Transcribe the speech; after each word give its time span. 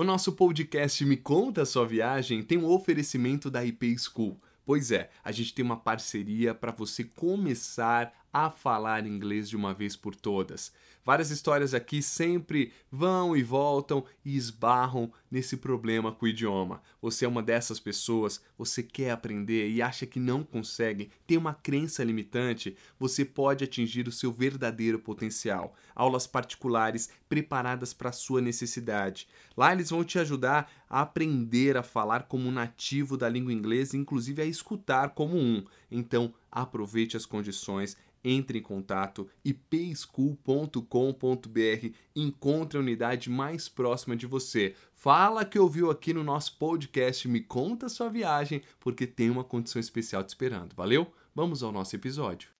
O 0.00 0.04
nosso 0.04 0.32
podcast 0.32 1.04
Me 1.04 1.18
Conta 1.18 1.60
a 1.60 1.66
Sua 1.66 1.86
Viagem 1.86 2.42
tem 2.42 2.56
um 2.56 2.64
oferecimento 2.64 3.50
da 3.50 3.62
IP 3.62 3.98
School. 3.98 4.40
Pois 4.64 4.90
é, 4.90 5.10
a 5.22 5.30
gente 5.30 5.52
tem 5.52 5.62
uma 5.62 5.76
parceria 5.76 6.54
para 6.54 6.72
você 6.72 7.04
começar 7.04 8.10
a 8.32 8.50
falar 8.50 9.06
inglês 9.06 9.48
de 9.48 9.56
uma 9.56 9.74
vez 9.74 9.96
por 9.96 10.14
todas. 10.14 10.72
Várias 11.04 11.30
histórias 11.30 11.72
aqui 11.72 12.02
sempre 12.02 12.72
vão 12.92 13.34
e 13.34 13.42
voltam 13.42 14.04
e 14.24 14.36
esbarram 14.36 15.10
nesse 15.30 15.56
problema 15.56 16.12
com 16.12 16.26
o 16.26 16.28
idioma. 16.28 16.82
Você 17.00 17.24
é 17.24 17.28
uma 17.28 17.42
dessas 17.42 17.80
pessoas, 17.80 18.42
você 18.58 18.82
quer 18.82 19.10
aprender 19.10 19.70
e 19.70 19.80
acha 19.80 20.04
que 20.04 20.20
não 20.20 20.44
consegue, 20.44 21.10
tem 21.26 21.38
uma 21.38 21.54
crença 21.54 22.04
limitante, 22.04 22.76
você 22.98 23.24
pode 23.24 23.64
atingir 23.64 24.06
o 24.06 24.12
seu 24.12 24.30
verdadeiro 24.30 24.98
potencial. 24.98 25.74
Aulas 25.94 26.26
particulares 26.26 27.08
preparadas 27.28 27.94
para 27.94 28.10
a 28.10 28.12
sua 28.12 28.42
necessidade. 28.42 29.26
Lá 29.56 29.72
eles 29.72 29.90
vão 29.90 30.04
te 30.04 30.18
ajudar 30.18 30.70
a 30.88 31.00
aprender 31.00 31.76
a 31.76 31.82
falar 31.82 32.24
como 32.24 32.50
nativo 32.50 33.16
da 33.16 33.28
língua 33.28 33.52
inglesa, 33.52 33.96
inclusive 33.96 34.42
a 34.42 34.46
escutar 34.46 35.10
como 35.10 35.36
um. 35.36 35.64
Então, 35.90 36.32
aproveite 36.50 37.16
as 37.16 37.26
condições 37.26 37.96
entre 38.22 38.58
em 38.58 38.62
contato 38.62 39.28
ipschool.com.br, 39.44 41.94
encontre 42.14 42.78
a 42.78 42.80
unidade 42.80 43.30
mais 43.30 43.68
próxima 43.68 44.16
de 44.16 44.26
você. 44.26 44.74
Fala 44.94 45.44
que 45.44 45.58
ouviu 45.58 45.90
aqui 45.90 46.12
no 46.12 46.22
nosso 46.22 46.58
podcast, 46.58 47.26
me 47.26 47.40
conta 47.40 47.88
sua 47.88 48.08
viagem, 48.08 48.62
porque 48.78 49.06
tem 49.06 49.30
uma 49.30 49.44
condição 49.44 49.80
especial 49.80 50.22
te 50.22 50.28
esperando. 50.28 50.74
Valeu? 50.74 51.10
Vamos 51.34 51.62
ao 51.62 51.72
nosso 51.72 51.96
episódio. 51.96 52.50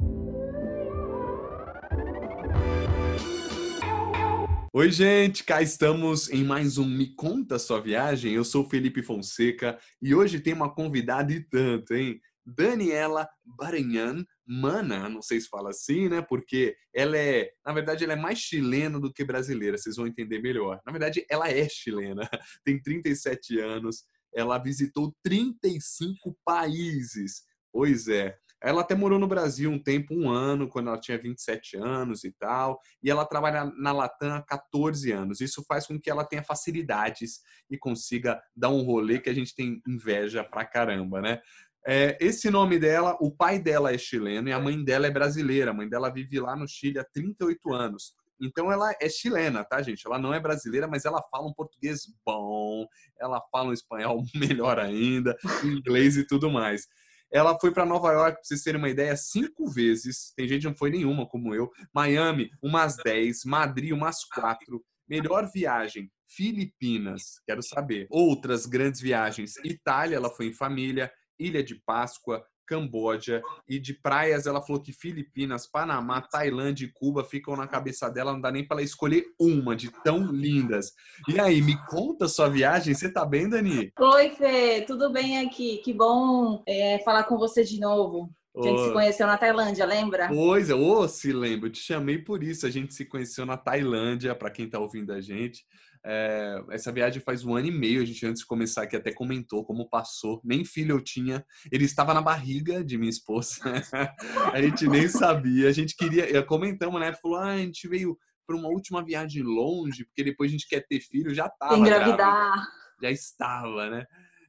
Oi, 4.72 4.92
gente, 4.92 5.42
cá 5.42 5.60
estamos 5.60 6.30
em 6.30 6.44
mais 6.44 6.78
um 6.78 6.86
Me 6.86 7.08
Conta 7.08 7.58
Sua 7.58 7.80
Viagem. 7.80 8.32
Eu 8.32 8.44
sou 8.44 8.64
Felipe 8.64 9.02
Fonseca 9.02 9.76
e 10.00 10.14
hoje 10.14 10.38
tem 10.38 10.52
uma 10.52 10.72
convidada 10.72 11.32
e 11.32 11.40
tanto, 11.40 11.92
hein? 11.92 12.20
Daniela 12.56 13.28
Baranhan 13.44 14.24
Mana, 14.46 15.08
não 15.08 15.22
sei 15.22 15.40
se 15.40 15.48
fala 15.48 15.70
assim, 15.70 16.08
né? 16.08 16.20
Porque 16.22 16.76
ela 16.92 17.16
é, 17.16 17.52
na 17.64 17.72
verdade, 17.72 18.02
ela 18.02 18.14
é 18.14 18.16
mais 18.16 18.38
chilena 18.38 18.98
do 18.98 19.12
que 19.12 19.24
brasileira, 19.24 19.78
vocês 19.78 19.94
vão 19.96 20.06
entender 20.06 20.40
melhor. 20.40 20.80
Na 20.84 20.90
verdade, 20.90 21.24
ela 21.30 21.48
é 21.48 21.68
chilena, 21.68 22.22
tem 22.64 22.82
37 22.82 23.60
anos, 23.60 24.04
ela 24.34 24.58
visitou 24.58 25.14
35 25.22 26.36
países. 26.44 27.44
Pois 27.72 28.08
é. 28.08 28.36
Ela 28.62 28.82
até 28.82 28.94
morou 28.94 29.18
no 29.18 29.26
Brasil 29.26 29.70
um 29.70 29.82
tempo, 29.82 30.14
um 30.14 30.28
ano, 30.28 30.68
quando 30.68 30.88
ela 30.88 31.00
tinha 31.00 31.16
27 31.16 31.78
anos 31.78 32.24
e 32.24 32.32
tal. 32.32 32.78
E 33.02 33.10
ela 33.10 33.24
trabalha 33.24 33.64
na 33.78 33.90
Latam 33.90 34.34
há 34.34 34.42
14 34.42 35.10
anos. 35.12 35.40
Isso 35.40 35.64
faz 35.66 35.86
com 35.86 35.98
que 35.98 36.10
ela 36.10 36.26
tenha 36.26 36.42
facilidades 36.42 37.40
e 37.70 37.78
consiga 37.78 38.42
dar 38.54 38.68
um 38.68 38.82
rolê 38.82 39.18
que 39.18 39.30
a 39.30 39.34
gente 39.34 39.54
tem 39.54 39.80
inveja 39.88 40.44
pra 40.44 40.66
caramba, 40.66 41.22
né? 41.22 41.40
É, 41.86 42.18
esse 42.20 42.50
nome 42.50 42.78
dela, 42.78 43.16
o 43.20 43.30
pai 43.30 43.58
dela 43.58 43.92
é 43.92 43.98
chileno 43.98 44.48
e 44.48 44.52
a 44.52 44.60
mãe 44.60 44.82
dela 44.84 45.06
é 45.06 45.10
brasileira. 45.10 45.70
A 45.70 45.74
mãe 45.74 45.88
dela 45.88 46.10
vive 46.10 46.38
lá 46.40 46.54
no 46.54 46.68
Chile 46.68 46.98
há 46.98 47.04
38 47.04 47.72
anos. 47.72 48.14
Então 48.40 48.72
ela 48.72 48.90
é 49.00 49.08
chilena, 49.08 49.64
tá, 49.64 49.82
gente? 49.82 50.06
Ela 50.06 50.18
não 50.18 50.32
é 50.32 50.40
brasileira, 50.40 50.88
mas 50.88 51.04
ela 51.04 51.22
fala 51.30 51.46
um 51.46 51.52
português 51.52 52.02
bom, 52.24 52.86
ela 53.20 53.40
fala 53.52 53.68
um 53.68 53.72
espanhol 53.72 54.22
melhor 54.34 54.78
ainda, 54.78 55.36
inglês 55.62 56.16
e 56.16 56.26
tudo 56.26 56.50
mais. 56.50 56.86
Ela 57.32 57.56
foi 57.60 57.70
para 57.70 57.86
Nova 57.86 58.10
York, 58.12 58.38
para 58.38 58.44
vocês 58.44 58.62
terem 58.62 58.80
uma 58.80 58.88
ideia, 58.88 59.14
cinco 59.16 59.70
vezes. 59.70 60.32
Tem 60.34 60.48
gente 60.48 60.62
que 60.62 60.68
não 60.68 60.76
foi 60.76 60.90
nenhuma, 60.90 61.28
como 61.28 61.54
eu. 61.54 61.70
Miami, 61.94 62.50
umas 62.60 62.96
dez. 62.96 63.44
Madrid, 63.44 63.92
umas 63.92 64.24
quatro. 64.24 64.82
Melhor 65.08 65.48
viagem, 65.52 66.10
Filipinas, 66.26 67.40
quero 67.46 67.62
saber. 67.62 68.06
Outras 68.10 68.66
grandes 68.66 69.00
viagens, 69.00 69.56
Itália, 69.64 70.16
ela 70.16 70.30
foi 70.30 70.46
em 70.46 70.52
família. 70.52 71.10
Ilha 71.40 71.62
de 71.62 71.74
Páscoa, 71.74 72.44
Camboja 72.70 73.42
e 73.68 73.80
de 73.80 73.94
praias 73.94 74.46
ela 74.46 74.62
falou 74.62 74.80
que 74.80 74.92
Filipinas, 74.92 75.66
Panamá, 75.66 76.20
Tailândia 76.20 76.84
e 76.84 76.92
Cuba 76.92 77.24
ficam 77.24 77.56
na 77.56 77.66
cabeça 77.66 78.08
dela, 78.08 78.32
não 78.32 78.40
dá 78.40 78.52
nem 78.52 78.64
para 78.64 78.76
ela 78.76 78.84
escolher 78.84 79.24
uma 79.40 79.74
de 79.74 79.90
tão 80.04 80.30
lindas. 80.30 80.92
E 81.26 81.40
aí, 81.40 81.60
me 81.60 81.76
conta 81.86 82.28
sua 82.28 82.48
viagem, 82.48 82.94
você 82.94 83.12
tá 83.12 83.26
bem, 83.26 83.48
Dani? 83.48 83.92
Oi, 83.98 84.30
Fê, 84.30 84.84
tudo 84.86 85.10
bem 85.10 85.44
aqui? 85.44 85.78
Que 85.78 85.92
bom 85.92 86.62
é, 86.64 87.00
falar 87.00 87.24
com 87.24 87.36
você 87.36 87.64
de 87.64 87.80
novo. 87.80 88.30
A 88.56 88.62
gente 88.62 88.80
oh. 88.80 88.86
se 88.86 88.92
conheceu 88.92 89.26
na 89.26 89.38
Tailândia, 89.38 89.86
lembra? 89.86 90.28
Pois 90.28 90.70
é, 90.70 90.74
oh, 90.74 91.08
se 91.08 91.32
lembro, 91.32 91.66
eu 91.66 91.72
te 91.72 91.80
chamei 91.80 92.18
por 92.18 92.42
isso. 92.42 92.66
A 92.66 92.70
gente 92.70 92.94
se 92.94 93.04
conheceu 93.04 93.44
na 93.44 93.56
Tailândia, 93.56 94.34
para 94.34 94.50
quem 94.50 94.68
tá 94.68 94.78
ouvindo 94.78 95.12
a 95.12 95.20
gente. 95.20 95.64
É, 96.04 96.64
essa 96.70 96.90
viagem 96.90 97.20
faz 97.20 97.44
um 97.44 97.54
ano 97.54 97.68
e 97.68 97.70
meio, 97.70 98.00
a 98.00 98.04
gente 98.04 98.24
antes 98.24 98.40
de 98.40 98.46
começar 98.46 98.82
aqui 98.82 98.96
até 98.96 99.12
comentou 99.12 99.64
como 99.64 99.88
passou. 99.88 100.40
Nem 100.42 100.64
filho 100.64 100.96
eu 100.96 101.00
tinha, 101.00 101.44
ele 101.70 101.84
estava 101.84 102.14
na 102.14 102.22
barriga 102.22 102.82
de 102.82 102.96
minha 102.96 103.10
esposa. 103.10 103.60
a 104.54 104.62
gente 104.62 104.88
nem 104.88 105.08
sabia, 105.08 105.68
a 105.68 105.72
gente 105.72 105.94
queria, 105.94 106.42
comentamos, 106.42 107.00
né? 107.00 107.12
Falou, 107.12 107.38
ah, 107.38 107.52
a 107.52 107.58
gente 107.58 107.86
veio 107.86 108.16
para 108.46 108.56
uma 108.56 108.68
última 108.68 109.04
viagem 109.04 109.42
longe, 109.42 110.04
porque 110.04 110.24
depois 110.24 110.50
a 110.50 110.52
gente 110.52 110.68
quer 110.68 110.84
ter 110.86 111.00
filho, 111.00 111.34
já 111.34 111.46
estava. 111.46 111.76
Engravidar. 111.76 112.66
Já 113.00 113.10
estava, 113.10 113.90
né? 113.90 114.04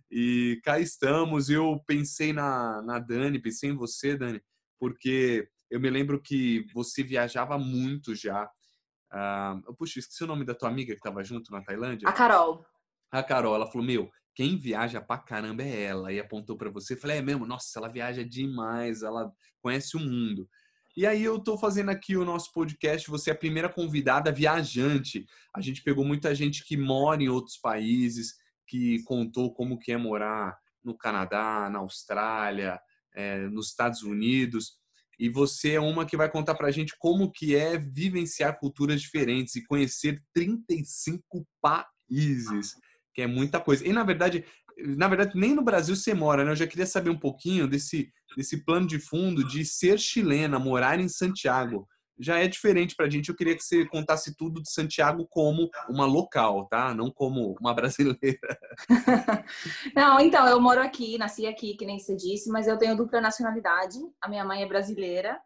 E 0.10 0.60
cá 0.64 0.80
estamos. 0.80 1.50
Eu 1.50 1.80
pensei 1.86 2.34
na, 2.34 2.82
na 2.82 2.98
Dani, 2.98 3.42
pensei 3.42 3.70
em 3.70 3.76
você, 3.76 4.18
Dani, 4.18 4.42
porque 4.80 5.48
eu 5.70 5.80
me 5.80 5.90
lembro 5.90 6.22
que 6.22 6.66
você 6.74 7.04
viajava 7.04 7.58
muito 7.58 8.16
já. 8.16 8.50
Uh, 9.12 9.74
puxa, 9.76 10.00
esqueci 10.00 10.24
o 10.24 10.28
nome 10.28 10.46
da 10.46 10.56
tua 10.56 10.70
amiga 10.70 10.94
que 10.94 11.00
estava 11.00 11.24
junto 11.24 11.52
na 11.52 11.62
Tailândia. 11.62 12.08
A 12.08 12.14
Carol. 12.14 12.66
A 13.12 13.22
Carol, 13.22 13.56
ela 13.56 13.68
falou: 13.68 13.86
Meu, 13.86 14.10
quem 14.34 14.58
viaja 14.58 15.02
pra 15.02 15.18
caramba 15.18 15.64
é 15.64 15.84
ela. 15.84 16.14
E 16.14 16.20
apontou 16.20 16.58
para 16.58 16.70
você. 16.70 16.96
Falei: 16.96 17.18
É 17.18 17.22
mesmo? 17.22 17.46
Nossa, 17.46 17.78
ela 17.78 17.90
viaja 17.90 18.24
demais, 18.24 19.04
ela 19.04 19.32
conhece 19.62 19.98
o 19.98 20.00
mundo. 20.00 20.48
E 20.96 21.06
aí 21.06 21.24
eu 21.24 21.40
tô 21.40 21.58
fazendo 21.58 21.90
aqui 21.90 22.18
o 22.18 22.26
nosso 22.26 22.52
podcast, 22.52 23.10
você 23.10 23.30
é 23.30 23.34
a 23.34 23.38
primeira 23.38 23.70
convidada 23.70 24.32
viajante. 24.32 25.26
A 25.56 25.62
gente 25.62 25.82
pegou 25.84 26.04
muita 26.04 26.36
gente 26.36 26.66
que 26.66 26.76
mora 26.76 27.24
em 27.24 27.30
outros 27.30 27.58
países, 27.58 28.36
que 28.68 29.02
contou 29.04 29.54
como 29.54 29.80
que 29.80 29.92
é 29.92 29.98
morar 29.98 30.58
no 30.84 30.98
Canadá, 30.98 31.70
na 31.70 31.80
Austrália, 31.80 32.80
é, 33.14 33.48
nos 33.48 33.68
Estados 33.70 34.04
Unidos 34.04 34.81
e 35.22 35.30
você 35.30 35.74
é 35.74 35.80
uma 35.80 36.04
que 36.04 36.18
vai 36.18 36.28
contar 36.28 36.56
para 36.56 36.68
a 36.68 36.72
gente 36.72 36.96
como 36.98 37.32
que 37.32 37.56
é 37.56 37.78
vivenciar 37.78 38.58
culturas 38.60 39.00
diferentes 39.00 39.56
e 39.56 39.64
conhecer 39.64 40.20
35 40.34 41.48
países, 41.62 42.76
que 43.14 43.22
é 43.22 43.28
muita 43.28 43.60
coisa. 43.60 43.88
E 43.88 43.94
na 43.94 44.04
verdade, 44.04 44.44
na 44.80 45.08
verdade 45.08 45.38
nem 45.38 45.54
no 45.54 45.62
Brasil 45.62 45.96
você 45.96 46.16
mora, 46.16 46.44
né? 46.44 46.50
Eu 46.50 46.56
já 46.56 46.66
queria 46.66 46.88
saber 46.88 47.12
um 47.12 47.20
pouquinho 47.20 47.68
desse 47.68 48.12
desse 48.36 48.66
plano 48.66 48.88
de 48.88 48.98
fundo 48.98 49.48
de 49.48 49.64
ser 49.64 50.00
chilena, 50.00 50.58
morar 50.58 51.00
em 51.00 51.08
Santiago 51.08 51.88
já 52.22 52.38
é 52.38 52.48
diferente 52.48 52.96
para 52.96 53.08
a 53.08 53.10
gente. 53.10 53.30
Eu 53.30 53.36
queria 53.36 53.56
que 53.56 53.64
você 53.64 53.86
contasse 53.86 54.36
tudo 54.36 54.62
de 54.62 54.72
Santiago 54.72 55.28
como 55.28 55.70
uma 55.90 56.06
local, 56.06 56.68
tá? 56.68 56.94
Não 56.94 57.10
como 57.12 57.56
uma 57.60 57.74
brasileira. 57.76 58.60
Não, 59.96 60.20
então, 60.20 60.48
eu 60.48 60.62
moro 60.62 60.80
aqui, 60.80 61.18
nasci 61.18 61.48
aqui, 61.48 61.76
que 61.76 61.86
nem 61.86 62.00
você 62.00 62.16
disse, 62.16 62.50
mas 62.50 62.68
eu 62.68 62.78
tenho 62.78 62.96
dupla 62.96 63.20
nacionalidade. 63.20 63.98
A 64.22 64.30
minha 64.30 64.46
mãe 64.46 64.62
é 64.62 64.68
brasileira. 64.68 65.42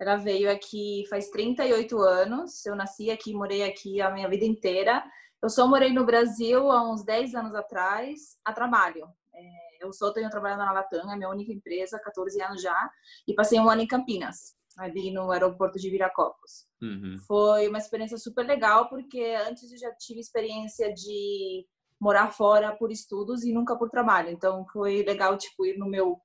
Ela 0.00 0.16
veio 0.16 0.50
aqui 0.50 1.04
faz 1.10 1.28
38 1.28 1.98
anos. 2.00 2.64
Eu 2.64 2.76
nasci 2.76 3.10
aqui, 3.10 3.34
morei 3.34 3.64
aqui 3.64 4.00
a 4.00 4.10
minha 4.10 4.28
vida 4.28 4.44
inteira. 4.44 5.04
Eu 5.42 5.50
só 5.50 5.66
morei 5.66 5.92
no 5.92 6.06
Brasil 6.06 6.70
há 6.70 6.88
uns 6.88 7.04
10 7.04 7.34
anos 7.34 7.54
atrás, 7.54 8.38
a 8.44 8.52
trabalho. 8.52 9.08
É, 9.34 9.84
eu 9.84 9.92
só 9.92 10.12
tenho 10.12 10.30
trabalhado 10.30 10.64
na 10.64 10.72
Latam, 10.72 11.10
é 11.10 11.16
minha 11.16 11.28
única 11.28 11.52
empresa, 11.52 11.98
14 11.98 12.40
anos 12.40 12.62
já, 12.62 12.90
e 13.26 13.34
passei 13.34 13.58
um 13.58 13.68
ano 13.68 13.82
em 13.82 13.86
Campinas 13.86 14.54
ali 14.78 15.10
no 15.10 15.30
aeroporto 15.30 15.78
de 15.78 15.90
Viracopos. 15.90 16.66
Uhum. 16.80 17.16
Foi 17.26 17.68
uma 17.68 17.78
experiência 17.78 18.18
super 18.18 18.46
legal, 18.46 18.88
porque 18.88 19.36
antes 19.46 19.70
eu 19.70 19.78
já 19.78 19.92
tive 19.94 20.20
experiência 20.20 20.92
de 20.92 21.66
morar 22.00 22.32
fora 22.32 22.74
por 22.74 22.90
estudos 22.90 23.44
e 23.44 23.52
nunca 23.52 23.76
por 23.76 23.88
trabalho. 23.88 24.30
Então 24.30 24.66
foi 24.72 25.02
legal, 25.04 25.38
tipo, 25.38 25.64
ir 25.64 25.78
no 25.78 25.86
meu, 25.86 26.20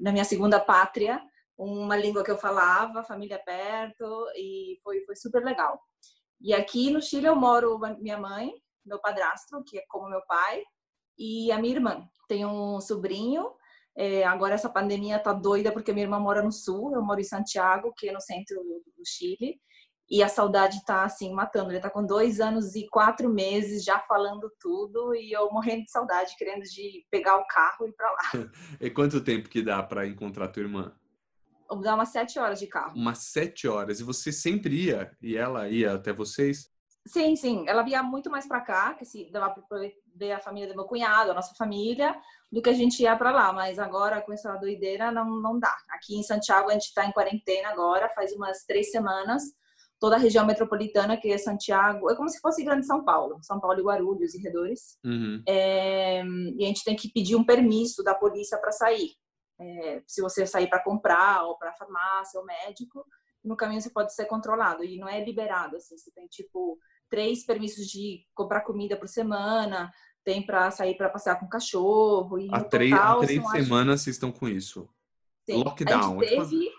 na 0.00 0.12
minha 0.12 0.24
segunda 0.24 0.58
pátria, 0.58 1.20
uma 1.58 1.96
língua 1.96 2.24
que 2.24 2.30
eu 2.30 2.38
falava, 2.38 3.04
família 3.04 3.38
perto, 3.38 4.26
e 4.34 4.80
foi, 4.82 5.04
foi 5.04 5.14
super 5.14 5.44
legal. 5.44 5.78
E 6.40 6.54
aqui 6.54 6.90
no 6.90 7.02
Chile 7.02 7.26
eu 7.26 7.36
moro 7.36 7.78
minha 7.98 8.18
mãe, 8.18 8.50
meu 8.84 8.98
padrasto, 8.98 9.62
que 9.64 9.78
é 9.78 9.84
como 9.88 10.08
meu 10.08 10.22
pai, 10.26 10.62
e 11.18 11.52
a 11.52 11.58
minha 11.58 11.74
irmã. 11.74 12.08
Tem 12.26 12.46
um 12.46 12.80
sobrinho 12.80 13.52
é, 14.00 14.24
agora 14.24 14.54
essa 14.54 14.70
pandemia 14.70 15.18
tá 15.18 15.30
doida 15.30 15.70
porque 15.70 15.92
minha 15.92 16.06
irmã 16.06 16.18
mora 16.18 16.42
no 16.42 16.50
sul, 16.50 16.94
eu 16.94 17.02
moro 17.02 17.20
em 17.20 17.24
Santiago, 17.24 17.92
que 17.94 18.08
é 18.08 18.12
no 18.12 18.20
centro 18.20 18.56
do 18.56 19.04
Chile, 19.04 19.60
e 20.08 20.22
a 20.22 20.28
saudade 20.28 20.82
tá 20.86 21.04
assim 21.04 21.34
matando. 21.34 21.70
Ele 21.70 21.80
tá 21.80 21.90
com 21.90 22.06
dois 22.06 22.40
anos 22.40 22.74
e 22.74 22.88
quatro 22.88 23.28
meses 23.28 23.84
já 23.84 23.98
falando 23.98 24.50
tudo 24.58 25.14
e 25.14 25.30
eu 25.30 25.50
morrendo 25.52 25.84
de 25.84 25.90
saudade, 25.90 26.34
querendo 26.38 26.62
de 26.62 27.04
pegar 27.10 27.36
o 27.36 27.46
carro 27.46 27.86
e 27.86 27.90
ir 27.90 27.92
para 27.92 28.10
lá. 28.10 28.18
e 28.80 28.88
quanto 28.88 29.22
tempo 29.22 29.50
que 29.50 29.60
dá 29.60 29.82
para 29.82 30.06
encontrar 30.06 30.48
tua 30.48 30.62
irmã? 30.62 30.96
Dá 31.82 31.94
umas 31.94 32.08
sete 32.08 32.38
horas 32.38 32.58
de 32.58 32.68
carro. 32.68 32.96
Umas 32.96 33.18
sete 33.18 33.68
horas. 33.68 34.00
E 34.00 34.02
você 34.02 34.32
sempre 34.32 34.86
ia? 34.86 35.14
E 35.20 35.36
ela 35.36 35.68
ia 35.68 35.92
até 35.92 36.10
vocês? 36.10 36.69
Sim, 37.06 37.34
sim. 37.34 37.64
Ela 37.66 37.82
via 37.82 38.02
muito 38.02 38.30
mais 38.30 38.46
para 38.46 38.60
cá, 38.60 38.94
que 38.94 39.04
se 39.04 39.30
dava 39.30 39.50
para 39.50 39.90
ver 40.14 40.32
a 40.32 40.40
família 40.40 40.68
do 40.68 40.74
meu 40.74 40.84
cunhado, 40.84 41.30
a 41.30 41.34
nossa 41.34 41.54
família, 41.54 42.14
do 42.52 42.60
que 42.60 42.68
a 42.68 42.74
gente 42.74 43.02
ia 43.02 43.16
para 43.16 43.30
lá. 43.30 43.52
Mas 43.52 43.78
agora, 43.78 44.20
com 44.20 44.32
essa 44.32 44.54
doideira, 44.56 45.10
não, 45.10 45.40
não 45.40 45.58
dá. 45.58 45.74
Aqui 45.90 46.16
em 46.16 46.22
Santiago, 46.22 46.68
a 46.68 46.72
gente 46.74 46.86
está 46.86 47.06
em 47.06 47.12
quarentena 47.12 47.68
agora, 47.70 48.10
faz 48.10 48.32
umas 48.32 48.64
três 48.64 48.90
semanas. 48.90 49.42
Toda 49.98 50.16
a 50.16 50.18
região 50.18 50.46
metropolitana, 50.46 51.16
que 51.16 51.30
é 51.30 51.36
Santiago, 51.36 52.10
é 52.10 52.16
como 52.16 52.28
se 52.28 52.40
fosse 52.40 52.64
Grande 52.64 52.86
São 52.86 53.04
Paulo, 53.04 53.38
São 53.42 53.60
Paulo 53.60 53.80
e 53.80 53.82
Guarulhos 53.82 54.34
e 54.34 54.40
redores. 54.40 54.98
Uhum. 55.04 55.42
É, 55.46 56.22
e 56.24 56.64
a 56.64 56.66
gente 56.66 56.84
tem 56.84 56.96
que 56.96 57.12
pedir 57.12 57.36
um 57.36 57.44
permisso 57.44 58.02
da 58.02 58.14
polícia 58.14 58.58
para 58.58 58.72
sair. 58.72 59.10
É, 59.60 60.02
se 60.06 60.22
você 60.22 60.46
sair 60.46 60.68
para 60.68 60.82
comprar, 60.82 61.44
ou 61.44 61.58
para 61.58 61.74
farmácia, 61.74 62.40
ou 62.40 62.46
médico, 62.46 63.04
no 63.44 63.56
caminho 63.56 63.80
você 63.80 63.90
pode 63.90 64.14
ser 64.14 64.24
controlado 64.26 64.84
e 64.84 64.98
não 64.98 65.08
é 65.08 65.22
liberado. 65.22 65.76
Assim, 65.76 65.98
você 65.98 66.10
tem 66.12 66.26
tipo 66.28 66.78
três 67.10 67.44
permissos 67.44 67.86
de 67.86 68.24
comprar 68.34 68.60
comida 68.62 68.96
por 68.96 69.08
semana, 69.08 69.92
tem 70.24 70.44
para 70.44 70.70
sair 70.70 70.96
para 70.96 71.10
passear 71.10 71.38
com 71.38 71.46
o 71.46 71.50
cachorro. 71.50 72.38
E 72.38 72.48
há, 72.50 72.62
três, 72.62 72.90
total, 72.90 73.20
há 73.20 73.24
três 73.26 73.50
semanas 73.50 73.94
acho... 73.94 74.04
vocês 74.04 74.16
estão 74.16 74.32
com 74.32 74.48
isso. 74.48 74.88
Sim. 75.44 75.62
Lockdown. 75.64 76.20
A 76.20 76.24
gente, 76.24 76.36
teve, 76.36 76.72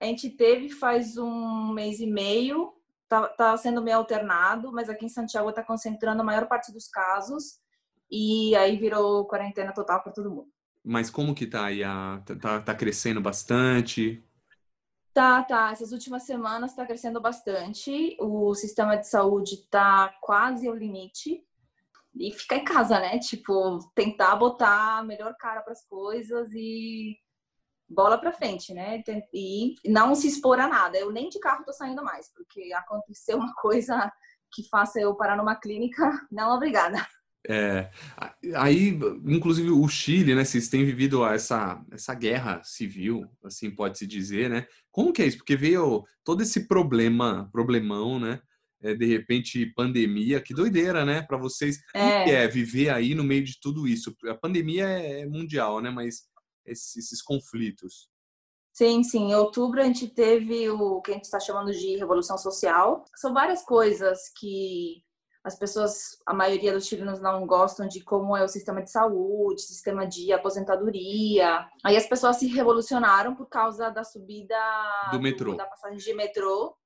a 0.00 0.04
gente 0.04 0.30
teve 0.30 0.68
faz 0.70 1.16
um 1.16 1.72
mês 1.72 2.00
e 2.00 2.06
meio, 2.06 2.74
tá, 3.08 3.28
tá 3.28 3.56
sendo 3.56 3.80
meio 3.80 3.98
alternado, 3.98 4.72
mas 4.72 4.88
aqui 4.88 5.06
em 5.06 5.10
Santiago 5.10 5.48
está 5.48 5.62
concentrando 5.62 6.20
a 6.20 6.24
maior 6.24 6.46
parte 6.46 6.72
dos 6.72 6.88
casos 6.88 7.60
e 8.10 8.54
aí 8.56 8.76
virou 8.76 9.26
quarentena 9.26 9.72
total 9.72 10.02
para 10.02 10.12
todo 10.12 10.30
mundo. 10.30 10.48
Mas 10.84 11.08
como 11.08 11.34
que 11.34 11.46
tá 11.46 11.66
aí? 11.66 11.84
A, 11.84 12.20
tá, 12.40 12.60
tá 12.60 12.74
crescendo 12.74 13.20
bastante? 13.20 14.22
Tá, 15.12 15.42
tá. 15.42 15.70
Essas 15.72 15.92
últimas 15.92 16.22
semanas 16.24 16.70
está 16.70 16.86
crescendo 16.86 17.20
bastante. 17.20 18.16
O 18.18 18.54
sistema 18.54 18.96
de 18.96 19.06
saúde 19.06 19.54
está 19.54 20.08
quase 20.20 20.66
ao 20.66 20.74
limite. 20.74 21.44
E 22.14 22.32
ficar 22.32 22.56
em 22.56 22.64
casa, 22.64 22.98
né? 22.98 23.18
Tipo, 23.18 23.78
tentar 23.94 24.36
botar 24.36 24.98
a 24.98 25.02
melhor 25.04 25.34
cara 25.38 25.62
para 25.62 25.72
as 25.72 25.84
coisas 25.86 26.50
e 26.54 27.16
bola 27.88 28.18
para 28.18 28.32
frente, 28.32 28.72
né? 28.74 29.02
E 29.32 29.74
não 29.86 30.14
se 30.14 30.28
expor 30.28 30.58
a 30.60 30.68
nada. 30.68 30.98
Eu 30.98 31.10
nem 31.12 31.28
de 31.28 31.38
carro 31.38 31.64
tô 31.64 31.72
saindo 31.72 32.02
mais, 32.04 32.30
porque 32.34 32.72
aconteceu 32.74 33.38
uma 33.38 33.54
coisa 33.60 34.10
que 34.52 34.68
faça 34.68 35.00
eu 35.00 35.14
parar 35.14 35.36
numa 35.36 35.56
clínica. 35.56 36.26
Não, 36.30 36.54
obrigada. 36.54 37.06
É, 37.48 37.90
aí, 38.54 38.98
inclusive, 39.26 39.70
o 39.70 39.88
Chile, 39.88 40.34
né? 40.34 40.44
Vocês 40.44 40.68
têm 40.68 40.84
vivido 40.84 41.24
essa, 41.24 41.84
essa 41.90 42.14
guerra 42.14 42.62
civil, 42.62 43.24
assim 43.44 43.70
pode-se 43.70 44.06
dizer, 44.06 44.48
né? 44.48 44.66
Como 44.90 45.12
que 45.12 45.22
é 45.22 45.26
isso? 45.26 45.38
Porque 45.38 45.56
veio 45.56 46.04
todo 46.24 46.42
esse 46.42 46.68
problema, 46.68 47.48
problemão, 47.52 48.20
né? 48.20 48.40
É, 48.80 48.94
de 48.94 49.06
repente, 49.06 49.66
pandemia, 49.74 50.40
que 50.40 50.54
doideira, 50.54 51.04
né? 51.04 51.22
Para 51.22 51.36
vocês, 51.36 51.78
é. 51.94 52.30
é 52.30 52.48
viver 52.48 52.90
aí 52.90 53.14
no 53.14 53.24
meio 53.24 53.44
de 53.44 53.58
tudo 53.60 53.86
isso? 53.86 54.14
A 54.26 54.34
pandemia 54.34 54.84
é 54.84 55.26
mundial, 55.26 55.80
né? 55.80 55.90
Mas 55.90 56.22
esses, 56.66 56.96
esses 56.96 57.22
conflitos. 57.22 58.08
Sim, 58.72 59.02
sim. 59.02 59.30
Em 59.30 59.34
outubro 59.34 59.80
a 59.80 59.84
gente 59.84 60.08
teve 60.08 60.68
o 60.70 61.00
que 61.02 61.10
a 61.10 61.14
gente 61.14 61.24
está 61.24 61.38
chamando 61.38 61.72
de 61.72 61.96
revolução 61.96 62.38
social. 62.38 63.04
São 63.16 63.34
várias 63.34 63.62
coisas 63.64 64.18
que 64.38 65.02
as 65.44 65.58
pessoas, 65.58 66.18
a 66.24 66.32
maioria 66.32 66.72
dos 66.72 66.86
chilenos 66.86 67.20
não 67.20 67.44
gostam 67.46 67.88
de 67.88 68.00
como 68.00 68.36
é 68.36 68.44
o 68.44 68.48
sistema 68.48 68.80
de 68.80 68.90
saúde, 68.90 69.62
sistema 69.62 70.06
de 70.06 70.32
aposentadoria. 70.32 71.66
Aí 71.84 71.96
as 71.96 72.06
pessoas 72.06 72.36
se 72.36 72.46
revolucionaram 72.46 73.34
por 73.34 73.48
causa 73.48 73.90
da 73.90 74.04
subida 74.04 74.56
do 75.10 75.20
metrô, 75.20 75.54
da 75.56 75.66
passagem 75.66 75.98
de 75.98 76.14
metrô. 76.14 76.76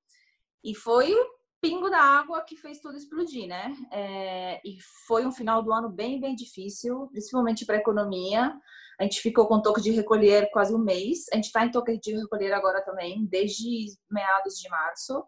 E 0.65 0.75
foi 0.75 1.13
o 1.13 1.27
pingo 1.61 1.91
da 1.91 2.01
água 2.01 2.43
que 2.43 2.57
fez 2.57 2.81
tudo 2.81 2.97
explodir, 2.97 3.47
né? 3.47 3.75
É, 3.93 4.61
e 4.65 4.79
foi 5.07 5.27
um 5.27 5.33
final 5.33 5.63
do 5.63 5.71
ano 5.73 5.91
bem, 5.91 6.19
bem 6.19 6.35
difícil, 6.35 7.09
principalmente 7.13 7.67
para 7.67 7.77
a 7.77 7.81
economia. 7.81 8.59
A 8.99 9.03
gente 9.03 9.21
ficou 9.21 9.47
com 9.47 9.61
toque 9.61 9.83
de 9.83 9.91
recolher 9.91 10.51
quase 10.51 10.75
um 10.75 10.79
mês. 10.79 11.27
A 11.31 11.37
gente 11.37 11.47
está 11.47 11.63
em 11.63 11.71
toque 11.71 11.99
de 11.99 12.17
recolher 12.17 12.53
agora 12.55 12.83
também, 12.83 13.27
desde 13.27 13.87
meados 14.11 14.55
de 14.55 14.69
março. 14.71 15.23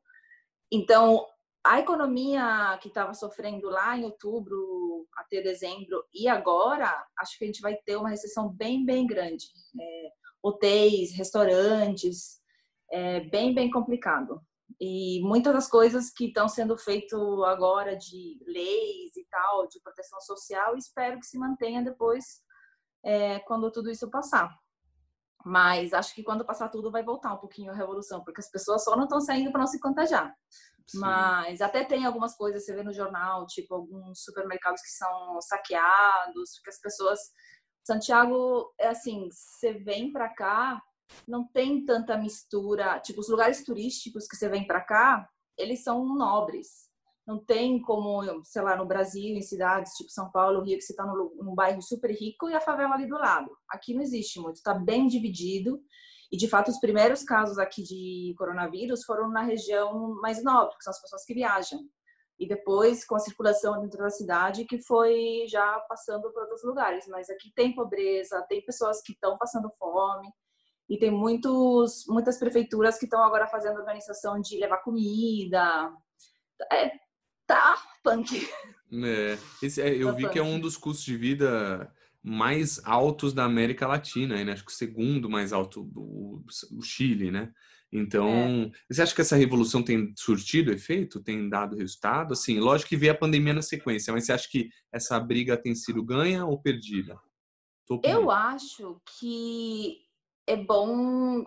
Então, 0.72 1.26
a 1.68 1.80
economia 1.80 2.78
que 2.80 2.88
estava 2.88 3.12
sofrendo 3.12 3.68
lá 3.68 3.94
em 3.94 4.04
outubro 4.04 5.06
até 5.14 5.42
dezembro 5.42 6.02
e 6.14 6.26
agora, 6.26 7.06
acho 7.18 7.36
que 7.36 7.44
a 7.44 7.46
gente 7.46 7.60
vai 7.60 7.76
ter 7.84 7.96
uma 7.96 8.08
recessão 8.08 8.48
bem, 8.48 8.86
bem 8.86 9.06
grande. 9.06 9.44
É, 9.78 10.10
hotéis, 10.42 11.12
restaurantes, 11.12 12.40
é 12.90 13.20
bem, 13.20 13.54
bem 13.54 13.70
complicado. 13.70 14.40
E 14.80 15.20
muitas 15.22 15.52
das 15.52 15.68
coisas 15.68 16.10
que 16.10 16.28
estão 16.28 16.48
sendo 16.48 16.74
feitas 16.78 17.20
agora 17.44 17.94
de 17.98 18.38
leis 18.46 19.14
e 19.14 19.26
tal, 19.30 19.68
de 19.68 19.78
proteção 19.82 20.20
social, 20.22 20.74
espero 20.74 21.20
que 21.20 21.26
se 21.26 21.36
mantenha 21.36 21.84
depois, 21.84 22.40
é, 23.04 23.40
quando 23.40 23.70
tudo 23.70 23.90
isso 23.90 24.08
passar. 24.08 24.56
Mas 25.44 25.92
acho 25.92 26.14
que 26.14 26.22
quando 26.22 26.46
passar 26.46 26.70
tudo 26.70 26.90
vai 26.90 27.02
voltar 27.02 27.34
um 27.34 27.38
pouquinho 27.38 27.72
a 27.72 27.76
revolução, 27.76 28.24
porque 28.24 28.40
as 28.40 28.50
pessoas 28.50 28.84
só 28.84 28.96
não 28.96 29.04
estão 29.04 29.20
saindo 29.20 29.50
para 29.50 29.60
não 29.60 29.66
se 29.66 29.78
contagiar. 29.78 30.34
Mas 30.94 31.60
até 31.60 31.84
tem 31.84 32.04
algumas 32.04 32.34
coisas, 32.36 32.64
você 32.64 32.74
vê 32.74 32.82
no 32.82 32.92
jornal, 32.92 33.46
tipo 33.46 33.74
alguns 33.74 34.22
supermercados 34.22 34.80
que 34.80 34.90
são 34.90 35.40
saqueados, 35.40 36.54
porque 36.56 36.70
as 36.70 36.80
pessoas. 36.80 37.18
Santiago 37.86 38.72
é 38.78 38.88
assim, 38.88 39.28
você 39.30 39.72
vem 39.72 40.12
para 40.12 40.28
cá, 40.28 40.82
não 41.26 41.46
tem 41.48 41.84
tanta 41.84 42.18
mistura. 42.18 43.00
Tipo, 43.00 43.20
os 43.20 43.28
lugares 43.28 43.64
turísticos 43.64 44.26
que 44.26 44.36
você 44.36 44.48
vem 44.48 44.66
para 44.66 44.80
cá, 44.80 45.28
eles 45.56 45.82
são 45.82 46.04
nobres. 46.14 46.88
Não 47.26 47.44
tem 47.44 47.80
como, 47.82 48.42
sei 48.44 48.62
lá, 48.62 48.74
no 48.74 48.86
Brasil, 48.86 49.36
em 49.36 49.42
cidades 49.42 49.92
tipo 49.92 50.10
São 50.10 50.30
Paulo, 50.30 50.62
Rio, 50.62 50.78
que 50.78 50.82
você 50.82 50.94
está 50.94 51.04
num 51.04 51.54
bairro 51.54 51.82
super 51.82 52.10
rico 52.10 52.48
e 52.48 52.54
a 52.54 52.60
favela 52.60 52.94
ali 52.94 53.06
do 53.06 53.18
lado. 53.18 53.50
Aqui 53.70 53.92
não 53.92 54.00
existe 54.00 54.40
muito, 54.40 54.56
está 54.56 54.72
bem 54.72 55.06
dividido. 55.06 55.78
E, 56.30 56.36
de 56.36 56.48
fato, 56.48 56.70
os 56.70 56.78
primeiros 56.78 57.22
casos 57.22 57.58
aqui 57.58 57.82
de 57.82 58.34
coronavírus 58.36 59.04
foram 59.04 59.30
na 59.30 59.42
região 59.42 60.14
mais 60.20 60.42
nobre, 60.42 60.76
que 60.76 60.84
são 60.84 60.90
as 60.90 61.00
pessoas 61.00 61.24
que 61.24 61.34
viajam. 61.34 61.80
E 62.38 62.46
depois, 62.46 63.04
com 63.04 63.16
a 63.16 63.20
circulação 63.20 63.80
dentro 63.80 63.98
da 63.98 64.10
cidade, 64.10 64.64
que 64.64 64.78
foi 64.80 65.44
já 65.48 65.80
passando 65.88 66.30
para 66.32 66.42
outros 66.42 66.62
lugares. 66.62 67.06
Mas 67.08 67.28
aqui 67.28 67.50
tem 67.54 67.74
pobreza, 67.74 68.44
tem 68.48 68.64
pessoas 68.64 69.02
que 69.02 69.12
estão 69.12 69.36
passando 69.38 69.70
fome. 69.78 70.28
E 70.88 70.98
tem 70.98 71.10
muitos, 71.10 72.04
muitas 72.08 72.38
prefeituras 72.38 72.98
que 72.98 73.06
estão 73.06 73.22
agora 73.22 73.46
fazendo 73.46 73.78
organização 73.78 74.40
de 74.40 74.58
levar 74.58 74.78
comida. 74.78 75.92
É, 76.72 76.92
tá 77.46 77.76
punk. 78.04 78.48
É, 79.04 79.38
esse, 79.62 79.82
é, 79.82 79.94
eu 79.94 80.08
tá 80.08 80.12
vi 80.12 80.28
que 80.30 80.38
é 80.38 80.42
um 80.42 80.60
dos 80.60 80.76
custos 80.76 81.04
de 81.04 81.16
vida 81.16 81.92
mais 82.22 82.80
altos 82.84 83.32
da 83.32 83.44
América 83.44 83.86
Latina, 83.86 84.42
né? 84.44 84.52
acho 84.52 84.64
que 84.64 84.72
o 84.72 84.74
segundo 84.74 85.30
mais 85.30 85.52
alto, 85.52 85.90
o, 85.94 86.42
o 86.72 86.82
Chile, 86.82 87.30
né? 87.30 87.52
Então, 87.90 88.28
é. 88.28 88.70
você 88.90 89.02
acha 89.02 89.14
que 89.14 89.20
essa 89.20 89.36
revolução 89.36 89.82
tem 89.82 90.12
surtido 90.16 90.70
efeito, 90.70 91.22
tem 91.22 91.48
dado 91.48 91.76
resultado? 91.76 92.32
Assim, 92.34 92.58
lógico 92.58 92.90
que 92.90 92.96
veio 92.96 93.12
a 93.12 93.16
pandemia 93.16 93.54
na 93.54 93.62
sequência, 93.62 94.12
mas 94.12 94.26
você 94.26 94.32
acha 94.32 94.48
que 94.50 94.68
essa 94.92 95.18
briga 95.18 95.56
tem 95.56 95.74
sido 95.74 96.04
ganha 96.04 96.44
ou 96.44 96.60
perdida? 96.60 97.18
Eu 98.02 98.30
acho 98.30 99.00
que 99.18 99.96
é 100.46 100.54
bom 100.56 101.46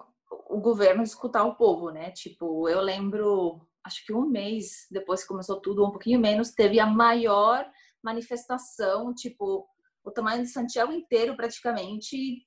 o 0.49 0.59
governo 0.59 1.03
escutar 1.03 1.43
o 1.43 1.55
povo, 1.55 1.91
né? 1.91 2.09
Tipo, 2.11 2.67
eu 2.67 2.81
lembro, 2.81 3.61
acho 3.83 4.03
que 4.05 4.13
um 4.13 4.25
mês 4.25 4.87
depois 4.89 5.21
que 5.21 5.27
começou 5.27 5.61
tudo, 5.61 5.85
um 5.85 5.91
pouquinho 5.91 6.19
menos, 6.19 6.51
teve 6.51 6.79
a 6.79 6.87
maior 6.87 7.69
manifestação, 8.03 9.13
tipo, 9.13 9.67
o 10.03 10.11
tamanho 10.11 10.43
de 10.43 10.49
Santiago 10.49 10.91
inteiro 10.91 11.35
praticamente, 11.35 12.45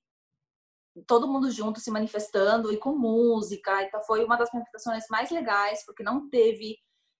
todo 1.06 1.28
mundo 1.28 1.50
junto 1.50 1.80
se 1.80 1.90
manifestando 1.90 2.72
e 2.72 2.76
com 2.76 2.96
música. 2.96 3.82
Então 3.82 4.00
foi 4.02 4.24
uma 4.24 4.36
das 4.36 4.50
manifestações 4.52 5.04
mais 5.10 5.30
legais, 5.30 5.84
porque 5.84 6.02
não 6.02 6.28
teve. 6.28 6.76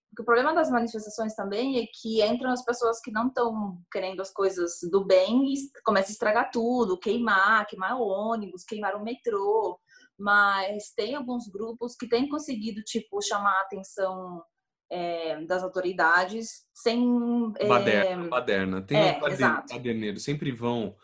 Porque 0.09 0.21
o 0.21 0.25
problema 0.25 0.53
das 0.53 0.69
manifestações 0.69 1.35
também 1.35 1.79
é 1.79 1.87
que 1.91 2.23
entram 2.23 2.51
as 2.51 2.63
pessoas 2.63 3.01
que 3.01 3.11
não 3.11 3.27
estão 3.27 3.81
querendo 3.91 4.21
as 4.21 4.31
coisas 4.31 4.79
do 4.89 5.05
bem 5.05 5.53
e 5.53 5.55
começa 5.83 6.09
a 6.09 6.13
estragar 6.13 6.51
tudo, 6.51 6.97
queimar, 6.97 7.65
queimar 7.67 7.97
o 7.99 8.07
ônibus, 8.07 8.63
queimar 8.63 8.95
o 8.95 9.03
metrô. 9.03 9.77
Mas 10.17 10.93
tem 10.95 11.15
alguns 11.15 11.49
grupos 11.49 11.95
que 11.97 12.07
têm 12.07 12.29
conseguido, 12.29 12.81
tipo, 12.83 13.21
chamar 13.21 13.51
a 13.59 13.61
atenção 13.63 14.41
é, 14.89 15.41
das 15.45 15.63
autoridades 15.63 16.65
sem 16.73 17.51
baderna, 17.67 18.25
é... 18.25 18.29
baderna. 18.29 18.81
tem 18.81 18.97
é, 18.97 19.19
baderneiros 19.19 20.23
sempre 20.23 20.51
vão 20.51 20.95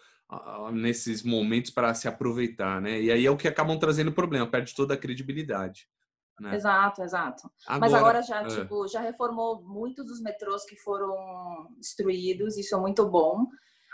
nesses 0.71 1.23
momentos 1.23 1.71
para 1.71 1.93
se 1.93 2.07
aproveitar 2.07 2.81
né 2.81 3.01
e 3.01 3.11
aí 3.11 3.25
é 3.25 3.31
o 3.31 3.35
que 3.35 3.47
acabam 3.47 3.77
trazendo 3.77 4.13
problema 4.13 4.49
perde 4.49 4.73
toda 4.73 4.93
a 4.93 4.97
credibilidade 4.97 5.89
né? 6.39 6.55
exato 6.55 7.01
exato 7.01 7.51
agora, 7.67 7.79
mas 7.79 7.93
agora 7.93 8.21
já 8.21 8.41
é. 8.41 8.47
tipo 8.47 8.87
já 8.87 9.01
reformou 9.01 9.61
muitos 9.61 10.07
dos 10.07 10.21
metrôs 10.21 10.63
que 10.63 10.77
foram 10.77 11.67
destruídos 11.77 12.57
isso 12.57 12.75
é 12.75 12.79
muito 12.79 13.09
bom 13.09 13.45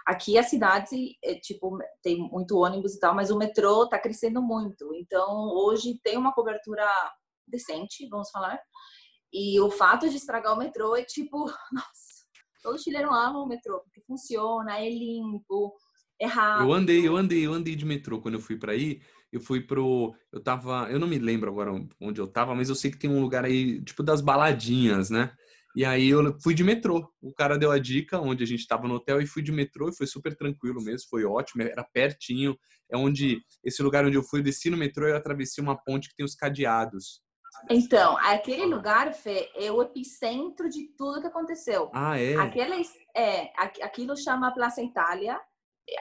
aqui 0.06 0.38
a 0.38 0.44
cidade 0.44 1.18
é, 1.24 1.36
tipo 1.36 1.78
tem 2.04 2.18
muito 2.18 2.58
ônibus 2.58 2.94
e 2.96 3.00
tal 3.00 3.16
mas 3.16 3.32
o 3.32 3.38
metrô 3.38 3.86
está 3.86 3.98
crescendo 3.98 4.42
muito 4.42 4.94
então 4.94 5.50
hoje 5.50 6.00
tem 6.04 6.18
uma 6.18 6.34
cobertura 6.34 6.88
decente 7.48 8.08
vamos 8.10 8.30
falar 8.30 8.60
E 9.34 9.60
o 9.60 9.70
fato 9.70 10.10
de 10.10 10.16
estragar 10.16 10.54
o 10.54 10.58
metrô 10.58 10.96
é 10.96 11.04
tipo, 11.04 11.46
nossa, 11.72 12.26
todo 12.64 12.82
chileno 12.82 13.14
ama 13.14 13.40
o 13.40 13.48
metrô, 13.48 13.80
porque 13.82 14.02
funciona, 14.02 14.80
é 14.80 14.90
limpo, 14.90 15.74
é 16.20 16.26
rápido. 16.26 16.70
Eu 16.70 16.74
andei, 16.74 17.08
eu 17.08 17.18
andei, 17.18 17.46
eu 17.46 17.54
andei 17.54 17.76
de 17.76 17.86
metrô 17.86 18.20
quando 18.20 18.36
eu 18.36 18.42
fui 18.42 18.58
para 18.58 18.72
aí. 18.72 19.02
Eu 19.32 19.42
fui 19.42 19.62
pro. 19.62 20.16
Eu 20.32 20.42
tava. 20.42 20.90
Eu 20.90 21.00
não 21.00 21.08
me 21.08 21.20
lembro 21.20 21.50
agora 21.50 21.72
onde 22.00 22.22
eu 22.22 22.28
tava, 22.28 22.56
mas 22.56 22.70
eu 22.70 22.76
sei 22.76 22.90
que 22.90 22.98
tem 22.98 23.10
um 23.10 23.22
lugar 23.22 23.44
aí, 23.44 23.82
tipo 23.84 24.02
das 24.02 24.22
baladinhas, 24.22 25.10
né? 25.10 25.34
E 25.76 25.86
aí 25.86 26.10
eu 26.10 26.36
fui 26.42 26.56
de 26.56 26.64
metrô. 26.64 27.08
O 27.22 27.34
cara 27.34 27.58
deu 27.58 27.70
a 27.72 27.78
dica 27.78 28.20
onde 28.20 28.44
a 28.44 28.48
gente 28.48 28.62
estava 28.62 28.88
no 28.88 28.96
hotel 28.96 29.22
e 29.22 29.28
fui 29.28 29.44
de 29.44 29.52
metrô 29.52 29.90
e 29.90 29.96
foi 29.96 30.08
super 30.08 30.36
tranquilo 30.36 30.82
mesmo, 30.82 31.08
foi 31.10 31.24
ótimo, 31.24 31.62
era 31.62 31.84
pertinho. 31.84 32.58
É 32.92 32.98
onde 32.98 33.40
esse 33.64 33.84
lugar 33.84 34.06
onde 34.06 34.18
eu 34.18 34.24
fui, 34.24 34.40
eu 34.40 34.44
desci 34.44 34.70
no 34.70 34.78
metrô 34.78 35.06
e 35.08 35.12
eu 35.12 35.18
atravessei 35.18 35.64
uma 35.64 35.78
ponte 35.78 36.10
que 36.10 36.16
tem 36.16 36.26
os 36.26 36.34
cadeados. 36.34 37.22
Então, 37.70 38.18
aquele 38.18 38.66
lugar, 38.66 39.14
Fê, 39.14 39.52
é 39.56 39.72
o 39.72 39.82
epicentro 39.82 40.70
de 40.70 40.88
tudo 40.98 41.22
que 41.22 41.28
aconteceu. 41.28 41.90
Ah, 41.94 42.20
é? 42.20 42.36
Aquela, 42.36 42.76
é, 43.16 43.52
aquilo 43.58 44.16
chama 44.16 44.54
Plaza 44.54 44.82
Itália. 44.82 45.40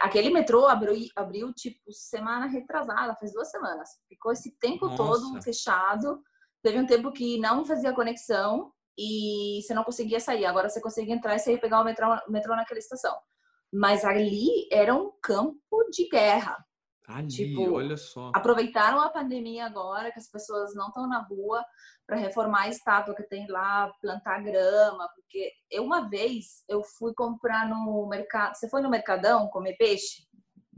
Aquele 0.00 0.30
metrô 0.30 0.66
abriu, 0.66 0.94
abriu, 1.14 1.52
tipo, 1.52 1.92
semana 1.92 2.46
retrasada, 2.46 3.14
faz 3.14 3.32
duas 3.32 3.50
semanas. 3.50 3.88
Ficou 4.08 4.32
esse 4.32 4.58
tempo 4.58 4.86
Nossa. 4.86 4.96
todo 4.96 5.42
fechado. 5.42 6.20
Teve 6.62 6.80
um 6.80 6.86
tempo 6.86 7.12
que 7.12 7.38
não 7.38 7.64
fazia 7.64 7.94
conexão 7.94 8.72
e 8.98 9.60
você 9.62 9.75
não 9.75 9.84
conseguia 9.84 10.18
sair. 10.18 10.44
Agora 10.46 10.68
você 10.68 10.80
consegue 10.80 11.12
entrar 11.12 11.36
e 11.36 11.38
sair 11.38 11.60
pegar 11.60 11.80
o 11.80 11.84
metrô, 11.84 12.08
metrô 12.28 12.56
naquela 12.56 12.80
estação. 12.80 13.16
Mas 13.72 14.04
ali 14.04 14.68
era 14.72 14.94
um 14.94 15.12
campo 15.22 15.88
de 15.92 16.08
guerra. 16.08 16.56
Ali, 17.06 17.28
tipo, 17.28 17.72
olha 17.72 17.96
só. 17.96 18.32
Aproveitaram 18.34 19.00
a 19.00 19.08
pandemia 19.08 19.64
agora, 19.64 20.10
que 20.10 20.18
as 20.18 20.28
pessoas 20.28 20.75
não 20.75 20.88
estão 20.88 21.08
na 21.08 21.22
rua, 21.22 21.64
para 22.06 22.16
reformar 22.16 22.62
a 22.62 22.68
estátua 22.68 23.14
que 23.14 23.22
tem 23.22 23.46
lá, 23.48 23.92
plantar 24.00 24.42
grama. 24.42 25.08
Porque 25.14 25.52
eu, 25.70 25.84
uma 25.84 26.08
vez, 26.08 26.64
eu 26.68 26.82
fui 26.82 27.14
comprar 27.14 27.68
no 27.68 28.08
mercado. 28.08 28.54
Você 28.54 28.68
foi 28.68 28.82
no 28.82 28.90
Mercadão 28.90 29.48
comer 29.48 29.76
peixe? 29.76 30.26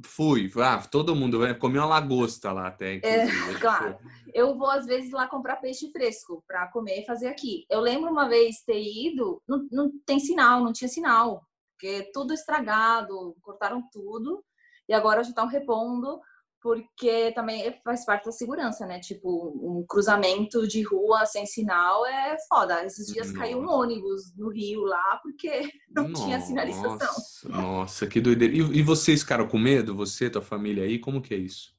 Fui, 0.05 0.49
ah, 0.63 0.79
todo 0.87 1.17
mundo 1.17 1.41
né? 1.41 1.55
comi 1.55 1.77
uma 1.77 1.87
lagosta 1.87 2.53
lá 2.53 2.69
até. 2.69 2.97
É, 2.97 3.27
claro. 3.61 3.99
Eu 4.33 4.57
vou 4.57 4.71
às 4.71 4.87
vezes 4.87 5.11
lá 5.11 5.27
comprar 5.27 5.57
peixe 5.57 5.91
fresco 5.91 6.45
para 6.47 6.69
comer 6.69 7.01
e 7.01 7.07
fazer 7.07 7.27
aqui. 7.27 7.65
Eu 7.69 7.81
lembro 7.81 8.11
uma 8.11 8.29
vez 8.29 8.63
ter 8.65 8.81
ido, 8.81 9.43
não, 9.49 9.67
não 9.73 9.91
tem 10.07 10.21
sinal, 10.21 10.63
não 10.63 10.73
tinha 10.73 10.89
sinal, 10.89 11.43
porque 11.73 12.11
tudo 12.13 12.33
estragado, 12.33 13.35
cortaram 13.43 13.83
tudo 13.91 14.45
e 14.89 14.95
agora 14.95 15.23
já 15.23 15.31
estão 15.31 15.47
repondo 15.47 16.21
porque 16.61 17.31
também 17.33 17.73
faz 17.85 18.05
parte 18.05 18.25
da 18.25 18.33
segurança, 18.33 18.85
né? 18.85 18.99
Tipo, 18.99 19.55
um 19.63 19.85
cruzamento 19.87 20.67
de 20.67 20.83
rua 20.83 21.25
sem 21.25 21.47
sinal 21.47 22.05
é 22.05 22.37
foda. 22.49 22.85
Esses 22.85 23.07
dias 23.07 23.29
nossa. 23.29 23.39
caiu 23.39 23.61
um 23.61 23.69
ônibus 23.69 24.35
no 24.37 24.51
Rio 24.51 24.83
lá 24.83 25.21
porque 25.23 25.71
não 25.91 26.09
nossa, 26.09 26.25
tinha 26.25 26.41
sinalização. 26.41 27.15
Nossa, 27.45 28.07
que 28.07 28.21
doideira. 28.21 28.55
E, 28.55 28.59
e 28.59 28.83
vocês 28.83 29.23
ficaram 29.23 29.47
com 29.47 29.59
medo? 29.59 29.95
Você, 29.95 30.29
tua 30.29 30.43
família 30.43 30.85
aí? 30.85 30.99
Como 30.99 31.23
que 31.23 31.33
é 31.33 31.39
isso? 31.39 31.77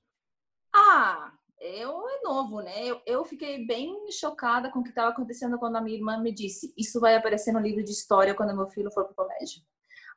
Ah, 0.73 1.33
eu 1.59 2.07
é 2.07 2.21
novo, 2.23 2.61
né? 2.61 2.85
Eu, 2.85 3.01
eu 3.05 3.25
fiquei 3.25 3.65
bem 3.65 4.09
chocada 4.11 4.71
com 4.71 4.79
o 4.79 4.83
que 4.83 4.89
estava 4.89 5.09
acontecendo 5.09 5.57
quando 5.57 5.75
a 5.75 5.81
minha 5.81 5.97
irmã 5.97 6.17
me 6.21 6.31
disse: 6.31 6.73
Isso 6.77 7.01
vai 7.01 7.15
aparecer 7.15 7.51
no 7.51 7.59
livro 7.59 7.83
de 7.83 7.91
história 7.91 8.33
quando 8.33 8.55
meu 8.55 8.67
filho 8.67 8.91
for 8.91 9.03
pro 9.05 9.15
colégio. 9.15 9.61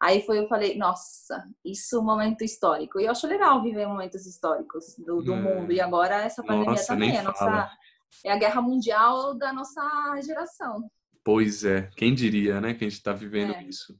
Aí 0.02 0.20
foi, 0.20 0.40
eu 0.40 0.48
falei, 0.48 0.76
nossa, 0.76 1.46
isso 1.64 1.94
é 1.94 1.98
um 2.00 2.04
momento 2.04 2.42
histórico. 2.42 2.98
E 2.98 3.04
eu 3.04 3.12
acho 3.12 3.24
legal 3.28 3.62
viver 3.62 3.86
momentos 3.86 4.26
históricos 4.26 4.96
do, 4.98 5.22
do 5.22 5.32
é. 5.32 5.40
mundo. 5.40 5.70
E 5.70 5.80
agora 5.80 6.22
essa 6.22 6.42
pandemia 6.42 6.72
nossa, 6.72 6.86
também 6.88 7.16
é, 7.16 7.22
nossa, 7.22 7.70
é 8.24 8.32
a 8.32 8.36
guerra 8.36 8.60
mundial 8.60 9.32
da 9.38 9.52
nossa 9.52 9.80
geração. 10.26 10.90
Pois 11.22 11.64
é, 11.64 11.88
quem 11.96 12.16
diria, 12.16 12.60
né, 12.60 12.74
que 12.74 12.84
a 12.84 12.88
gente 12.88 12.98
está 12.98 13.12
vivendo 13.12 13.54
é. 13.54 13.62
isso. 13.62 13.96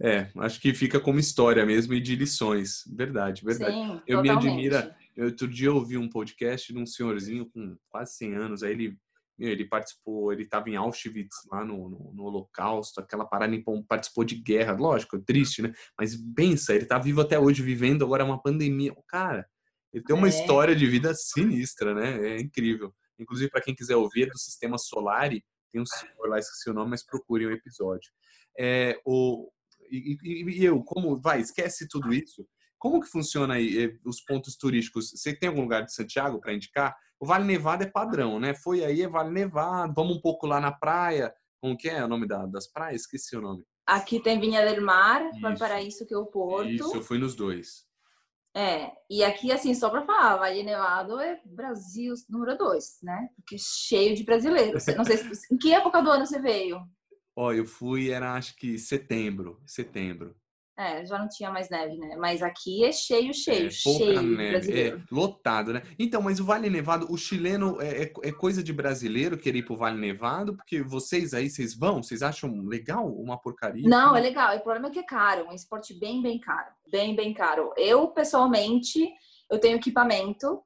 É, 0.00 0.28
acho 0.38 0.60
que 0.60 0.72
fica 0.72 1.00
como 1.00 1.18
história 1.18 1.66
mesmo 1.66 1.92
e 1.92 2.00
de 2.00 2.14
lições. 2.14 2.84
Verdade, 2.86 3.44
verdade. 3.44 3.72
Sim, 3.72 4.00
eu 4.06 4.22
totalmente. 4.22 4.44
me 4.44 4.50
admira. 4.50 4.96
Eu, 5.16 5.26
outro 5.26 5.48
dia 5.48 5.66
eu 5.66 5.74
ouvi 5.74 5.98
um 5.98 6.08
podcast 6.08 6.72
de 6.72 6.78
um 6.78 6.86
senhorzinho 6.86 7.46
com 7.46 7.76
quase 7.90 8.14
100 8.14 8.34
anos, 8.36 8.62
aí 8.62 8.70
ele 8.70 8.96
ele 9.46 9.64
participou, 9.64 10.32
ele 10.32 10.44
estava 10.44 10.70
em 10.70 10.76
Auschwitz, 10.76 11.36
lá 11.50 11.64
no, 11.64 11.88
no, 11.88 12.12
no, 12.14 12.24
Holocausto, 12.24 13.00
aquela 13.00 13.24
parada, 13.24 13.52
ele 13.52 13.64
participou 13.88 14.24
de 14.24 14.36
guerra, 14.36 14.72
lógico, 14.72 15.18
triste, 15.20 15.62
né? 15.62 15.72
Mas 15.98 16.16
pensa, 16.34 16.74
ele 16.74 16.84
está 16.84 16.98
vivo 16.98 17.20
até 17.20 17.38
hoje, 17.38 17.62
vivendo 17.62 18.04
agora 18.04 18.24
uma 18.24 18.40
pandemia. 18.40 18.94
Cara, 19.08 19.46
ele 19.92 20.04
tem 20.04 20.14
uma 20.14 20.28
é. 20.28 20.30
história 20.30 20.76
de 20.76 20.86
vida 20.86 21.12
sinistra, 21.14 21.94
né? 21.94 22.36
É 22.36 22.40
incrível. 22.40 22.94
Inclusive, 23.18 23.50
para 23.50 23.60
quem 23.60 23.74
quiser 23.74 23.96
ouvir, 23.96 24.24
é 24.24 24.30
do 24.30 24.38
Sistema 24.38 24.78
Solari, 24.78 25.44
tem 25.72 25.80
um 25.80 25.86
senhor 25.86 26.28
lá, 26.28 26.38
esqueci 26.38 26.70
o 26.70 26.74
nome, 26.74 26.90
mas 26.90 27.04
procure 27.04 27.46
o 27.46 27.48
um 27.48 27.52
episódio. 27.52 28.10
É, 28.58 28.98
o, 29.04 29.50
e, 29.90 30.16
e, 30.22 30.60
e 30.60 30.64
eu, 30.64 30.82
como, 30.82 31.20
vai, 31.20 31.40
esquece 31.40 31.88
tudo 31.88 32.12
isso. 32.12 32.46
Como 32.82 33.00
que 33.00 33.06
funciona 33.06 33.54
aí 33.54 33.84
eh, 33.84 33.96
os 34.04 34.20
pontos 34.20 34.56
turísticos? 34.56 35.12
Você 35.12 35.32
tem 35.32 35.48
algum 35.48 35.62
lugar 35.62 35.84
de 35.84 35.94
Santiago 35.94 36.40
para 36.40 36.52
indicar? 36.52 36.96
O 37.20 37.24
Vale 37.24 37.44
Nevado 37.44 37.84
é 37.84 37.86
padrão, 37.86 38.40
né? 38.40 38.54
Foi 38.54 38.84
aí, 38.84 39.02
é 39.02 39.08
Vale 39.08 39.30
Nevado. 39.30 39.94
Vamos 39.94 40.16
um 40.16 40.20
pouco 40.20 40.48
lá 40.48 40.60
na 40.60 40.72
praia. 40.72 41.32
Como 41.60 41.76
que 41.76 41.88
é 41.88 42.04
o 42.04 42.08
nome 42.08 42.26
da, 42.26 42.44
das 42.44 42.66
praias? 42.66 43.02
Esqueci 43.02 43.36
o 43.36 43.40
nome. 43.40 43.62
Aqui 43.86 44.18
tem 44.18 44.40
Vinha 44.40 44.66
del 44.66 44.84
Mar, 44.84 45.30
Valparaíso, 45.40 46.04
que 46.04 46.12
é 46.12 46.18
o 46.18 46.26
Porto. 46.26 46.68
Isso, 46.68 46.96
eu 46.96 47.02
fui 47.02 47.18
nos 47.18 47.36
dois. 47.36 47.84
É, 48.52 48.90
e 49.08 49.22
aqui, 49.22 49.52
assim, 49.52 49.72
só 49.76 49.88
para 49.88 50.04
falar, 50.04 50.38
Vale 50.38 50.64
Nevado 50.64 51.20
é 51.20 51.40
Brasil 51.44 52.14
número 52.28 52.58
dois, 52.58 52.98
né? 53.00 53.28
Porque 53.36 53.54
é 53.54 53.58
cheio 53.60 54.16
de 54.16 54.24
brasileiros. 54.24 54.84
Não 54.96 55.04
sei 55.04 55.18
se, 55.18 55.54
em 55.54 55.56
que 55.56 55.72
época 55.72 56.02
do 56.02 56.10
ano 56.10 56.26
você 56.26 56.40
veio? 56.40 56.80
Ó, 57.36 57.52
eu 57.52 57.64
fui, 57.64 58.10
era 58.10 58.34
acho 58.34 58.56
que 58.56 58.76
setembro, 58.76 59.62
setembro. 59.64 60.34
É, 60.76 61.04
já 61.04 61.18
não 61.18 61.28
tinha 61.28 61.50
mais 61.50 61.68
neve, 61.68 61.98
né? 61.98 62.16
Mas 62.16 62.42
aqui 62.42 62.82
é 62.82 62.92
cheio, 62.92 63.34
cheio, 63.34 63.66
é, 63.66 63.70
cheio 63.70 64.22
neve, 64.22 64.80
é 64.80 64.98
lotado, 65.10 65.72
né? 65.72 65.82
Então, 65.98 66.22
mas 66.22 66.40
o 66.40 66.44
Vale 66.44 66.70
Nevado, 66.70 67.06
o 67.12 67.16
chileno 67.18 67.80
é, 67.80 68.04
é, 68.04 68.12
é, 68.22 68.32
coisa 68.32 68.62
de 68.62 68.72
brasileiro 68.72 69.36
querer 69.36 69.58
ir 69.58 69.66
pro 69.66 69.76
Vale 69.76 70.00
Nevado, 70.00 70.56
porque 70.56 70.82
vocês 70.82 71.34
aí, 71.34 71.50
vocês 71.50 71.74
vão? 71.74 72.02
Vocês 72.02 72.22
acham 72.22 72.50
legal 72.62 73.06
uma 73.06 73.38
porcaria? 73.38 73.86
Não, 73.86 74.16
é 74.16 74.20
legal. 74.20 74.56
O 74.56 74.60
problema 74.60 74.88
é 74.88 74.90
que 74.90 74.98
é 74.98 75.04
caro, 75.04 75.46
um 75.46 75.52
esporte 75.52 75.92
bem, 75.92 76.22
bem 76.22 76.40
caro. 76.40 76.72
Bem, 76.90 77.14
bem 77.14 77.34
caro. 77.34 77.74
Eu, 77.76 78.08
pessoalmente, 78.08 79.12
eu 79.50 79.58
tenho 79.58 79.76
equipamento, 79.76 80.62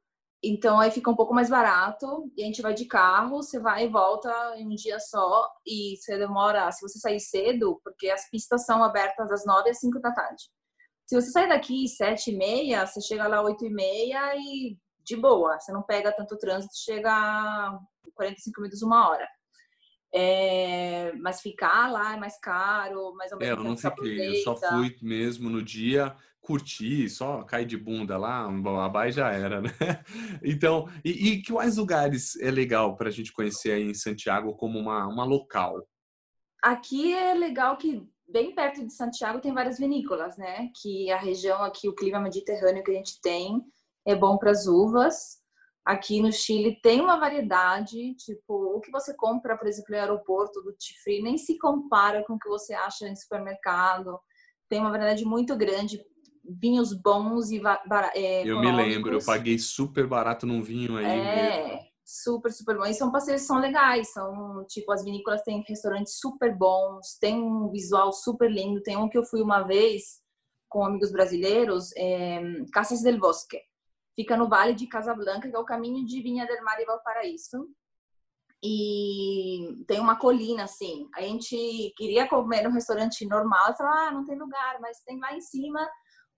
então 0.48 0.78
aí 0.78 0.90
fica 0.90 1.10
um 1.10 1.16
pouco 1.16 1.34
mais 1.34 1.48
barato 1.48 2.30
e 2.36 2.42
a 2.42 2.46
gente 2.46 2.62
vai 2.62 2.74
de 2.74 2.84
carro, 2.84 3.42
você 3.42 3.58
vai 3.58 3.84
e 3.84 3.88
volta 3.88 4.30
em 4.56 4.66
um 4.66 4.74
dia 4.74 4.98
só 5.00 5.50
e 5.66 5.96
você 5.96 6.18
demora, 6.18 6.70
se 6.72 6.80
você 6.80 6.98
sair 6.98 7.20
cedo, 7.20 7.80
porque 7.82 8.10
as 8.10 8.28
pistas 8.30 8.64
são 8.64 8.82
abertas 8.84 9.28
das 9.28 9.46
9 9.46 9.70
às 9.70 9.80
5 9.80 10.00
da 10.00 10.12
tarde. 10.12 10.44
Se 11.06 11.14
você 11.14 11.30
sair 11.30 11.48
daqui 11.48 11.86
sete 11.88 12.32
e 12.32 12.36
meia, 12.36 12.84
você 12.84 13.00
chega 13.00 13.28
lá 13.28 13.40
oito 13.42 13.64
e 13.64 13.70
meia 13.70 14.34
e 14.36 14.76
de 15.04 15.16
boa, 15.16 15.58
você 15.58 15.72
não 15.72 15.82
pega 15.82 16.10
tanto 16.12 16.36
trânsito, 16.36 16.74
chega 16.76 17.78
45 18.14 18.60
minutos, 18.60 18.82
uma 18.82 19.08
hora. 19.08 19.28
É, 20.12 21.12
mas 21.20 21.40
ficar 21.40 21.92
lá 21.92 22.14
é 22.14 22.16
mais 22.16 22.38
caro, 22.40 23.14
mais 23.14 23.30
ou 23.32 23.38
menos. 23.38 23.56
É, 23.56 23.60
eu 23.60 23.64
não 23.64 23.76
fiquei, 23.76 24.38
eu 24.38 24.42
só 24.42 24.56
fui 24.56 24.96
mesmo 25.00 25.48
no 25.48 25.62
dia 25.62 26.16
curtir, 26.46 27.08
só 27.10 27.42
cair 27.42 27.66
de 27.66 27.76
bunda 27.76 28.16
lá, 28.16 28.46
a 28.46 28.88
Bai 28.88 29.10
já 29.10 29.32
era, 29.32 29.60
né? 29.60 29.70
Então, 30.44 30.88
e, 31.04 31.30
e 31.30 31.42
quais 31.42 31.76
lugares 31.76 32.36
é 32.40 32.50
legal 32.52 32.96
para 32.96 33.08
a 33.08 33.12
gente 33.12 33.32
conhecer 33.32 33.72
aí 33.72 33.82
em 33.82 33.94
Santiago 33.94 34.54
como 34.54 34.78
uma, 34.78 35.08
uma 35.08 35.24
local? 35.24 35.84
Aqui 36.62 37.12
é 37.12 37.34
legal 37.34 37.76
que 37.76 38.08
bem 38.28 38.54
perto 38.54 38.86
de 38.86 38.92
Santiago 38.92 39.40
tem 39.40 39.52
várias 39.52 39.78
vinícolas, 39.78 40.36
né? 40.36 40.70
Que 40.80 41.10
a 41.10 41.18
região 41.18 41.62
aqui, 41.62 41.88
o 41.88 41.94
clima 41.94 42.20
mediterrâneo 42.20 42.84
que 42.84 42.92
a 42.92 42.94
gente 42.94 43.20
tem 43.20 43.60
é 44.06 44.14
bom 44.14 44.38
para 44.38 44.52
as 44.52 44.66
uvas. 44.66 45.38
Aqui 45.84 46.20
no 46.20 46.32
Chile 46.32 46.80
tem 46.80 47.00
uma 47.00 47.18
variedade, 47.18 48.14
tipo, 48.14 48.54
o 48.76 48.80
que 48.80 48.90
você 48.90 49.14
compra, 49.14 49.56
por 49.56 49.66
exemplo, 49.66 49.90
no 49.90 49.96
aeroporto 49.96 50.60
do 50.62 50.72
Tifri 50.72 51.22
nem 51.22 51.36
se 51.36 51.58
compara 51.58 52.24
com 52.24 52.34
o 52.34 52.38
que 52.38 52.48
você 52.48 52.72
acha 52.74 53.08
em 53.08 53.16
supermercado. 53.16 54.18
Tem 54.68 54.80
uma 54.80 54.90
variedade 54.90 55.24
muito 55.24 55.56
grande 55.56 56.00
vinhos 56.48 56.92
bons 56.92 57.50
e 57.50 57.60
é, 58.14 58.46
Eu 58.46 58.60
me 58.60 58.72
lembro, 58.72 59.12
eu 59.12 59.24
paguei 59.24 59.58
super 59.58 60.06
barato 60.06 60.46
num 60.46 60.62
vinho 60.62 60.96
aí. 60.96 61.04
É, 61.04 61.68
mesmo. 61.68 61.80
super, 62.04 62.52
super 62.52 62.76
bom. 62.76 62.84
E 62.84 62.94
são 62.94 63.10
passeios 63.10 63.42
são 63.42 63.58
legais, 63.58 64.12
são 64.12 64.64
tipo, 64.66 64.92
as 64.92 65.04
vinícolas 65.04 65.42
têm 65.42 65.64
restaurantes 65.66 66.18
super 66.18 66.56
bons, 66.56 67.16
tem 67.20 67.42
um 67.42 67.70
visual 67.70 68.12
super 68.12 68.50
lindo. 68.50 68.82
Tem 68.82 68.96
um 68.96 69.08
que 69.08 69.18
eu 69.18 69.24
fui 69.24 69.42
uma 69.42 69.62
vez 69.62 70.20
com 70.68 70.84
amigos 70.84 71.12
brasileiros, 71.12 71.90
é, 71.96 72.40
Casas 72.72 73.02
del 73.02 73.18
Bosque. 73.18 73.60
Fica 74.14 74.36
no 74.36 74.48
Vale 74.48 74.74
de 74.74 74.86
Casablanca, 74.86 75.48
que 75.48 75.54
é 75.54 75.58
o 75.58 75.64
caminho 75.64 76.04
de 76.06 76.22
Vinha 76.22 76.46
del 76.46 76.64
Mar 76.64 76.80
e 76.80 76.86
Valparaíso. 76.86 77.68
E 78.64 79.84
tem 79.86 80.00
uma 80.00 80.18
colina 80.18 80.64
assim. 80.64 81.06
A 81.14 81.20
gente 81.20 81.92
queria 81.96 82.26
comer 82.26 82.62
no 82.62 82.70
restaurante 82.70 83.26
normal, 83.26 83.76
falou: 83.76 83.92
"Ah, 83.92 84.10
não 84.10 84.24
tem 84.24 84.38
lugar, 84.38 84.80
mas 84.80 85.02
tem 85.04 85.20
lá 85.20 85.34
em 85.34 85.40
cima 85.42 85.86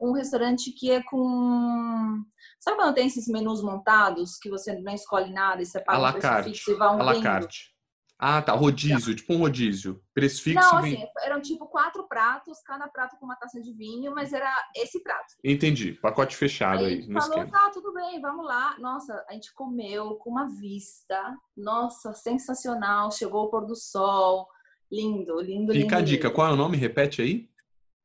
um 0.00 0.12
restaurante 0.12 0.70
que 0.72 0.90
é 0.90 1.02
com. 1.02 2.22
Sabe 2.60 2.76
quando 2.76 2.94
tem 2.94 3.06
esses 3.06 3.26
menus 3.28 3.62
montados 3.62 4.38
que 4.38 4.48
você 4.48 4.74
não 4.80 4.94
escolhe 4.94 5.32
nada 5.32 5.62
e 5.62 5.66
você 5.66 5.80
paga 5.80 6.08
um 6.08 6.12
preço 6.20 6.42
fixo 6.44 6.70
e 6.70 6.74
vai 6.74 6.88
um 6.88 7.00
à 7.00 7.02
la 7.02 7.22
carte. 7.22 7.74
Ah, 8.20 8.42
tá. 8.42 8.52
Rodízio, 8.52 9.14
tipo 9.14 9.32
um 9.32 9.38
rodízio. 9.38 10.02
Preço 10.12 10.42
fixo. 10.42 10.60
Não, 10.60 10.82
vem- 10.82 10.96
assim, 10.96 11.06
eram 11.22 11.40
tipo 11.40 11.66
quatro 11.68 12.08
pratos, 12.08 12.60
cada 12.62 12.88
prato 12.88 13.16
com 13.16 13.24
uma 13.24 13.36
taça 13.36 13.60
de 13.60 13.72
vinho, 13.72 14.12
mas 14.12 14.32
era 14.32 14.52
esse 14.74 15.00
prato. 15.04 15.34
Entendi. 15.44 15.92
Pacote 15.92 16.36
fechado 16.36 16.84
Aí 16.84 16.94
aí, 16.94 17.12
falou, 17.12 17.20
esquema. 17.20 17.50
tá, 17.52 17.70
tudo 17.70 17.94
bem, 17.94 18.20
vamos 18.20 18.44
lá. 18.44 18.76
Nossa, 18.80 19.24
a 19.28 19.34
gente 19.34 19.54
comeu 19.54 20.16
com 20.16 20.30
uma 20.30 20.48
vista. 20.48 21.36
Nossa, 21.56 22.12
sensacional. 22.12 23.12
Chegou 23.12 23.44
o 23.44 23.50
pôr 23.50 23.64
do 23.64 23.76
sol. 23.76 24.48
Lindo, 24.90 25.40
lindo, 25.40 25.72
lindo. 25.72 25.84
Fica 25.84 25.98
a 25.98 26.00
dica. 26.00 26.24
lindo. 26.26 26.34
Qual 26.34 26.48
é 26.48 26.52
o 26.52 26.56
nome? 26.56 26.76
Repete 26.76 27.22
aí. 27.22 27.48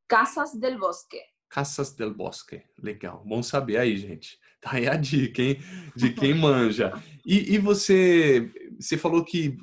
Casas 0.07 0.53
del 0.53 0.77
Bosque. 0.77 1.17
Casas 1.53 1.93
del 1.93 2.11
Bosque. 2.11 2.63
Legal. 2.81 3.23
Bom 3.23 3.43
saber 3.43 3.77
aí, 3.77 3.95
gente. 3.95 4.41
Tá 4.63 4.77
aí 4.77 4.87
a 4.87 4.95
dica, 4.95 5.41
hein? 5.41 5.57
De 5.93 6.13
quem 6.13 6.33
manja. 6.33 6.93
E, 7.25 7.53
e 7.53 7.57
você, 7.57 8.49
você 8.79 8.97
falou 8.97 9.21
que 9.25 9.57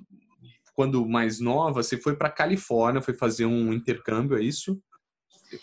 quando 0.74 1.08
mais 1.08 1.40
nova, 1.40 1.82
você 1.82 1.96
foi 1.96 2.14
para 2.14 2.28
Califórnia, 2.28 3.00
foi 3.00 3.14
fazer 3.14 3.46
um 3.46 3.72
intercâmbio, 3.72 4.36
é 4.36 4.42
isso? 4.42 4.78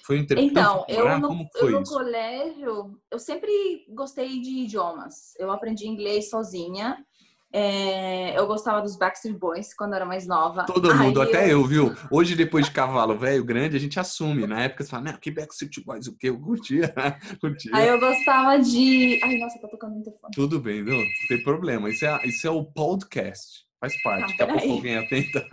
Foi 0.03 0.17
um 0.17 0.21
intercâmbio? 0.21 0.49
Então, 0.49 0.83
eu 0.87 1.19
no, 1.19 1.47
eu 1.53 1.69
no 1.69 1.83
colégio, 1.83 2.99
eu 3.11 3.19
sempre 3.19 3.85
gostei 3.89 4.41
de 4.41 4.63
idiomas. 4.63 5.35
Eu 5.37 5.51
aprendi 5.51 5.87
inglês 5.87 6.31
sozinha. 6.31 7.05
É, 7.53 8.37
eu 8.37 8.45
gostava 8.45 8.81
dos 8.81 8.97
Backstreet 8.97 9.37
Boys 9.37 9.73
quando 9.73 9.91
eu 9.91 9.97
era 9.97 10.05
mais 10.05 10.27
nova. 10.27 10.65
Todo 10.65 10.93
mundo, 10.95 11.21
Aí 11.21 11.29
até 11.29 11.51
eu, 11.51 11.63
viu? 11.63 11.95
Hoje, 12.11 12.35
depois 12.35 12.65
de 12.65 12.71
cavalo 12.71 13.17
velho, 13.17 13.43
grande, 13.43 13.77
a 13.77 13.79
gente 13.79 13.99
assume. 13.99 14.45
Na 14.45 14.63
época, 14.63 14.83
você 14.83 14.89
fala, 14.89 15.03
não, 15.11 15.13
que 15.13 15.31
Backstreet 15.31 15.83
Boys, 15.85 16.07
o 16.07 16.17
quê? 16.17 16.29
Eu 16.29 16.39
curtia. 16.39 16.93
curtia. 17.39 17.71
Aí 17.73 17.87
eu 17.87 17.99
gostava 17.99 18.59
de. 18.59 19.19
Ai, 19.23 19.37
nossa, 19.37 19.59
tá 19.59 19.67
tocando 19.67 19.95
o 19.95 19.99
interfone. 19.99 20.33
Tudo 20.35 20.59
bem, 20.59 20.83
não, 20.83 20.97
não 20.97 21.05
tem 21.29 21.41
problema. 21.43 21.89
Isso 21.89 22.05
é, 22.05 22.25
isso 22.25 22.45
é 22.45 22.51
o 22.51 22.65
podcast. 22.65 23.65
Faz 23.79 24.01
parte. 24.01 24.23
Ah, 24.23 24.27
Daqui 24.27 24.43
a 24.43 24.47
pouco 24.47 24.71
alguém 24.73 24.97
atenta. 24.97 25.47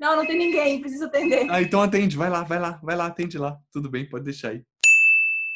Não, 0.00 0.16
não 0.16 0.26
tem 0.26 0.38
ninguém, 0.38 0.80
preciso 0.80 1.04
atender. 1.04 1.46
Ah, 1.50 1.60
então 1.60 1.82
atende, 1.82 2.16
vai 2.16 2.30
lá, 2.30 2.42
vai 2.42 2.58
lá, 2.58 2.80
vai 2.82 2.96
lá, 2.96 3.06
atende 3.06 3.36
lá. 3.36 3.58
Tudo 3.70 3.90
bem, 3.90 4.08
pode 4.08 4.24
deixar 4.24 4.50
aí. 4.50 4.64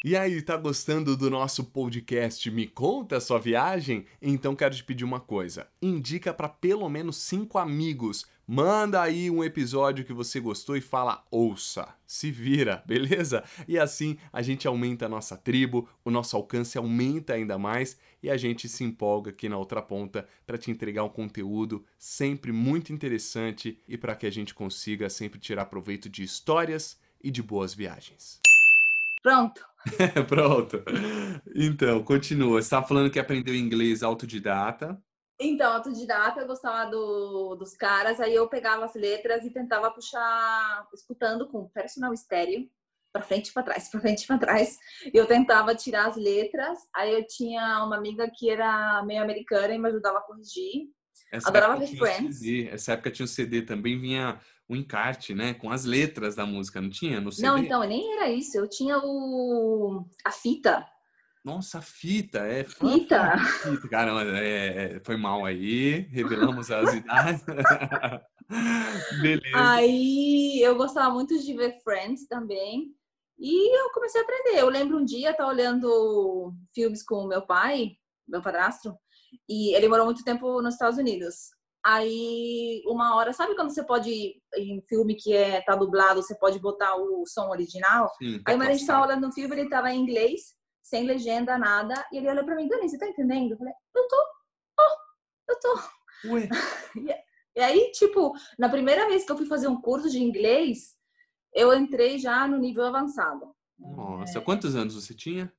E 0.07 0.15
aí, 0.15 0.39
tá 0.39 0.55
gostando 0.55 1.17
do 1.17 1.31
nosso 1.31 1.63
podcast 1.63 2.51
Me 2.51 2.67
Conta 2.67 3.17
a 3.17 3.19
Sua 3.19 3.39
Viagem? 3.39 4.05
Então 4.21 4.55
quero 4.55 4.75
te 4.75 4.83
pedir 4.83 5.03
uma 5.03 5.19
coisa. 5.19 5.67
Indica 5.81 6.31
para 6.31 6.47
pelo 6.47 6.87
menos 6.87 7.17
cinco 7.17 7.57
amigos. 7.57 8.23
Manda 8.45 9.01
aí 9.01 9.31
um 9.31 9.43
episódio 9.43 10.05
que 10.05 10.13
você 10.13 10.39
gostou 10.39 10.77
e 10.77 10.81
fala 10.81 11.25
ouça. 11.31 11.91
Se 12.05 12.29
vira, 12.29 12.83
beleza? 12.85 13.43
E 13.67 13.79
assim 13.79 14.15
a 14.31 14.43
gente 14.43 14.67
aumenta 14.67 15.07
a 15.07 15.09
nossa 15.09 15.35
tribo, 15.35 15.89
o 16.05 16.11
nosso 16.11 16.37
alcance 16.37 16.77
aumenta 16.77 17.33
ainda 17.33 17.57
mais 17.57 17.97
e 18.21 18.29
a 18.29 18.37
gente 18.37 18.69
se 18.69 18.83
empolga 18.83 19.31
aqui 19.31 19.49
na 19.49 19.57
outra 19.57 19.81
ponta 19.81 20.27
para 20.45 20.55
te 20.55 20.69
entregar 20.69 21.03
um 21.03 21.09
conteúdo 21.09 21.83
sempre 21.97 22.51
muito 22.51 22.93
interessante 22.93 23.81
e 23.87 23.97
para 23.97 24.15
que 24.15 24.27
a 24.27 24.31
gente 24.31 24.53
consiga 24.53 25.09
sempre 25.09 25.39
tirar 25.39 25.65
proveito 25.65 26.07
de 26.07 26.21
histórias 26.21 26.95
e 27.23 27.31
de 27.31 27.41
boas 27.41 27.73
viagens. 27.73 28.39
Pronto. 29.23 29.65
Pronto. 30.27 30.83
Então, 31.55 32.03
continua. 32.03 32.61
Você 32.61 32.65
estava 32.65 32.87
falando 32.87 33.11
que 33.11 33.19
aprendeu 33.19 33.55
inglês 33.55 34.03
autodidata. 34.03 35.01
Então, 35.39 35.73
autodidata, 35.73 36.39
eu 36.39 36.47
gostava 36.47 36.89
do, 36.89 37.55
dos 37.55 37.75
caras, 37.75 38.19
aí 38.21 38.33
eu 38.33 38.47
pegava 38.47 38.85
as 38.85 38.95
letras 38.95 39.43
e 39.43 39.51
tentava 39.51 39.91
puxar, 39.91 40.87
escutando 40.93 41.47
com 41.49 41.67
personal 41.69 42.13
estéreo, 42.13 42.69
pra 43.11 43.21
frente 43.21 43.49
e 43.49 43.53
pra 43.53 43.63
trás, 43.63 43.89
pra 43.89 43.99
frente 43.99 44.23
e 44.23 44.27
pra 44.27 44.37
trás. 44.37 44.77
E 45.13 45.17
eu 45.17 45.25
tentava 45.25 45.75
tirar 45.75 46.07
as 46.07 46.15
letras, 46.15 46.79
aí 46.95 47.13
eu 47.13 47.27
tinha 47.27 47.83
uma 47.83 47.97
amiga 47.97 48.31
que 48.33 48.49
era 48.49 49.03
meio 49.03 49.21
americana 49.21 49.73
e 49.73 49.77
me 49.77 49.89
ajudava 49.89 50.19
a 50.19 50.21
corrigir. 50.21 50.89
Essa 51.31 51.49
Adorava 51.49 51.77
ver 51.77 51.87
Friends. 51.87 52.39
CD. 52.39 52.69
Essa 52.69 52.93
época 52.93 53.11
tinha 53.11 53.25
o 53.25 53.29
CD 53.29 53.61
também, 53.61 53.99
vinha 53.99 54.39
um 54.69 54.75
encarte, 54.75 55.33
né? 55.33 55.53
Com 55.53 55.71
as 55.71 55.85
letras 55.85 56.35
da 56.35 56.45
música, 56.45 56.81
não 56.81 56.89
tinha? 56.89 57.21
No 57.21 57.31
CD? 57.31 57.47
Não, 57.47 57.57
então, 57.57 57.83
nem 57.83 58.13
era 58.17 58.29
isso, 58.29 58.57
eu 58.57 58.67
tinha 58.67 58.97
o 58.97 60.05
a 60.23 60.31
fita. 60.31 60.85
Nossa, 61.43 61.79
fita, 61.79 62.39
é. 62.39 62.63
Fita. 62.63 63.37
Fita, 63.37 63.87
caramba, 63.87 64.23
é, 64.23 64.95
é, 64.95 64.99
foi 65.03 65.15
mal 65.15 65.45
aí, 65.45 65.99
revelamos 66.09 66.71
as 66.71 66.91
idades. 66.95 67.45
Beleza. 69.21 69.51
Aí 69.53 70.59
eu 70.61 70.75
gostava 70.75 71.13
muito 71.13 71.37
de 71.39 71.53
ver 71.53 71.79
Friends 71.83 72.27
também. 72.27 72.95
E 73.37 73.79
eu 73.79 73.91
comecei 73.91 74.21
a 74.21 74.23
aprender. 74.23 74.59
Eu 74.59 74.69
lembro 74.69 74.97
um 74.97 75.05
dia, 75.05 75.31
estar 75.31 75.45
olhando 75.47 76.53
filmes 76.73 77.03
com 77.03 77.25
o 77.25 77.27
meu 77.27 77.43
pai, 77.43 77.97
meu 78.27 78.41
padrasto, 78.41 78.97
e 79.47 79.75
ele 79.75 79.87
morou 79.87 80.05
muito 80.05 80.23
tempo 80.23 80.61
nos 80.61 80.73
Estados 80.73 80.97
Unidos. 80.97 81.51
Aí, 81.85 82.81
uma 82.87 83.15
hora, 83.15 83.31
sabe 83.31 83.53
quando 83.55 83.69
você 83.69 83.83
pode, 83.83 84.41
em 84.57 84.81
filme 84.89 85.13
que 85.13 85.31
é, 85.33 85.61
tá 85.61 85.75
dublado, 85.75 86.23
você 86.23 86.33
pode 86.35 86.57
botar 86.59 86.95
o 86.95 87.23
som 87.27 87.49
original? 87.49 88.11
Sim, 88.17 88.41
Aí, 88.47 88.57
mas 88.57 88.69
a 88.69 88.71
gente 88.71 88.81
passar. 88.87 88.93
tava 88.93 89.05
olhando 89.07 89.27
um 89.27 89.31
filme, 89.31 89.55
ele 89.55 89.69
tava 89.69 89.91
em 89.91 89.99
inglês, 90.01 90.55
sem 90.81 91.05
legenda, 91.05 91.59
nada, 91.59 91.93
e 92.11 92.17
ele 92.17 92.27
olhou 92.29 92.43
pra 92.43 92.55
mim, 92.55 92.67
Dani, 92.67 92.89
você 92.89 92.97
tá 92.97 93.07
entendendo? 93.07 93.51
Eu 93.51 93.57
falei, 93.57 93.73
eu 93.95 94.07
tô, 94.07 94.15
oh, 94.79 95.51
eu 95.51 95.59
tô. 95.59 95.79
Ué, 96.33 96.49
E 97.55 97.61
aí, 97.61 97.91
tipo, 97.91 98.33
na 98.57 98.67
primeira 98.67 99.07
vez 99.07 99.23
que 99.23 99.31
eu 99.31 99.37
fui 99.37 99.45
fazer 99.45 99.67
um 99.67 99.79
curso 99.79 100.09
de 100.09 100.21
inglês, 100.21 100.95
eu 101.53 101.71
entrei 101.73 102.17
já 102.17 102.47
no 102.47 102.57
nível 102.57 102.83
avançado. 102.83 103.55
nossa, 103.79 104.41
quantos 104.41 104.75
anos 104.75 104.95
você 104.95 105.13
tinha? 105.13 105.53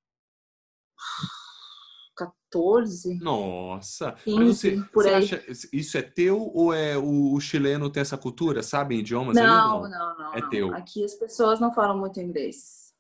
14, 2.17 3.19
Nossa, 3.21 4.13
15, 4.25 4.37
mas 4.39 4.57
você, 4.57 4.77
você 4.93 5.09
acha 5.11 5.45
isso 5.73 5.99
é 5.99 6.03
teu 6.03 6.51
ou 6.55 6.73
é 6.73 6.97
o, 6.97 7.35
o 7.35 7.41
chileno 7.41 7.91
tem 7.91 8.01
essa 8.01 8.17
cultura, 8.17 8.63
sabe, 8.63 8.97
idiomas 8.97 9.37
ou 9.37 9.43
Não, 9.43 9.83
não, 9.83 10.19
não. 10.19 10.35
É 10.35 10.41
não. 10.41 10.49
teu. 10.49 10.75
Aqui 10.75 11.05
as 11.05 11.15
pessoas 11.15 11.61
não 11.61 11.73
falam 11.73 11.99
muito 11.99 12.21
inglês. 12.21 12.95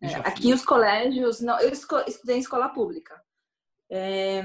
É, 0.00 0.14
aqui 0.16 0.52
os 0.52 0.64
colégios, 0.64 1.40
não, 1.40 1.58
eu 1.58 1.70
estudei 1.70 2.36
em 2.36 2.40
escola 2.40 2.68
pública. 2.68 3.20
É, 3.90 4.42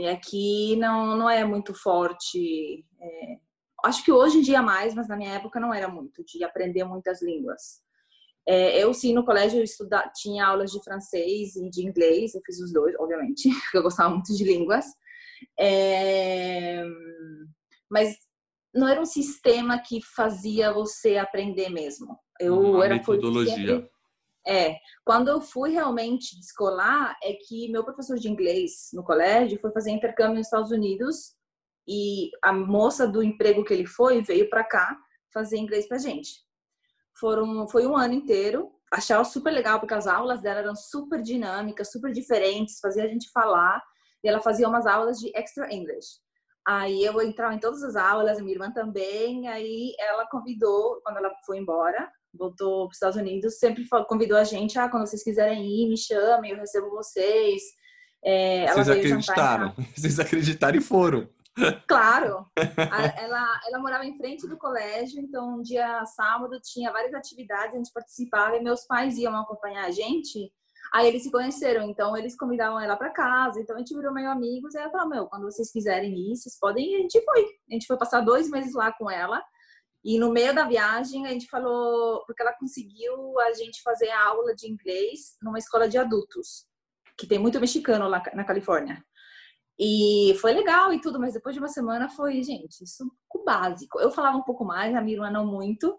e 0.00 0.08
aqui 0.08 0.74
não, 0.76 1.16
não 1.16 1.30
é 1.30 1.44
muito 1.44 1.72
forte. 1.74 2.84
é, 3.00 3.38
acho 3.84 4.04
que 4.04 4.10
hoje 4.10 4.38
em 4.38 4.42
dia 4.42 4.60
mais, 4.60 4.94
mas 4.94 5.08
na 5.08 5.16
minha 5.16 5.34
época 5.34 5.60
não 5.60 5.72
era 5.72 5.88
muito, 5.88 6.24
de 6.24 6.42
aprender 6.42 6.84
muitas 6.84 7.22
línguas. 7.22 7.82
É, 8.50 8.82
eu 8.82 8.94
sim, 8.94 9.12
no 9.12 9.26
colégio 9.26 9.58
eu 9.60 9.64
estuda, 9.64 10.10
tinha 10.16 10.46
aulas 10.46 10.70
de 10.70 10.82
francês 10.82 11.54
e 11.54 11.68
de 11.68 11.86
inglês, 11.86 12.34
eu 12.34 12.40
fiz 12.46 12.58
os 12.60 12.72
dois, 12.72 12.94
obviamente, 12.98 13.48
porque 13.60 13.76
eu 13.76 13.82
gostava 13.82 14.08
muito 14.08 14.34
de 14.34 14.42
línguas. 14.42 14.86
É, 15.60 16.82
mas 17.90 18.16
não 18.74 18.88
era 18.88 19.00
um 19.00 19.04
sistema 19.04 19.78
que 19.78 20.00
fazia 20.02 20.72
você 20.72 21.16
aprender 21.18 21.68
mesmo. 21.68 22.18
Eu 22.40 22.58
Uma 22.58 22.84
era 22.86 22.94
metodologia. 22.94 23.54
sempre- 23.54 23.90
é, 24.46 24.76
quando 25.04 25.28
eu 25.28 25.42
fui 25.42 25.70
realmente 25.72 26.34
descolar, 26.38 27.14
é 27.22 27.34
que 27.34 27.70
meu 27.70 27.84
professor 27.84 28.16
de 28.16 28.30
inglês 28.30 28.88
no 28.94 29.04
colégio 29.04 29.60
foi 29.60 29.70
fazer 29.72 29.90
intercâmbio 29.90 30.36
nos 30.38 30.46
Estados 30.46 30.70
Unidos 30.70 31.34
e 31.86 32.30
a 32.42 32.50
moça 32.50 33.06
do 33.06 33.22
emprego 33.22 33.62
que 33.62 33.74
ele 33.74 33.86
foi 33.86 34.22
veio 34.22 34.48
para 34.48 34.64
cá 34.64 34.96
fazer 35.34 35.58
inglês 35.58 35.86
pra 35.86 35.98
gente. 35.98 36.47
Foram, 37.18 37.68
foi 37.68 37.86
um 37.86 37.96
ano 37.96 38.14
inteiro. 38.14 38.70
Achava 38.92 39.24
super 39.24 39.50
legal 39.50 39.78
porque 39.80 39.94
as 39.94 40.06
aulas 40.06 40.40
dela 40.40 40.60
eram 40.60 40.74
super 40.74 41.20
dinâmicas, 41.20 41.90
super 41.90 42.12
diferentes, 42.12 42.80
fazia 42.80 43.04
a 43.04 43.08
gente 43.08 43.30
falar. 43.30 43.82
E 44.24 44.28
ela 44.28 44.40
fazia 44.40 44.68
umas 44.68 44.86
aulas 44.86 45.18
de 45.18 45.30
extra 45.36 45.72
English. 45.72 46.18
Aí 46.66 47.04
eu 47.04 47.20
entrava 47.22 47.54
em 47.54 47.58
todas 47.58 47.82
as 47.82 47.96
aulas, 47.96 48.40
minha 48.40 48.52
irmã 48.52 48.70
também. 48.70 49.48
Aí 49.48 49.94
ela 49.98 50.26
convidou, 50.28 51.00
quando 51.02 51.18
ela 51.18 51.30
foi 51.46 51.58
embora, 51.58 52.10
voltou 52.32 52.86
para 52.86 52.92
os 52.92 52.96
Estados 52.96 53.16
Unidos, 53.16 53.58
sempre 53.58 53.86
convidou 54.06 54.36
a 54.36 54.44
gente, 54.44 54.78
ah, 54.78 54.88
quando 54.88 55.06
vocês 55.06 55.22
quiserem 55.22 55.64
ir, 55.64 55.88
me 55.88 55.96
chamem, 55.96 56.52
eu 56.52 56.58
recebo 56.58 56.90
vocês. 56.90 57.62
É, 58.24 58.66
Vocês 58.72 58.88
acreditaram? 58.88 59.74
Vocês 59.96 60.18
acreditaram 60.18 60.76
e 60.76 60.80
foram. 60.80 61.28
Claro. 61.86 62.46
Ela, 63.18 63.60
ela 63.66 63.78
morava 63.78 64.04
em 64.04 64.16
frente 64.16 64.46
do 64.46 64.56
colégio, 64.56 65.20
então 65.20 65.58
um 65.58 65.62
dia 65.62 66.04
sábado 66.06 66.58
tinha 66.62 66.92
várias 66.92 67.14
atividades, 67.14 67.74
a 67.74 67.78
gente 67.78 67.92
participava 67.92 68.56
e 68.56 68.62
meus 68.62 68.84
pais 68.86 69.16
iam 69.18 69.36
acompanhar 69.36 69.86
a 69.86 69.90
gente. 69.90 70.52
Aí 70.92 71.06
eles 71.06 71.22
se 71.22 71.30
conheceram, 71.30 71.82
então 71.82 72.16
eles 72.16 72.36
convidavam 72.36 72.80
ela 72.80 72.96
para 72.96 73.10
casa, 73.10 73.60
então 73.60 73.76
a 73.76 73.78
gente 73.78 73.94
virou 73.94 74.12
meio 74.12 74.30
amigos. 74.30 74.74
E 74.74 74.78
ela 74.78 74.90
falou: 74.90 75.08
Meu, 75.08 75.26
quando 75.26 75.44
vocês 75.44 75.70
quiserem 75.70 76.14
ir, 76.14 76.36
vocês 76.36 76.58
podem 76.58 76.92
ir. 76.92 76.96
A 76.96 77.00
gente 77.00 77.22
foi. 77.24 77.44
A 77.70 77.74
gente 77.74 77.86
foi 77.86 77.98
passar 77.98 78.20
dois 78.20 78.48
meses 78.50 78.74
lá 78.74 78.92
com 78.92 79.10
ela. 79.10 79.42
E 80.04 80.18
no 80.18 80.32
meio 80.32 80.54
da 80.54 80.64
viagem 80.64 81.26
a 81.26 81.30
gente 81.30 81.48
falou, 81.48 82.24
porque 82.24 82.40
ela 82.40 82.54
conseguiu 82.54 83.38
a 83.40 83.52
gente 83.52 83.82
fazer 83.82 84.08
a 84.10 84.26
aula 84.26 84.54
de 84.54 84.70
inglês 84.70 85.36
numa 85.42 85.58
escola 85.58 85.88
de 85.88 85.98
adultos, 85.98 86.66
que 87.16 87.26
tem 87.26 87.38
muito 87.38 87.60
mexicano 87.60 88.08
lá 88.08 88.22
na 88.32 88.44
Califórnia. 88.44 89.04
E 89.78 90.34
foi 90.40 90.52
legal 90.52 90.92
e 90.92 91.00
tudo, 91.00 91.20
mas 91.20 91.34
depois 91.34 91.54
de 91.54 91.60
uma 91.60 91.68
semana 91.68 92.08
foi, 92.08 92.42
gente, 92.42 92.82
isso 92.82 93.08
o 93.32 93.44
básico. 93.44 94.00
Eu 94.00 94.10
falava 94.10 94.36
um 94.36 94.42
pouco 94.42 94.64
mais, 94.64 94.94
a 94.94 95.02
irmã 95.02 95.30
não 95.30 95.46
muito. 95.46 95.96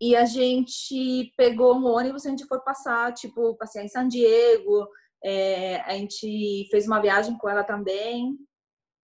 E 0.00 0.14
a 0.14 0.24
gente 0.24 1.32
pegou 1.36 1.74
um 1.74 1.86
ônibus 1.86 2.24
e 2.24 2.28
a 2.28 2.30
gente 2.30 2.46
foi 2.46 2.60
passar, 2.60 3.12
tipo, 3.12 3.56
passear 3.56 3.84
em 3.84 3.88
San 3.88 4.06
Diego. 4.06 4.86
É, 5.24 5.80
a 5.80 5.94
gente 5.94 6.68
fez 6.70 6.86
uma 6.86 7.00
viagem 7.00 7.36
com 7.36 7.48
ela 7.48 7.64
também. 7.64 8.38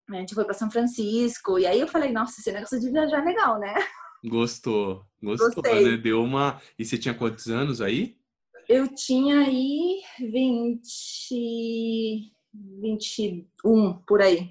A 0.10 0.18
gente 0.18 0.36
foi 0.36 0.46
para 0.46 0.54
São 0.54 0.70
Francisco. 0.70 1.58
E 1.58 1.66
aí 1.66 1.80
eu 1.80 1.88
falei, 1.88 2.12
nossa, 2.12 2.40
esse 2.40 2.52
negócio 2.52 2.80
de 2.80 2.92
viajar 2.92 3.22
é 3.22 3.26
legal, 3.26 3.60
né? 3.60 3.74
Gostou, 4.24 5.04
gostou, 5.22 5.64
Gostei. 5.64 5.84
né? 5.84 5.98
Deu 5.98 6.22
uma. 6.22 6.62
E 6.78 6.86
você 6.86 6.98
tinha 6.98 7.16
quantos 7.16 7.48
anos 7.48 7.82
aí? 7.82 8.16
Eu 8.70 8.88
tinha 8.94 9.40
aí 9.40 10.02
20, 10.20 12.32
21 12.54 13.94
por 14.08 14.22
aí. 14.22 14.50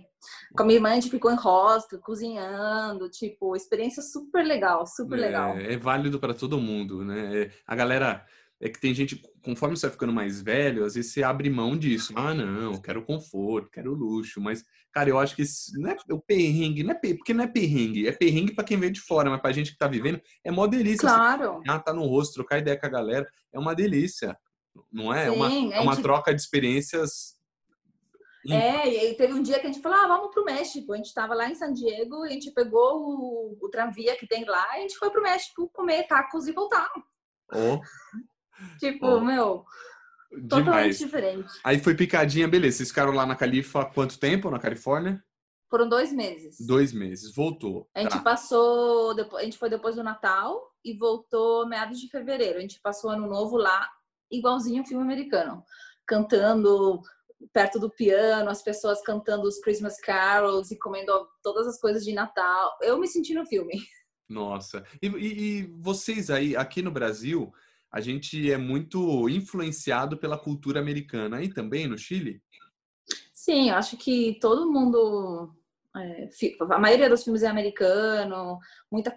Com 0.57 0.63
a 0.63 0.67
minha 0.67 0.77
irmã, 0.77 0.91
a 0.91 0.95
gente 0.95 1.11
ficou 1.11 1.31
em 1.31 1.37
hostel, 1.37 1.99
cozinhando, 2.01 3.09
tipo, 3.09 3.57
experiência 3.57 4.03
super 4.03 4.45
legal, 4.45 4.87
super 4.87 5.19
legal. 5.19 5.57
É, 5.57 5.73
é 5.73 5.77
válido 5.77 6.19
para 6.21 6.35
todo 6.35 6.61
mundo, 6.61 7.05
né? 7.05 7.43
É, 7.43 7.51
a 7.67 7.75
galera. 7.75 8.25
É 8.65 8.69
que 8.69 8.81
tem 8.81 8.95
gente, 8.95 9.21
conforme 9.43 9.77
você 9.77 9.87
vai 9.87 9.93
ficando 9.93 10.13
mais 10.13 10.41
velho, 10.41 10.85
às 10.85 10.95
vezes 10.95 11.13
você 11.13 11.25
abre 11.25 11.51
mão 11.51 11.77
disso. 11.77 12.13
Ah, 12.15 12.33
não, 12.33 12.81
quero 12.81 13.03
conforto, 13.03 13.69
quero 13.69 13.93
luxo. 13.93 14.41
Mas, 14.41 14.65
cara, 14.93 15.09
eu 15.11 15.19
acho 15.19 15.35
que 15.35 15.43
esse, 15.43 15.77
não 15.81 15.91
é 15.91 15.97
o 16.13 16.21
perrengue, 16.21 16.85
não 16.85 16.93
é 16.93 16.95
porque 16.95 17.35
não 17.35 17.43
é 17.43 17.49
perrengue, 17.49 18.07
é 18.07 18.13
perrengue 18.13 18.55
para 18.55 18.63
quem 18.63 18.79
vem 18.79 18.93
de 18.93 19.01
fora, 19.01 19.29
mas 19.29 19.41
pra 19.41 19.51
gente 19.51 19.73
que 19.73 19.79
tá 19.79 19.89
vivendo, 19.89 20.21
é 20.45 20.53
mó 20.53 20.69
delícia. 20.69 21.09
Claro. 21.09 21.55
Você 21.55 21.71
ah, 21.71 21.81
tá 21.81 21.93
no 21.93 22.07
rosto, 22.07 22.35
trocar 22.35 22.59
ideia 22.59 22.79
com 22.79 22.87
a 22.87 22.89
galera, 22.89 23.29
é 23.53 23.59
uma 23.59 23.75
delícia. 23.75 24.39
Não 24.93 25.13
é? 25.13 25.27
É 25.27 25.31
uma, 25.33 25.51
Sim, 25.51 25.73
é 25.73 25.81
uma 25.81 25.91
a 25.91 25.95
gente- 25.97 26.05
troca 26.05 26.33
de 26.33 26.41
experiências. 26.41 27.35
É, 28.49 28.89
e 28.89 28.97
aí 28.99 29.15
teve 29.17 29.33
um 29.35 29.43
dia 29.43 29.61
que 29.61 29.67
a 29.67 29.71
gente 29.73 29.83
falou, 29.83 29.99
ah, 29.99 30.07
vamos 30.09 30.33
pro 30.33 30.45
México. 30.45 30.93
A 30.93 30.97
gente 30.97 31.15
tava 31.15 31.35
lá 31.35 31.49
em 31.49 31.55
San 31.55 31.73
Diego, 31.73 32.23
a 32.25 32.29
gente 32.29 32.51
pegou 32.51 32.99
o, 33.01 33.59
o 33.61 33.69
tramvia 33.69 34.17
que 34.17 34.27
tem 34.27 34.45
lá, 34.45 34.67
e 34.75 34.79
a 34.79 34.81
gente 34.83 34.97
foi 34.97 35.11
pro 35.11 35.23
México 35.23 35.69
comer 35.73 36.07
tacos 36.09 36.47
e 36.49 36.53
voltar. 36.53 36.91
Ó, 37.53 37.81
Tipo, 38.79 39.07
Ó, 39.07 39.21
meu, 39.21 39.65
totalmente 40.49 40.65
demais. 40.65 40.99
diferente. 40.99 41.53
Aí 41.65 41.79
foi 41.79 41.95
picadinha, 41.95 42.47
beleza. 42.49 42.79
Vocês 42.79 42.89
ficaram 42.91 43.13
lá 43.13 43.27
na 43.27 43.35
Califa 43.37 43.81
há 43.83 43.85
quanto 43.85 44.19
tempo, 44.19 44.51
na 44.51 44.59
Califórnia? 44.59 45.23
Foram 45.69 45.89
dois 45.89 46.13
meses. 46.13 46.57
Dois 46.67 46.93
meses. 46.93 47.35
Voltou. 47.35 47.89
A 47.95 48.01
gente 48.03 48.13
Tá. 48.13 48.21
passou, 48.21 49.17
a 49.37 49.43
gente 49.45 49.57
foi 49.59 49.71
depois 49.71 49.97
do 49.97 50.03
Natal 50.05 50.71
e 50.85 50.97
voltou 50.97 51.67
meados 51.67 51.99
de 51.99 52.09
fevereiro. 52.09 52.59
A 52.59 52.61
gente 52.61 52.79
passou 52.83 53.11
ano 53.11 53.27
novo 53.27 53.57
lá, 53.57 53.89
igualzinho 54.31 54.83
um 54.83 54.87
filme 54.87 55.03
americano, 55.03 55.65
cantando 56.07 57.01
perto 57.53 57.79
do 57.79 57.91
piano, 57.91 58.51
as 58.51 58.63
pessoas 58.63 59.03
cantando 59.03 59.47
os 59.47 59.59
Christmas 59.61 59.99
carols 60.01 60.71
e 60.71 60.79
comendo 60.79 61.13
todas 61.43 61.67
as 61.67 61.81
coisas 61.81 62.05
de 62.05 62.13
Natal. 62.13 62.71
Eu 62.83 62.99
me 62.99 63.07
senti 63.09 63.35
no 63.35 63.47
filme. 63.47 63.73
Nossa. 64.29 64.85
E, 65.03 65.07
e- 65.09 65.41
e 65.61 65.63
vocês 65.81 66.31
aí, 66.31 66.57
aqui 66.57 66.81
no 66.83 66.91
Brasil, 66.91 67.53
a 67.93 68.01
gente 68.01 68.51
é 68.51 68.57
muito 68.57 69.29
influenciado 69.29 70.17
pela 70.17 70.39
cultura 70.39 70.81
americana. 70.81 71.37
Aí 71.39 71.53
também, 71.53 71.87
no 71.87 71.99
Chile? 71.99 72.43
Sim, 73.35 73.71
eu 73.71 73.75
acho 73.77 73.97
que 73.97 74.39
todo 74.41 74.71
mundo. 74.71 75.55
É, 75.95 76.29
a 76.71 76.79
maioria 76.79 77.09
dos 77.11 77.23
filmes 77.23 77.43
é 77.43 77.49
americano, 77.49 78.59
muita, 78.91 79.15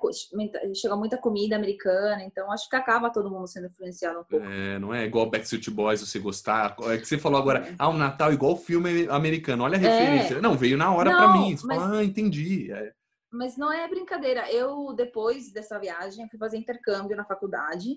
chega 0.74 0.96
muita 0.96 1.18
comida 1.18 1.56
americana, 1.56 2.24
então 2.24 2.52
acho 2.52 2.70
que 2.70 2.76
acaba 2.76 3.10
todo 3.10 3.32
mundo 3.32 3.48
sendo 3.48 3.68
influenciado 3.68 4.20
um 4.20 4.24
pouco. 4.26 4.46
É, 4.46 4.78
não 4.78 4.94
é 4.94 5.06
igual 5.06 5.30
Backstreet 5.30 5.70
Boys, 5.70 6.02
você 6.02 6.20
gostar. 6.20 6.76
É 6.92 6.98
que 6.98 7.06
você 7.06 7.18
falou 7.18 7.40
agora, 7.40 7.66
É. 7.68 7.76
ah, 7.80 7.88
o 7.90 7.94
Natal 7.94 8.34
igual 8.34 8.58
filme 8.58 9.08
americano. 9.10 9.64
Olha 9.64 9.78
a 9.78 9.82
É. 9.82 9.84
referência. 9.84 10.42
Não, 10.42 10.56
veio 10.58 10.78
na 10.78 10.94
hora 10.94 11.12
pra 11.12 11.28
Não, 11.28 11.42
mim. 11.42 11.56
Você 11.56 11.66
mas- 11.66 11.78
fala, 11.78 11.98
ah, 12.00 12.04
entendi. 12.04 12.72
É. 12.72 12.92
Mas 13.32 13.58
não 13.58 13.72
é 13.72 13.88
brincadeira. 13.88 14.50
Eu, 14.52 14.94
depois 14.94 15.52
dessa 15.52 15.80
viagem, 15.80 16.28
fui 16.30 16.38
fazer 16.40 16.58
intercâmbio 16.58 17.16
na 17.18 17.26
faculdade. 17.26 17.96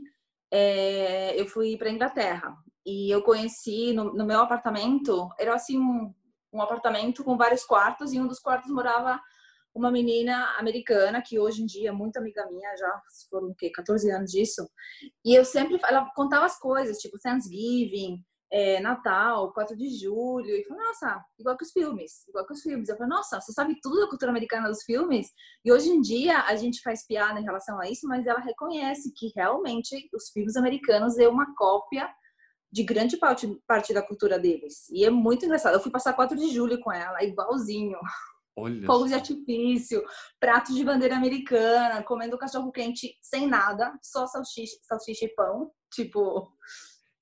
É, 0.53 1.39
eu 1.41 1.47
fui 1.47 1.77
para 1.77 1.91
Inglaterra 1.91 2.57
e 2.87 3.11
eu 3.13 3.23
conheci 3.23 3.93
no, 3.93 4.15
no 4.15 4.25
meu 4.25 4.41
apartamento. 4.41 5.29
Era 5.39 5.55
assim 5.55 5.79
um, 5.79 6.13
um 6.53 6.61
apartamento 6.63 7.25
com 7.25 7.37
vários 7.37 7.65
quartos 7.65 8.13
e 8.13 8.21
um 8.21 8.27
dos 8.27 8.41
quartos 8.41 8.71
morava 8.71 9.21
uma 9.75 9.91
menina 9.91 10.57
americana 10.59 11.23
que 11.25 11.39
hoje 11.39 11.63
em 11.63 11.67
dia 11.67 11.91
é 11.91 11.93
muito 11.93 12.17
amiga 12.17 12.47
minha, 12.47 12.77
já 12.77 13.03
foram 13.31 13.49
o 13.49 13.55
quê? 13.55 13.71
14 13.71 14.11
anos 14.11 14.31
disso. 14.31 14.69
E 15.25 15.35
eu 15.35 15.45
sempre 15.45 15.79
ela 15.85 16.11
contava 16.15 16.47
as 16.47 16.59
coisas, 16.59 16.99
tipo 16.99 17.19
Thanksgiving, 17.19 18.23
é, 18.51 18.81
Natal, 18.81 19.53
4 19.53 19.77
de 19.77 19.91
julho, 19.91 20.49
e 20.49 20.65
falou, 20.65 20.83
nossa, 20.83 21.23
igual 21.39 21.57
que 21.57 21.65
os 21.65 21.71
filmes, 21.71 22.27
igual 22.29 22.47
que 22.47 22.55
os 22.55 22.63
filmes. 22.63 22.89
Eu 22.89 22.97
falei, 22.97 23.11
nossa, 23.11 23.41
você 23.41 23.53
sabe 23.53 23.79
tudo 23.81 24.01
da 24.01 24.09
cultura 24.09 24.31
americana 24.31 24.69
dos 24.69 24.83
filmes? 24.83 25.29
E 25.65 25.73
hoje 25.73 25.91
em 25.91 26.01
dia 26.01 26.41
a 26.41 26.57
gente 26.57 26.81
faz 26.83 27.07
piada 27.07 27.39
em 27.39 27.45
relação 27.45 27.79
a 27.81 27.89
isso, 27.89 28.07
mas 28.09 28.27
ela 28.27 28.41
reconhece 28.41 29.13
que 29.15 29.31
realmente 29.37 30.09
os 30.15 30.31
filmes 30.31 30.57
americanos 30.57 31.19
é 31.19 31.29
uma 31.29 31.55
cópia 31.55 32.09
de 32.71 32.83
grande 32.83 33.17
parte, 33.17 33.47
parte 33.67 33.93
da 33.95 34.03
cultura 34.03 34.39
deles. 34.39 34.89
E 34.91 35.05
é 35.05 35.11
muito 35.11 35.45
engraçado. 35.45 35.75
Eu 35.75 35.81
fui 35.81 35.91
passar 35.91 36.13
4 36.13 36.37
de 36.37 36.51
julho 36.51 36.79
com 36.81 36.93
ela, 36.93 37.23
igualzinho. 37.25 37.99
Olha. 38.57 38.85
Fogos 38.87 39.09
de 39.11 39.15
artifício, 39.15 40.03
pratos 40.41 40.75
de 40.75 40.85
bandeira 40.85 41.17
americana, 41.17 42.03
comendo 42.03 42.37
cachorro 42.37 42.73
quente 42.73 43.15
sem 43.23 43.47
nada, 43.47 43.97
só 44.03 44.27
salsicha, 44.27 44.77
salsicha 44.83 45.27
e 45.27 45.29
pão. 45.35 45.71
Tipo, 45.95 46.49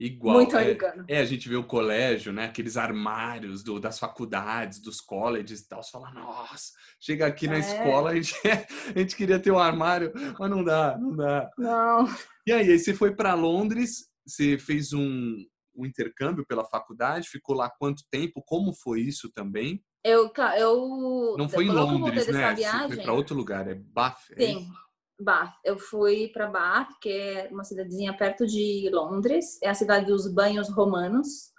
Igual. 0.00 0.34
muito 0.36 0.56
é. 0.56 0.60
americano. 0.62 1.04
É, 1.08 1.18
a 1.18 1.24
gente 1.26 1.46
vê 1.48 1.56
o 1.56 1.66
colégio, 1.66 2.32
né? 2.32 2.46
Aqueles 2.46 2.76
armários 2.78 3.62
do- 3.62 3.78
das 3.78 3.98
faculdades, 3.98 4.80
dos 4.80 5.00
colleges 5.00 5.60
e 5.60 5.68
tal. 5.68 5.82
Você 5.82 5.90
fala, 5.90 6.10
nossa, 6.10 6.72
chega 6.98 7.26
aqui 7.26 7.46
na 7.46 7.56
É. 7.56 7.58
escola, 7.60 8.10
a 8.10 8.14
gente, 8.14 8.34
a 8.96 8.98
gente 8.98 9.14
queria 9.14 9.38
ter 9.38 9.50
um 9.52 9.58
armário, 9.58 10.12
mas 10.38 10.50
não 10.50 10.64
dá, 10.64 10.96
não 10.98 11.14
dá. 11.14 11.50
Não. 11.58 12.06
E 12.46 12.52
aí, 12.52 12.70
aí 12.70 12.78
você 12.78 12.94
foi 12.94 13.14
para 13.14 13.34
Londres, 13.34 14.06
você 14.26 14.58
fez 14.58 14.92
um, 14.92 15.36
um 15.74 15.86
intercâmbio 15.86 16.44
pela 16.46 16.64
faculdade, 16.64 17.28
ficou 17.28 17.54
lá 17.54 17.70
quanto 17.70 18.02
tempo? 18.10 18.42
Como 18.44 18.72
foi 18.72 19.00
isso 19.00 19.30
também? 19.32 19.84
Eu, 20.04 20.32
eu 20.56 21.34
Não 21.36 21.48
foi 21.48 21.64
em 21.64 21.70
Londres, 21.70 22.28
né? 22.28 22.54
Viagem, 22.54 22.88
foi 22.88 23.02
para 23.02 23.12
outro 23.12 23.36
lugar, 23.36 23.68
é 23.68 23.74
Bath. 23.74 24.30
é 24.32 24.46
Sim, 24.46 24.58
isso? 24.60 24.72
Bath. 25.20 25.54
Eu 25.64 25.78
fui 25.78 26.28
para 26.28 26.46
Bath, 26.46 26.90
que 27.00 27.08
é 27.08 27.48
uma 27.50 27.64
cidadezinha 27.64 28.16
perto 28.16 28.46
de 28.46 28.88
Londres. 28.92 29.60
É 29.62 29.68
a 29.68 29.74
cidade 29.74 30.06
dos 30.06 30.32
banhos 30.32 30.68
romanos. 30.70 31.52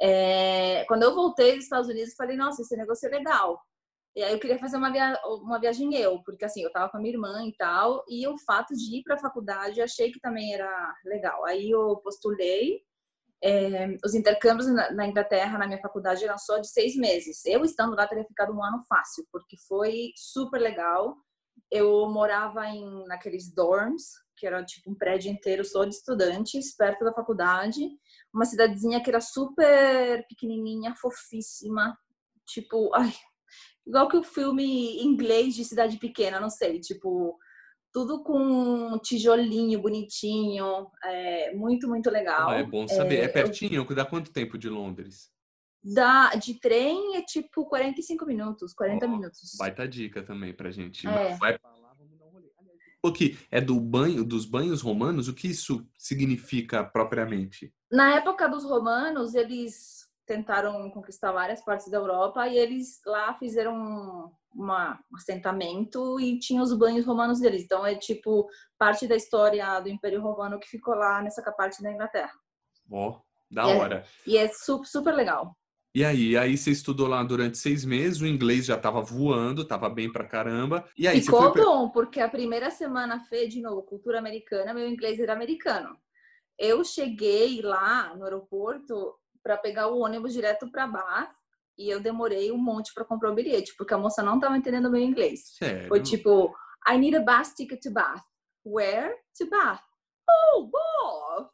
É, 0.00 0.84
Quando 0.88 1.04
eu 1.04 1.14
voltei 1.14 1.54
dos 1.54 1.64
Estados 1.64 1.88
Unidos, 1.88 2.14
falei, 2.14 2.36
nossa, 2.36 2.62
esse 2.62 2.76
negócio 2.76 3.06
é 3.06 3.10
legal. 3.10 3.60
E 4.16 4.22
aí 4.22 4.32
eu 4.32 4.40
queria 4.40 4.58
fazer 4.58 4.78
uma, 4.78 4.90
via... 4.90 5.20
uma 5.26 5.60
viagem 5.60 5.94
eu, 5.94 6.22
porque 6.22 6.46
assim, 6.46 6.62
eu 6.62 6.72
tava 6.72 6.88
com 6.90 6.96
a 6.96 7.00
minha 7.00 7.12
irmã 7.12 7.46
e 7.46 7.54
tal, 7.54 8.02
e 8.08 8.26
o 8.26 8.38
fato 8.38 8.74
de 8.74 8.98
ir 8.98 9.02
para 9.02 9.16
a 9.16 9.20
faculdade, 9.20 9.82
achei 9.82 10.10
que 10.10 10.18
também 10.18 10.54
era 10.54 10.94
legal. 11.04 11.44
Aí 11.44 11.70
eu 11.70 11.96
postulei, 11.98 12.80
é, 13.44 13.94
os 14.02 14.14
intercâmbios 14.14 14.66
na, 14.68 14.90
na 14.90 15.06
Inglaterra, 15.06 15.58
na 15.58 15.66
minha 15.66 15.80
faculdade, 15.80 16.24
eram 16.24 16.38
só 16.38 16.58
de 16.58 16.66
seis 16.66 16.96
meses. 16.96 17.44
Eu 17.44 17.62
estando 17.62 17.94
lá 17.94 18.08
teria 18.08 18.24
ficado 18.24 18.54
um 18.54 18.64
ano 18.64 18.82
fácil, 18.88 19.26
porque 19.30 19.58
foi 19.68 20.12
super 20.16 20.60
legal. 20.60 21.14
Eu 21.70 22.08
morava 22.08 22.66
em 22.68 23.04
naqueles 23.06 23.52
dorms, 23.52 24.12
que 24.34 24.46
era 24.46 24.64
tipo 24.64 24.90
um 24.90 24.94
prédio 24.94 25.30
inteiro 25.30 25.62
só 25.62 25.84
de 25.84 25.94
estudantes, 25.94 26.74
perto 26.74 27.04
da 27.04 27.12
faculdade. 27.12 27.86
Uma 28.32 28.46
cidadezinha 28.46 29.02
que 29.02 29.10
era 29.10 29.20
super 29.20 30.26
pequenininha, 30.26 30.94
fofíssima. 30.96 31.98
Tipo, 32.46 32.94
ai, 32.94 33.12
igual 33.86 34.08
que 34.08 34.16
o 34.16 34.22
filme 34.22 35.02
inglês 35.02 35.54
de 35.54 35.64
cidade 35.64 35.98
pequena, 35.98 36.40
não 36.40 36.50
sei, 36.50 36.80
tipo, 36.80 37.38
tudo 37.92 38.22
com 38.22 38.98
tijolinho 38.98 39.80
bonitinho, 39.80 40.88
é, 41.04 41.54
muito, 41.54 41.88
muito 41.88 42.10
legal. 42.10 42.50
Ah, 42.50 42.56
é 42.56 42.62
bom 42.64 42.86
saber. 42.88 43.20
É, 43.20 43.24
eu- 43.26 43.32
pertinho? 43.32 43.84
Dá 43.94 44.04
quanto 44.04 44.32
tempo 44.32 44.58
de 44.58 44.68
Londres? 44.68 45.30
Da, 45.82 46.30
de 46.34 46.58
trem 46.58 47.16
é 47.16 47.22
tipo 47.22 47.64
45 47.66 48.26
minutos, 48.26 48.74
40 48.74 49.06
Ó, 49.06 49.08
minutos. 49.08 49.52
Baita 49.56 49.86
dica 49.86 50.22
também 50.22 50.52
pra 50.52 50.70
gente. 50.72 51.06
É. 51.06 51.36
Vai 51.36 51.56
pra 51.58 51.70
lá, 51.70 51.94
vamos 51.96 52.18
dar 52.18 52.26
um 52.26 52.30
rolê. 52.30 52.46
Que 53.14 53.38
é 53.52 53.60
do 53.60 53.78
banho, 53.80 54.24
dos 54.24 54.44
banhos 54.44 54.82
romanos, 54.82 55.28
o 55.28 55.32
que 55.34 55.46
isso 55.46 55.88
significa 55.96 56.82
propriamente? 56.82 57.72
Na 57.90 58.16
época 58.16 58.48
dos 58.48 58.64
romanos, 58.64 59.36
eles 59.36 60.05
tentaram 60.26 60.90
conquistar 60.90 61.32
várias 61.32 61.64
partes 61.64 61.90
da 61.90 61.98
Europa 61.98 62.46
e 62.48 62.56
eles 62.58 63.00
lá 63.06 63.34
fizeram 63.34 64.32
uma, 64.54 64.98
um 65.12 65.16
assentamento 65.16 66.18
e 66.20 66.38
tinha 66.38 66.62
os 66.62 66.76
banhos 66.76 67.06
romanos 67.06 67.40
deles. 67.40 67.62
Então 67.62 67.86
é 67.86 67.94
tipo 67.94 68.48
parte 68.78 69.06
da 69.06 69.14
história 69.16 69.78
do 69.80 69.88
Império 69.88 70.20
Romano 70.20 70.58
que 70.58 70.68
ficou 70.68 70.94
lá 70.94 71.22
nessa 71.22 71.42
parte 71.52 71.82
da 71.82 71.92
Inglaterra. 71.92 72.32
Ó, 72.90 73.20
da 73.50 73.62
É. 73.70 73.76
hora. 73.76 74.04
E 74.26 74.36
é 74.36 74.48
super, 74.48 74.86
super 74.86 75.14
legal. 75.14 75.56
E 75.94 76.04
aí, 76.04 76.36
aí 76.36 76.58
você 76.58 76.72
estudou 76.72 77.08
lá 77.08 77.22
durante 77.22 77.56
seis 77.56 77.82
meses, 77.82 78.20
o 78.20 78.26
inglês 78.26 78.66
já 78.66 78.76
tava 78.76 79.00
voando, 79.00 79.64
tava 79.66 79.88
bem 79.88 80.12
pra 80.12 80.26
caramba. 80.28 80.86
E 80.98 81.08
aí 81.08 81.22
Ficou 81.22 81.54
foi 81.54 81.62
bom, 81.64 81.88
porque 81.88 82.20
a 82.20 82.28
primeira 82.28 82.70
semana 82.70 83.20
fez 83.30 83.54
de 83.54 83.62
novo 83.62 83.82
cultura 83.82 84.18
americana, 84.18 84.74
meu 84.74 84.86
inglês 84.86 85.18
era 85.18 85.32
americano. 85.32 85.96
Eu 86.58 86.84
cheguei 86.84 87.62
lá 87.62 88.14
no 88.14 88.24
aeroporto 88.24 89.14
para 89.46 89.56
pegar 89.56 89.86
o 89.86 90.00
ônibus 90.00 90.32
direto 90.32 90.68
para 90.72 90.88
Bath 90.88 91.30
e 91.78 91.88
eu 91.88 92.00
demorei 92.00 92.50
um 92.50 92.58
monte 92.58 92.92
para 92.92 93.04
comprar 93.04 93.30
o 93.30 93.34
bilhete, 93.34 93.76
porque 93.78 93.94
a 93.94 93.98
moça 93.98 94.20
não 94.20 94.34
estava 94.36 94.56
entendendo 94.56 94.90
meu 94.90 95.00
inglês. 95.00 95.54
Sério? 95.56 95.86
Foi 95.86 96.02
tipo, 96.02 96.52
I 96.88 96.98
need 96.98 97.16
a 97.16 97.20
bus 97.20 97.54
ticket 97.54 97.80
to 97.80 97.92
Bath. 97.92 98.24
Where? 98.64 99.14
To 99.38 99.48
Bath. 99.48 99.82
Oh, 100.28 100.64
Bath! 100.64 101.50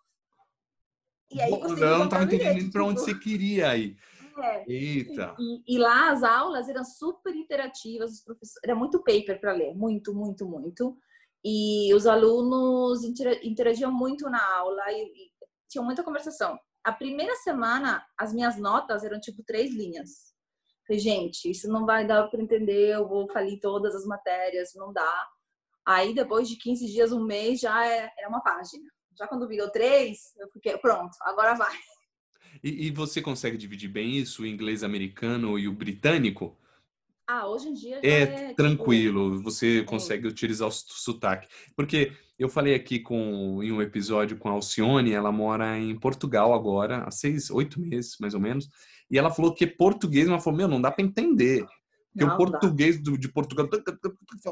E 1.33 1.43
aí 1.43 1.51
Bom, 1.51 1.57
eu 1.57 1.69
não 1.69 1.77
comprar 1.77 2.09
tava 2.09 2.25
o 2.25 2.27
bilhete, 2.27 2.49
entendendo 2.49 2.73
pra 2.73 2.85
onde 2.85 3.01
tipo, 3.01 3.05
você 3.05 3.19
queria 3.19 3.77
ir. 3.77 3.99
É. 4.39 4.65
Eita! 4.67 5.37
E, 5.39 5.75
e, 5.75 5.79
lá 5.79 6.11
as 6.11 6.23
aulas 6.23 6.71
eram 6.71 6.85
super 6.85 7.37
interativas, 7.37 8.13
os 8.13 8.25
professores, 8.25 8.61
era 8.65 8.75
muito 8.75 9.01
paper 9.01 9.39
para 9.39 9.53
ler, 9.53 9.75
muito, 9.75 10.15
muito, 10.15 10.49
muito. 10.49 10.97
E 11.45 11.93
os 11.93 12.07
alunos 12.07 13.05
interagiam 13.05 13.93
muito 13.93 14.31
na 14.31 14.43
aula 14.57 14.83
e, 14.93 15.03
e 15.03 15.31
tinham 15.69 15.85
muita 15.85 16.03
conversação. 16.03 16.59
A 16.85 16.93
primeira 16.93 17.35
semana, 17.37 18.05
as 18.19 18.33
minhas 18.33 18.59
notas 18.59 19.05
eram 19.05 19.21
tipo 19.21 19.43
três 19.45 19.73
linhas. 19.73 20.33
Falei, 20.87 20.99
gente, 20.99 21.49
isso 21.51 21.69
não 21.69 21.87
vai 21.87 22.07
dar 22.07 22.29
para 22.29 22.43
entender, 22.43 22.95
eu 22.95 23.07
vou 23.07 23.31
falir 23.31 23.61
todas 23.61 23.95
as 23.95 24.05
matérias, 24.05 24.75
não 24.75 24.93
dá. 24.93 25.29
Aí, 25.87 26.15
depois 26.15 26.49
de 26.49 26.57
15 26.57 26.87
dias, 26.87 27.13
um 27.13 27.25
mês, 27.25 27.61
já 27.61 27.87
é, 27.87 28.13
é 28.19 28.29
uma 28.29 28.43
página. 28.43 28.85
Já 29.17 29.27
quando 29.29 29.49
virou 29.49 29.71
três, 29.71 30.35
eu 30.39 30.49
fiquei, 30.51 30.77
pronto, 30.79 31.17
agora 31.23 31.55
vai. 31.55 31.77
E, 32.63 32.89
e 32.89 32.91
você 32.91 33.23
consegue 33.23 33.57
dividir 33.57 33.89
bem 33.89 34.17
isso, 34.17 34.43
o 34.43 34.47
inglês 34.47 34.83
americano 34.83 35.59
e 35.59 35.69
o 35.69 35.73
britânico? 35.73 36.59
Ah, 37.27 37.49
hoje 37.49 37.69
em 37.69 37.73
dia 37.73 38.01
é, 38.03 38.23
é 38.23 38.27
tipo, 38.27 38.55
tranquilo, 38.57 39.43
você 39.43 39.83
consegue 39.85 40.27
utilizar 40.27 40.69
o 40.69 40.73
sotaque. 40.73 41.49
Porque 41.77 42.13
eu 42.39 42.49
falei 42.49 42.75
aqui 42.75 42.99
com, 42.99 43.63
em 43.63 43.71
um 43.71 43.81
episódio 43.81 44.37
com 44.37 44.49
a 44.49 44.53
Alcione, 44.53 45.13
ela 45.13 45.31
mora 45.31 45.79
em 45.79 45.99
Portugal 45.99 46.53
agora, 46.53 47.05
há 47.05 47.11
seis, 47.11 47.51
oito 47.51 47.81
meses, 47.81 48.17
mais 48.21 48.35
ou 48.35 48.41
menos, 48.41 48.69
e 49.11 49.19
ela 49.19 49.31
falou 49.31 49.55
que 49.55 49.67
português, 49.67 50.27
ela 50.27 50.41
falou, 50.41 50.57
meu, 50.57 50.69
não 50.69 50.81
dá 50.81 50.91
para 50.91 51.05
entender. 51.05 51.65
Porque 52.13 52.27
não, 52.27 52.35
o 52.35 52.37
português 52.37 53.03
do, 53.03 53.17
de 53.17 53.29
Portugal. 53.29 53.67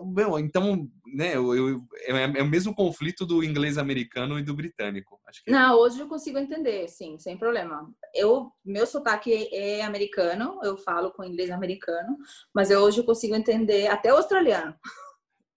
Meu, 0.06 0.38
então, 0.38 0.88
né, 1.14 1.36
eu, 1.36 1.54
eu, 1.54 1.86
é, 2.04 2.38
é, 2.38 2.42
o 2.42 2.48
mesmo 2.48 2.74
conflito 2.74 3.26
do 3.26 3.44
inglês 3.44 3.76
americano 3.76 4.38
e 4.38 4.42
do 4.42 4.54
britânico. 4.54 5.20
Acho 5.26 5.44
que... 5.44 5.50
Não, 5.50 5.76
hoje 5.78 6.00
eu 6.00 6.08
consigo 6.08 6.38
entender, 6.38 6.88
sim, 6.88 7.18
sem 7.18 7.36
problema. 7.36 7.86
Eu, 8.14 8.50
meu 8.64 8.86
sotaque 8.86 9.48
é 9.52 9.82
americano, 9.82 10.58
eu 10.62 10.78
falo 10.78 11.10
com 11.10 11.22
inglês 11.22 11.50
americano, 11.50 12.16
mas 12.54 12.70
eu, 12.70 12.80
hoje 12.80 13.00
eu 13.00 13.04
consigo 13.04 13.34
entender 13.34 13.88
até 13.88 14.08
australiano. 14.08 14.74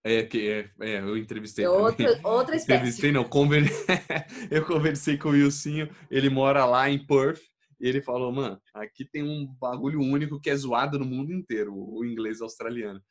É, 0.06 0.22
que 0.22 0.50
é, 0.50 0.70
é, 0.80 0.98
eu 0.98 1.16
entrevistei. 1.16 1.64
É 1.64 1.70
outra, 1.70 2.20
outra 2.22 2.54
espécie. 2.54 2.78
Entrevistei, 2.78 3.12
não, 3.12 3.24
conver... 3.24 3.64
eu 4.50 4.62
conversei 4.66 5.16
com 5.16 5.30
o 5.30 5.32
Wilsinho, 5.32 5.88
ele 6.10 6.28
mora 6.28 6.66
lá 6.66 6.90
em 6.90 6.98
Perth, 6.98 7.40
e 7.80 7.88
ele 7.88 8.02
falou, 8.02 8.32
mano, 8.32 8.60
aqui 8.74 9.04
tem 9.04 9.22
um 9.22 9.46
bagulho 9.46 10.00
único 10.00 10.40
que 10.40 10.50
é 10.50 10.56
zoado 10.56 10.98
no 10.98 11.04
mundo 11.04 11.32
inteiro, 11.32 11.74
o 11.74 12.04
inglês 12.04 12.40
australiano. 12.40 13.02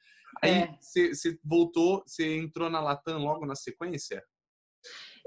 Aí 0.41 0.67
você 0.79 1.29
é. 1.29 1.37
voltou, 1.43 2.03
você 2.05 2.37
entrou 2.37 2.69
na 2.69 2.81
Latam 2.81 3.19
logo 3.19 3.45
na 3.45 3.55
sequência? 3.55 4.23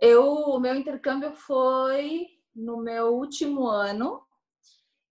Eu, 0.01 0.25
o 0.25 0.59
meu 0.59 0.75
intercâmbio 0.75 1.33
foi 1.33 2.27
no 2.55 2.79
meu 2.79 3.15
último 3.15 3.67
ano 3.67 4.27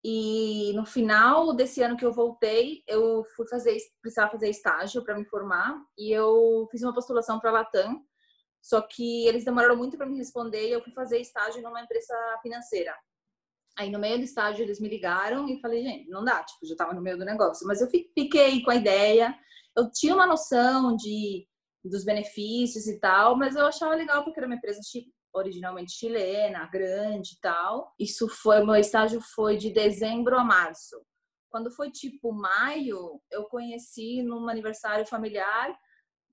e 0.03 0.73
no 0.73 0.85
final 0.85 1.53
desse 1.53 1.81
ano 1.81 1.95
que 1.95 2.05
eu 2.05 2.11
voltei, 2.11 2.83
eu 2.87 3.23
fui 3.35 3.47
fazer, 3.47 3.77
precisava 4.01 4.31
fazer 4.31 4.49
estágio 4.49 5.03
para 5.03 5.17
me 5.17 5.25
formar 5.25 5.81
e 5.97 6.11
eu 6.11 6.67
fiz 6.69 6.81
uma 6.83 6.93
postulação 6.93 7.39
para 7.39 7.49
a 7.51 7.53
Latam. 7.53 8.03
Só 8.61 8.81
que 8.81 9.27
eles 9.27 9.43
demoraram 9.45 9.75
muito 9.75 9.97
para 9.97 10.05
me 10.05 10.17
responder 10.17 10.67
e 10.67 10.71
eu 10.71 10.81
fui 10.81 10.93
fazer 10.93 11.19
estágio 11.19 11.61
numa 11.61 11.81
empresa 11.81 12.15
financeira. 12.41 12.93
Aí 13.77 13.89
no 13.89 13.99
meio 13.99 14.17
do 14.17 14.23
estágio 14.23 14.63
eles 14.63 14.79
me 14.79 14.87
ligaram 14.87 15.47
e 15.49 15.59
falei, 15.59 15.83
gente, 15.83 16.09
não 16.09 16.23
dá, 16.23 16.43
tipo, 16.43 16.65
já 16.65 16.75
tava 16.75 16.93
no 16.93 17.01
meio 17.01 17.17
do 17.17 17.25
negócio. 17.25 17.65
Mas 17.67 17.81
eu 17.81 17.89
fiquei 17.89 18.61
com 18.61 18.71
a 18.71 18.75
ideia, 18.75 19.35
eu 19.75 19.89
tinha 19.91 20.13
uma 20.13 20.27
noção 20.27 20.95
de 20.95 21.47
dos 21.83 22.05
benefícios 22.05 22.87
e 22.87 22.97
tal, 22.97 23.37
mas 23.37 23.55
eu 23.55 23.65
achava 23.65 23.93
legal 23.93 24.23
porque 24.23 24.39
era 24.39 24.47
uma 24.47 24.55
empresa 24.55 24.79
originalmente 25.33 25.91
chilena, 25.91 26.69
grande 26.71 27.33
e 27.33 27.39
tal. 27.41 27.93
Isso 27.99 28.29
foi, 28.29 28.63
meu 28.63 28.75
estágio 28.75 29.19
foi 29.35 29.57
de 29.57 29.69
dezembro 29.71 30.37
a 30.37 30.43
março. 30.43 31.03
Quando 31.49 31.71
foi 31.71 31.91
tipo 31.91 32.31
maio, 32.31 33.21
eu 33.29 33.43
conheci 33.45 34.23
num 34.23 34.47
aniversário 34.47 35.05
familiar 35.05 35.77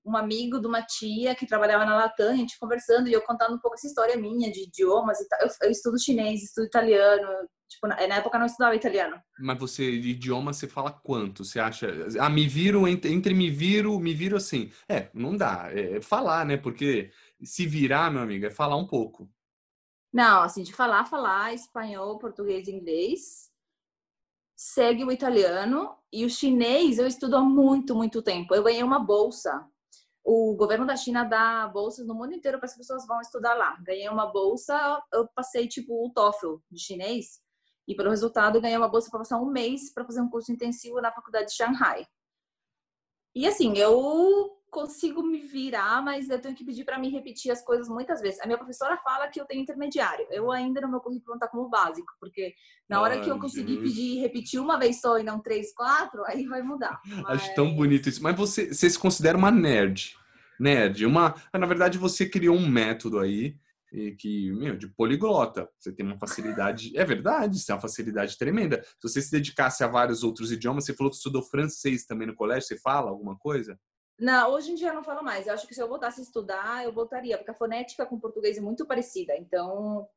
um 0.05 0.17
amigo 0.17 0.59
de 0.59 0.67
uma 0.67 0.81
tia 0.81 1.35
que 1.35 1.45
trabalhava 1.45 1.85
na 1.85 1.95
Latam, 1.95 2.31
a 2.31 2.35
gente 2.35 2.57
conversando 2.59 3.07
e 3.07 3.13
eu 3.13 3.21
contando 3.21 3.55
um 3.55 3.59
pouco 3.59 3.75
essa 3.75 3.87
história 3.87 4.17
minha 4.17 4.51
de 4.51 4.63
idiomas 4.63 5.19
e 5.19 5.27
tal. 5.27 5.39
Eu, 5.41 5.47
eu 5.63 5.71
estudo 5.71 6.01
chinês, 6.01 6.41
estudo 6.43 6.65
italiano. 6.65 7.27
Tipo, 7.69 7.87
na, 7.87 7.95
na 8.07 8.15
época 8.15 8.35
eu 8.35 8.39
não 8.39 8.47
estudava 8.47 8.75
italiano. 8.75 9.21
Mas 9.39 9.59
você, 9.59 9.99
de 9.99 10.09
idioma, 10.09 10.53
você 10.53 10.67
fala 10.67 10.91
quanto? 10.91 11.45
Você 11.45 11.59
acha. 11.59 11.87
Ah, 12.19 12.29
me 12.29 12.47
viro, 12.47 12.87
entre, 12.87 13.13
entre 13.13 13.33
me 13.33 13.49
viro, 13.49 13.99
me 13.99 14.13
viro 14.13 14.35
assim. 14.35 14.71
É, 14.89 15.09
não 15.13 15.37
dá. 15.37 15.69
É 15.71 16.01
falar, 16.01 16.45
né? 16.45 16.57
Porque 16.57 17.11
se 17.43 17.65
virar, 17.67 18.11
meu 18.11 18.21
amigo, 18.21 18.45
é 18.45 18.49
falar 18.49 18.77
um 18.77 18.87
pouco. 18.87 19.29
Não, 20.11 20.41
assim, 20.41 20.63
de 20.63 20.73
falar, 20.73 21.05
falar 21.05 21.53
espanhol, 21.53 22.19
português 22.19 22.67
inglês. 22.67 23.49
Segue 24.57 25.03
o 25.03 25.11
italiano 25.11 25.95
e 26.11 26.25
o 26.25 26.29
chinês 26.29 26.99
eu 26.99 27.07
estudo 27.07 27.37
há 27.37 27.41
muito, 27.41 27.95
muito 27.95 28.21
tempo. 28.21 28.53
Eu 28.53 28.63
ganhei 28.63 28.83
uma 28.83 28.99
bolsa 28.99 29.65
o 30.23 30.55
governo 30.55 30.85
da 30.85 30.95
China 30.95 31.23
dá 31.23 31.67
bolsas 31.67 32.05
no 32.05 32.13
mundo 32.13 32.33
inteiro 32.33 32.57
para 32.59 32.67
as 32.67 32.77
pessoas 32.77 33.05
vão 33.07 33.19
estudar 33.21 33.55
lá. 33.55 33.75
Ganhei 33.81 34.07
uma 34.07 34.27
bolsa, 34.27 35.01
eu 35.11 35.27
passei 35.29 35.67
tipo 35.67 36.05
o 36.05 36.11
TOEFL 36.11 36.57
de 36.69 36.79
chinês 36.79 37.41
e 37.87 37.95
pelo 37.95 38.09
resultado 38.09 38.61
ganhei 38.61 38.77
uma 38.77 38.87
bolsa 38.87 39.09
para 39.09 39.19
passar 39.19 39.39
um 39.39 39.49
mês 39.49 39.91
para 39.91 40.05
fazer 40.05 40.21
um 40.21 40.29
curso 40.29 40.51
intensivo 40.51 41.01
na 41.01 41.11
faculdade 41.11 41.47
de 41.47 41.55
Shanghai. 41.55 42.05
E 43.33 43.47
assim, 43.47 43.77
eu 43.77 44.60
consigo 44.71 45.21
me 45.21 45.41
virar, 45.41 46.01
mas 46.01 46.29
eu 46.29 46.39
tenho 46.39 46.55
que 46.55 46.63
pedir 46.63 46.85
para 46.85 46.97
me 46.97 47.09
repetir 47.09 47.51
as 47.51 47.61
coisas 47.61 47.89
muitas 47.89 48.21
vezes. 48.21 48.39
A 48.39 48.45
minha 48.45 48.57
professora 48.57 48.97
fala 48.97 49.27
que 49.27 49.39
eu 49.39 49.45
tenho 49.45 49.61
intermediário. 49.61 50.25
Eu 50.31 50.49
ainda 50.49 50.79
no 50.79 50.89
meu 50.89 51.01
currículo 51.01 51.35
está 51.35 51.47
como 51.47 51.69
básico, 51.69 52.13
porque 52.19 52.53
na 52.89 53.01
hora 53.01 53.19
que 53.19 53.29
eu 53.29 53.37
conseguir 53.37 53.77
pedir 53.77 54.21
repetir 54.21 54.61
uma 54.61 54.79
vez 54.79 55.01
só 55.01 55.19
e 55.19 55.23
não 55.23 55.41
três, 55.41 55.73
quatro, 55.73 56.23
aí 56.25 56.45
vai 56.45 56.63
mudar. 56.63 56.99
Mas... 57.05 57.25
Acho 57.41 57.53
tão 57.53 57.75
bonito 57.75 58.07
isso. 58.07 58.23
Mas 58.23 58.35
você, 58.35 58.73
você 58.73 58.89
se 58.89 58.97
considera 58.97 59.37
uma 59.37 59.51
nerd? 59.51 60.15
Nerd, 60.57 61.05
uma. 61.05 61.35
Na 61.53 61.65
verdade, 61.67 61.97
você 61.97 62.27
criou 62.27 62.55
um 62.55 62.67
método 62.67 63.19
aí 63.19 63.55
que, 64.17 64.51
meu, 64.53 64.77
de 64.77 64.87
poliglota. 64.87 65.67
Você 65.77 65.91
tem 65.91 66.05
uma 66.05 66.17
facilidade, 66.17 66.95
é 66.97 67.03
verdade, 67.03 67.59
você 67.59 67.67
tem 67.67 67.75
uma 67.75 67.81
facilidade 67.81 68.37
tremenda. 68.37 68.81
Se 68.83 69.09
você 69.09 69.21
se 69.21 69.31
dedicasse 69.31 69.83
a 69.83 69.87
vários 69.87 70.23
outros 70.23 70.51
idiomas, 70.51 70.85
você 70.85 70.93
falou 70.93 71.11
que 71.11 71.17
estudou 71.17 71.43
francês 71.43 72.05
também 72.05 72.27
no 72.27 72.35
colégio, 72.35 72.67
você 72.67 72.77
fala 72.77 73.09
alguma 73.09 73.37
coisa? 73.37 73.77
Não, 74.21 74.51
hoje 74.51 74.71
em 74.71 74.75
dia 74.75 74.89
eu 74.89 74.93
não 74.93 75.03
falo 75.03 75.23
mais. 75.23 75.47
Eu 75.47 75.53
acho 75.55 75.67
que 75.67 75.73
se 75.73 75.81
eu 75.81 75.87
voltasse 75.87 76.21
a 76.21 76.23
estudar, 76.23 76.85
eu 76.85 76.93
voltaria, 76.93 77.39
porque 77.39 77.49
a 77.49 77.55
fonética 77.55 78.05
com 78.05 78.17
o 78.17 78.19
português 78.19 78.55
é 78.55 78.61
muito 78.61 78.85
parecida. 78.85 79.35
Então, 79.35 80.07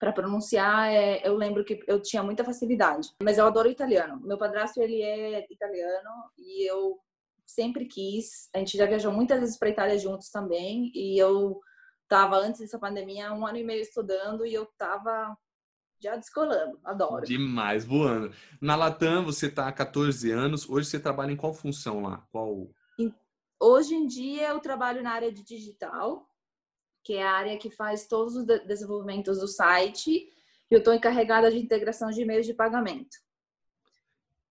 para 0.00 0.12
pronunciar, 0.12 0.92
é, 0.92 1.24
eu 1.24 1.36
lembro 1.36 1.64
que 1.64 1.80
eu 1.86 2.02
tinha 2.02 2.24
muita 2.24 2.42
facilidade. 2.42 3.10
Mas 3.22 3.38
eu 3.38 3.46
adoro 3.46 3.70
italiano. 3.70 4.20
Meu 4.24 4.36
padrasto, 4.36 4.82
ele 4.82 5.00
é 5.00 5.46
italiano 5.48 6.10
e 6.36 6.68
eu 6.68 6.98
sempre 7.46 7.86
quis. 7.86 8.50
A 8.52 8.58
gente 8.58 8.76
já 8.76 8.84
viajou 8.84 9.12
muitas 9.12 9.38
vezes 9.38 9.56
para 9.56 9.68
Itália 9.68 9.96
juntos 9.96 10.28
também. 10.28 10.90
E 10.92 11.16
eu 11.16 11.60
estava, 12.02 12.38
antes 12.38 12.60
dessa 12.60 12.80
pandemia, 12.80 13.32
um 13.32 13.46
ano 13.46 13.58
e 13.58 13.64
meio 13.64 13.80
estudando 13.80 14.44
e 14.44 14.52
eu 14.52 14.64
estava 14.64 15.38
já 16.00 16.16
descolando. 16.16 16.80
Adoro. 16.82 17.24
Demais, 17.24 17.84
voando. 17.84 18.34
Na 18.60 18.74
Latam, 18.74 19.24
você 19.24 19.46
está 19.46 19.68
há 19.68 19.72
14 19.72 20.32
anos. 20.32 20.68
Hoje 20.68 20.88
você 20.88 20.98
trabalha 20.98 21.30
em 21.30 21.36
qual 21.36 21.54
função 21.54 22.02
lá? 22.02 22.26
Qual 22.32 22.68
Hoje 23.64 23.94
em 23.94 24.08
dia 24.08 24.48
eu 24.48 24.58
trabalho 24.58 25.04
na 25.04 25.12
área 25.12 25.30
de 25.30 25.44
digital, 25.44 26.28
que 27.04 27.14
é 27.14 27.22
a 27.22 27.30
área 27.30 27.56
que 27.56 27.70
faz 27.70 28.08
todos 28.08 28.34
os 28.34 28.44
desenvolvimentos 28.44 29.38
do 29.38 29.46
site, 29.46 30.10
e 30.10 30.74
eu 30.74 30.78
estou 30.78 30.92
encarregada 30.92 31.48
de 31.48 31.58
integração 31.58 32.10
de 32.10 32.24
meios 32.24 32.44
de 32.44 32.54
pagamento. 32.54 33.16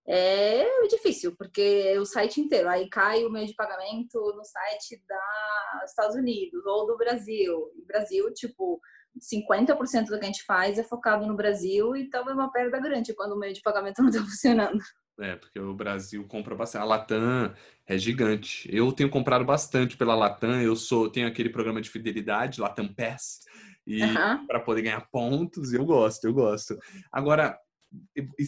É 0.06 0.86
difícil, 0.88 1.36
porque 1.36 1.94
o 1.98 2.06
site 2.06 2.40
inteiro, 2.40 2.70
aí 2.70 2.88
cai 2.88 3.22
o 3.26 3.30
meio 3.30 3.46
de 3.46 3.54
pagamento 3.54 4.18
no 4.34 4.44
site 4.46 4.96
dos 4.96 5.90
Estados 5.90 6.16
Unidos 6.16 6.64
ou 6.64 6.86
do 6.86 6.96
Brasil. 6.96 7.70
E 7.76 7.84
Brasil, 7.84 8.32
tipo, 8.32 8.80
50% 9.20 10.06
do 10.06 10.18
que 10.18 10.24
a 10.24 10.26
gente 10.26 10.42
faz 10.44 10.78
é 10.78 10.82
focado 10.82 11.26
no 11.26 11.36
Brasil, 11.36 11.94
então 11.94 12.26
é 12.30 12.32
uma 12.32 12.50
perda 12.50 12.80
grande 12.80 13.12
quando 13.12 13.32
o 13.32 13.38
meio 13.38 13.52
de 13.52 13.60
pagamento 13.60 14.00
não 14.00 14.08
está 14.08 14.22
funcionando. 14.22 14.82
É, 15.22 15.36
porque 15.36 15.58
o 15.60 15.72
Brasil 15.72 16.26
compra 16.26 16.54
bastante. 16.54 16.82
A 16.82 16.84
Latam 16.84 17.54
é 17.86 17.96
gigante. 17.96 18.68
Eu 18.72 18.90
tenho 18.92 19.08
comprado 19.08 19.44
bastante 19.44 19.96
pela 19.96 20.16
Latam. 20.16 20.60
Eu 20.60 20.74
sou 20.74 21.08
tenho 21.08 21.28
aquele 21.28 21.48
programa 21.48 21.80
de 21.80 21.88
fidelidade, 21.88 22.60
Latam 22.60 22.92
Pass, 22.92 23.40
e 23.86 24.02
uhum. 24.02 24.46
para 24.46 24.58
poder 24.60 24.82
ganhar 24.82 25.08
pontos. 25.12 25.72
Eu 25.72 25.84
gosto, 25.84 26.24
eu 26.24 26.34
gosto. 26.34 26.76
Agora, 27.12 27.56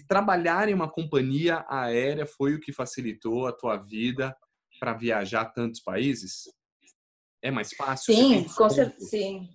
trabalhar 0.09 0.69
em 0.69 0.75
uma 0.75 0.91
companhia 0.91 1.65
aérea 1.69 2.27
foi 2.27 2.55
o 2.55 2.61
que 2.61 2.73
facilitou 2.73 3.47
a 3.47 3.53
tua 3.53 3.77
vida 3.77 4.37
para 4.81 4.95
viajar 4.95 5.43
a 5.43 5.47
tantos 5.47 5.81
países? 5.81 6.43
É 7.41 7.51
mais 7.51 7.73
fácil? 7.73 8.15
Sim, 8.15 8.45
com 8.45 8.69
certeza. 8.69 9.07
Sim. 9.07 9.49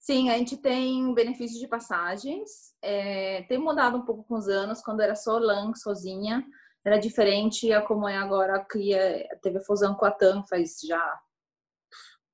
Sim, 0.00 0.30
a 0.30 0.38
gente 0.38 0.56
tem 0.56 1.12
benefícios 1.12 1.60
de 1.60 1.68
passagens. 1.68 2.74
É, 2.80 3.42
tem 3.42 3.58
mudado 3.58 3.98
um 3.98 4.04
pouco 4.04 4.24
com 4.24 4.34
os 4.34 4.48
anos. 4.48 4.80
Quando 4.80 5.02
era 5.02 5.14
só 5.14 5.38
LAN, 5.38 5.74
sozinha, 5.74 6.44
era 6.84 6.98
diferente 6.98 7.70
a 7.70 7.82
como 7.82 8.08
é 8.08 8.16
agora, 8.16 8.64
que 8.64 8.96
teve 9.42 9.58
a 9.58 9.62
fusão 9.62 9.94
com 9.94 10.06
a 10.06 10.10
TAM 10.10 10.42
faz 10.44 10.80
já 10.80 11.20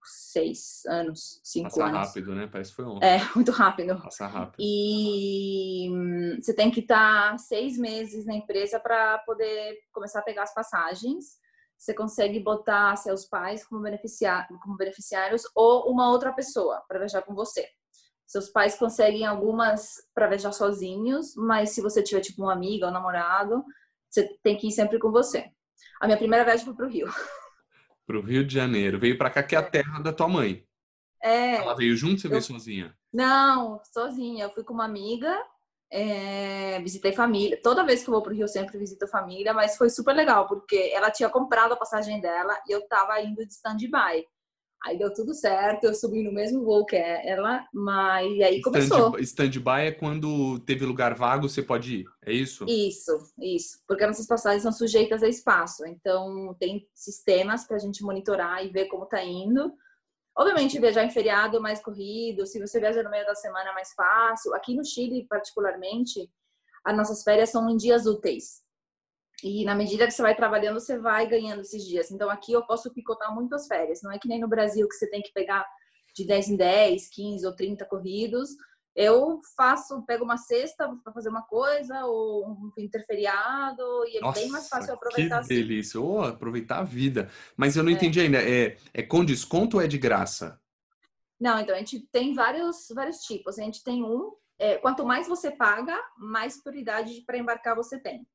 seis 0.07 0.83
anos, 0.87 1.41
cinco 1.43 1.71
Passa 1.71 1.85
anos. 1.87 2.09
rápido, 2.09 2.35
né? 2.35 2.47
Parece 2.47 2.71
que 2.71 2.77
foi 2.77 2.85
ontem. 2.85 3.05
É, 3.05 3.19
muito 3.35 3.51
rápido. 3.51 4.01
Passa 4.01 4.27
rápido. 4.29 4.61
E 4.61 5.89
hum, 5.91 6.39
você 6.41 6.55
tem 6.55 6.71
que 6.71 6.81
estar 6.81 7.37
seis 7.39 7.77
meses 7.77 8.25
na 8.25 8.35
empresa 8.35 8.79
para 8.79 9.19
poder 9.19 9.77
começar 9.93 10.21
a 10.21 10.23
pegar 10.23 10.45
as 10.45 10.55
passagens. 10.55 11.39
Você 11.79 11.93
consegue 11.95 12.41
botar 12.41 12.97
seus 12.97 13.25
pais 13.27 13.65
como, 13.67 13.83
beneficiar, 13.83 14.49
como 14.63 14.77
beneficiários 14.77 15.43
ou 15.55 15.91
uma 15.91 16.11
outra 16.11 16.33
pessoa 16.33 16.83
para 16.89 16.99
viajar 16.99 17.23
com 17.23 17.35
você. 17.35 17.69
Seus 18.27 18.49
pais 18.49 18.77
conseguem 18.77 19.25
algumas 19.27 19.95
para 20.15 20.27
viajar 20.27 20.53
sozinhos, 20.53 21.35
mas 21.37 21.71
se 21.71 21.81
você 21.81 22.03
tiver 22.03 22.21
tipo 22.23 22.43
uma 22.43 22.53
amiga 22.53 22.87
ou 22.87 22.91
um 22.91 22.95
namorado, 22.95 23.65
você 24.11 24.27
tem 24.43 24.57
que 24.57 24.69
ir 24.69 24.73
sempre 24.73 24.99
com 24.99 25.13
você. 25.13 25.51
A 26.01 26.07
minha 26.07 26.19
primeira 26.19 26.45
viagem 26.45 26.65
foi 26.65 26.75
para 26.75 26.87
o 26.87 26.89
Rio. 26.89 27.07
Pro 28.07 28.21
Rio 28.23 28.45
de 28.47 28.55
Janeiro. 28.55 28.99
Veio 28.99 29.19
pra 29.19 29.31
cá, 29.31 29.43
que 29.43 29.55
é 29.55 29.59
a 29.59 29.63
terra 29.69 30.01
da 30.01 30.13
tua 30.13 30.29
mãe. 30.29 30.65
É, 31.23 31.57
Ela 31.57 31.75
veio 31.75 31.97
junto, 31.97 32.21
você 32.21 32.27
Eu- 32.27 32.31
veio 32.33 32.43
sozinha? 32.43 32.97
Não, 33.13 33.81
sozinha. 33.93 34.45
Eu 34.45 34.51
fui 34.51 34.63
com 34.65 34.75
uma 34.75 34.85
amiga, 34.85 35.37
é, 35.91 36.81
visitei 36.81 37.13
família. 37.13 37.59
Toda 37.63 37.85
vez 37.85 38.03
que 38.03 38.09
eu 38.11 38.15
vou 38.15 38.23
pro 38.23 38.33
Rio, 38.35 38.45
eu 38.45 38.49
sempre 38.49 38.79
visito 38.79 39.07
família, 39.07 39.53
mas 39.55 39.77
foi 39.77 39.89
super 39.91 40.15
legal, 40.15 40.47
porque 40.47 40.91
ela 40.95 41.11
tinha 41.11 41.29
comprado 41.29 41.73
a 41.73 41.77
passagem 41.77 42.21
dela 42.21 42.57
e 42.69 42.73
eu 42.73 42.87
tava 42.89 43.21
indo 43.21 43.45
de 43.45 43.53
stand-by. 43.53 44.25
Aí 44.85 44.99
deu 44.99 45.13
tudo 45.13 45.35
certo, 45.35 45.85
eu 45.85 45.95
subi 45.95 46.23
no 46.23 46.31
mesmo 46.33 46.63
voo 46.63 46.85
que 46.85 46.95
ela, 46.97 47.67
mas 47.73 48.31
e 48.31 48.43
aí 48.45 48.61
começou. 48.61 49.09
Stand- 49.09 49.21
Stand-by 49.23 49.87
é 49.87 49.91
quando 49.93 50.59
teve 50.61 50.85
lugar 50.85 51.15
vago, 51.15 51.49
você 51.49 51.63
pode 51.63 52.01
ir. 52.01 52.05
É 52.25 52.33
isso? 52.33 52.65
Isso, 52.69 53.11
isso. 53.41 53.79
Porque 53.89 54.07
nossas 54.07 54.27
passagens 54.27 54.63
são 54.63 54.71
sujeitas 54.71 55.23
a 55.23 55.29
espaço. 55.29 55.85
Então, 55.87 56.55
tem 56.61 56.87
sistemas 56.95 57.67
para 57.67 57.77
a 57.77 57.81
gente 57.81 58.03
monitorar 58.05 58.65
e 58.65 58.69
ver 58.69 58.85
como 58.87 59.07
tá 59.07 59.25
indo. 59.25 59.73
Obviamente, 60.37 60.79
viajar 60.79 61.03
em 61.03 61.11
feriado 61.11 61.57
é 61.57 61.61
mais 61.61 61.81
corrido. 61.81 62.47
Se 62.47 62.61
você 62.61 62.79
viaja 62.79 63.03
no 63.03 63.11
meio 63.11 63.25
da 63.25 63.35
semana, 63.35 63.71
é 63.71 63.73
mais 63.73 63.93
fácil. 63.95 64.55
Aqui 64.55 64.75
no 64.75 64.85
Chile, 64.85 65.27
particularmente, 65.29 66.31
as 66.85 66.97
nossas 66.97 67.23
férias 67.23 67.51
são 67.51 67.69
em 67.71 67.77
dias 67.77 68.05
úteis. 68.05 68.63
E 69.43 69.65
na 69.65 69.75
medida 69.75 70.07
que 70.07 70.13
você 70.13 70.23
vai 70.23 70.35
trabalhando, 70.35 70.79
você 70.79 70.99
vai 70.99 71.27
ganhando 71.27 71.63
esses 71.63 71.85
dias. 71.85 72.11
Então, 72.11 72.29
aqui 72.29 72.53
eu 72.53 72.67
posso 72.67 72.93
picotar 72.93 73.35
muitas 73.35 73.67
férias. 73.67 74.03
Não 74.03 74.13
é 74.13 74.19
que 74.19 74.29
nem 74.29 74.41
no 74.41 74.49
Brasil, 74.49 74.87
que 74.87 74.95
você 74.95 75.09
tem 75.09 75.23
que 75.23 75.33
pegar 75.33 75.67
de 76.15 76.27
10 76.27 76.51
em 76.51 76.57
10, 76.57 77.09
15 77.09 77.47
ou 77.47 77.57
30 77.57 77.85
corridos. 77.87 78.51
Eu 78.97 79.41
faço, 79.55 80.03
pego 80.07 80.25
uma 80.25 80.39
sexta 80.39 80.89
para 81.05 81.13
fazer 81.13 81.29
uma 81.29 81.43
coisa, 81.43 82.07
ou 82.07 82.49
um 82.49 82.73
interferiado, 82.79 83.83
e 84.07 84.17
é 84.17 84.33
bem 84.33 84.49
mais 84.49 84.69
fácil 84.69 84.95
aproveitar 84.95 85.37
que 85.37 85.45
assim. 85.45 85.55
delícia. 85.55 86.01
Ô, 86.01 86.23
aproveitar 86.23 86.79
a 86.79 86.83
vida. 86.83 87.31
Mas 87.55 87.77
eu 87.77 87.83
não 87.83 87.91
É. 87.91 87.95
entendi 87.95 88.21
ainda. 88.21 88.39
É, 88.39 88.79
é 88.95 89.03
com 89.03 89.23
desconto 89.23 89.77
ou 89.77 89.83
é 89.83 89.87
de 89.87 89.99
graça? 89.99 90.59
Não, 91.39 91.61
então 91.61 91.75
a 91.75 91.79
gente 91.79 92.09
tem 92.11 92.33
vários, 92.33 92.89
vários 92.95 93.19
tipos. 93.19 93.59
A 93.59 93.63
gente 93.63 93.85
tem 93.85 94.03
um, 94.03 94.33
é, 94.59 94.79
quanto 94.79 95.05
mais 95.05 95.29
você 95.29 95.51
paga, 95.51 95.95
mais 96.17 96.63
prioridade 96.63 97.23
para 97.27 97.37
embarcar 97.37 97.77
você 97.77 98.01
tem. 98.01 98.27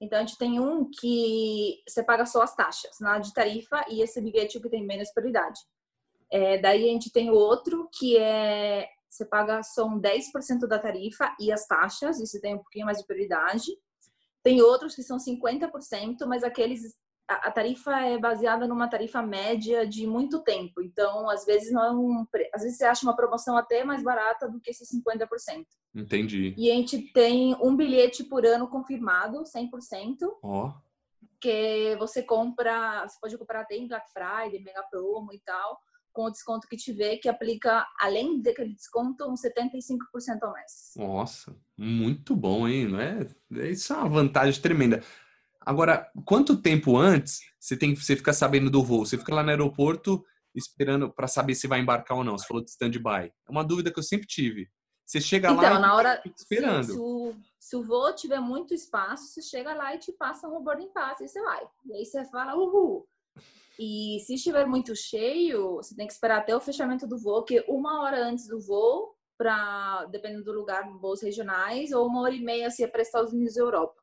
Então 0.00 0.18
a 0.18 0.20
gente 0.22 0.38
tem 0.38 0.60
um 0.60 0.88
que 0.88 1.82
você 1.88 2.04
paga 2.04 2.24
só 2.24 2.42
as 2.42 2.54
taxas, 2.54 3.00
nada 3.00 3.18
de 3.18 3.34
tarifa, 3.34 3.84
e 3.88 4.00
esse 4.00 4.20
bilhete 4.20 4.58
é 4.58 4.60
que 4.60 4.68
tem 4.68 4.86
menos 4.86 5.10
prioridade. 5.10 5.58
É, 6.30 6.58
daí 6.58 6.84
a 6.88 6.92
gente 6.92 7.10
tem 7.10 7.30
o 7.30 7.34
outro 7.34 7.88
que 7.92 8.16
é 8.16 8.88
você 9.14 9.24
paga 9.24 9.62
só 9.62 9.86
um 9.86 10.00
10% 10.00 10.66
da 10.66 10.78
tarifa 10.78 11.34
e 11.38 11.52
as 11.52 11.66
taxas, 11.66 12.18
isso 12.18 12.40
tem 12.40 12.54
um 12.54 12.58
pouquinho 12.58 12.86
mais 12.86 12.98
de 12.98 13.06
prioridade. 13.06 13.70
Tem 14.42 14.60
outros 14.60 14.94
que 14.94 15.02
são 15.02 15.18
50%, 15.18 16.26
mas 16.26 16.42
aqueles 16.42 16.96
a, 17.28 17.48
a 17.48 17.50
tarifa 17.52 17.98
é 18.00 18.18
baseada 18.18 18.66
numa 18.66 18.88
tarifa 18.88 19.22
média 19.22 19.86
de 19.86 20.06
muito 20.06 20.42
tempo. 20.42 20.82
Então, 20.82 21.30
às 21.30 21.44
vezes 21.44 21.72
não 21.72 21.84
é 21.84 21.92
um, 21.92 22.26
às 22.52 22.62
vezes 22.62 22.76
você 22.76 22.84
acha 22.84 23.06
uma 23.06 23.16
promoção 23.16 23.56
até 23.56 23.84
mais 23.84 24.02
barata 24.02 24.48
do 24.48 24.60
que 24.60 24.70
esses 24.70 24.88
50%. 24.90 25.64
Entendi. 25.94 26.54
E 26.58 26.70
a 26.70 26.74
gente 26.74 27.12
tem 27.12 27.56
um 27.62 27.76
bilhete 27.76 28.24
por 28.24 28.44
ano 28.44 28.68
confirmado, 28.68 29.44
100%, 29.44 30.16
Ó, 30.42 30.74
que 31.40 31.96
você 31.98 32.22
compra, 32.22 33.06
você 33.06 33.18
pode 33.20 33.38
comprar 33.38 33.60
até 33.60 33.76
em 33.76 33.86
Black 33.86 34.10
Friday, 34.12 34.62
Mega 34.62 34.82
Promo 34.90 35.32
e 35.32 35.40
tal, 35.40 35.78
com 36.14 36.26
o 36.26 36.30
desconto 36.30 36.68
que 36.68 36.76
tiver, 36.76 37.18
que 37.18 37.28
aplica, 37.28 37.84
além 38.00 38.40
daquele 38.40 38.72
desconto, 38.72 39.28
uns 39.28 39.42
75% 39.42 39.98
ao 40.42 40.54
mês. 40.54 40.92
nossa, 40.96 41.54
muito 41.76 42.34
bom, 42.36 42.66
hein? 42.68 42.86
Não 42.86 43.00
é? 43.00 43.26
Isso 43.68 43.92
é 43.92 43.96
uma 43.96 44.08
vantagem 44.08 44.62
tremenda. 44.62 45.02
Agora, 45.60 46.08
quanto 46.24 46.56
tempo 46.56 46.96
antes 46.96 47.40
você 47.58 47.76
tem 47.76 47.94
você 47.94 48.14
fica 48.14 48.32
sabendo 48.32 48.70
do 48.70 48.82
voo? 48.82 49.04
Você 49.04 49.18
fica 49.18 49.34
lá 49.34 49.42
no 49.42 49.50
aeroporto 49.50 50.24
esperando 50.54 51.10
para 51.12 51.26
saber 51.26 51.54
se 51.56 51.66
vai 51.66 51.80
embarcar 51.80 52.16
ou 52.16 52.22
não. 52.24 52.38
Você 52.38 52.46
falou 52.46 52.62
de 52.62 52.70
stand-by. 52.70 53.32
É 53.46 53.50
uma 53.50 53.64
dúvida 53.64 53.90
que 53.92 53.98
eu 53.98 54.02
sempre 54.02 54.26
tive. 54.26 54.70
Você 55.04 55.20
chega 55.20 55.50
lá 55.50 55.56
Então, 55.64 55.76
e 55.76 55.80
na 55.80 55.94
hora, 55.94 56.20
fica 56.22 56.36
esperando. 56.38 56.84
se 56.84 56.98
o, 56.98 57.34
se 57.58 57.76
o 57.76 57.82
voo 57.82 58.14
tiver 58.14 58.40
muito 58.40 58.72
espaço, 58.72 59.26
você 59.26 59.42
chega 59.42 59.74
lá 59.74 59.94
e 59.94 59.98
te 59.98 60.12
passa 60.12 60.46
um 60.48 60.62
boarding 60.62 60.92
pass 60.92 61.20
e 61.20 61.28
você 61.28 61.42
vai. 61.42 61.66
E 61.86 61.94
aí 61.94 62.04
você 62.06 62.24
fala, 62.26 62.54
uhul. 62.54 63.06
E 63.78 64.20
se 64.24 64.34
estiver 64.34 64.66
muito 64.66 64.94
cheio, 64.94 65.76
você 65.76 65.96
tem 65.96 66.06
que 66.06 66.12
esperar 66.12 66.38
até 66.38 66.54
o 66.54 66.60
fechamento 66.60 67.06
do 67.06 67.18
voo, 67.18 67.44
que 67.44 67.64
uma 67.68 68.02
hora 68.02 68.24
antes 68.24 68.46
do 68.46 68.60
voo, 68.60 69.14
para 69.36 70.04
dependendo 70.06 70.44
do 70.44 70.52
lugar, 70.52 70.88
voos 70.98 71.20
regionais, 71.22 71.90
ou 71.92 72.06
uma 72.06 72.22
hora 72.22 72.34
e 72.34 72.40
meia 72.40 72.70
se 72.70 72.84
é 72.84 72.86
para 72.86 73.02
Estados 73.02 73.32
Unidos 73.32 73.56
e 73.56 73.60
Europa. 73.60 74.00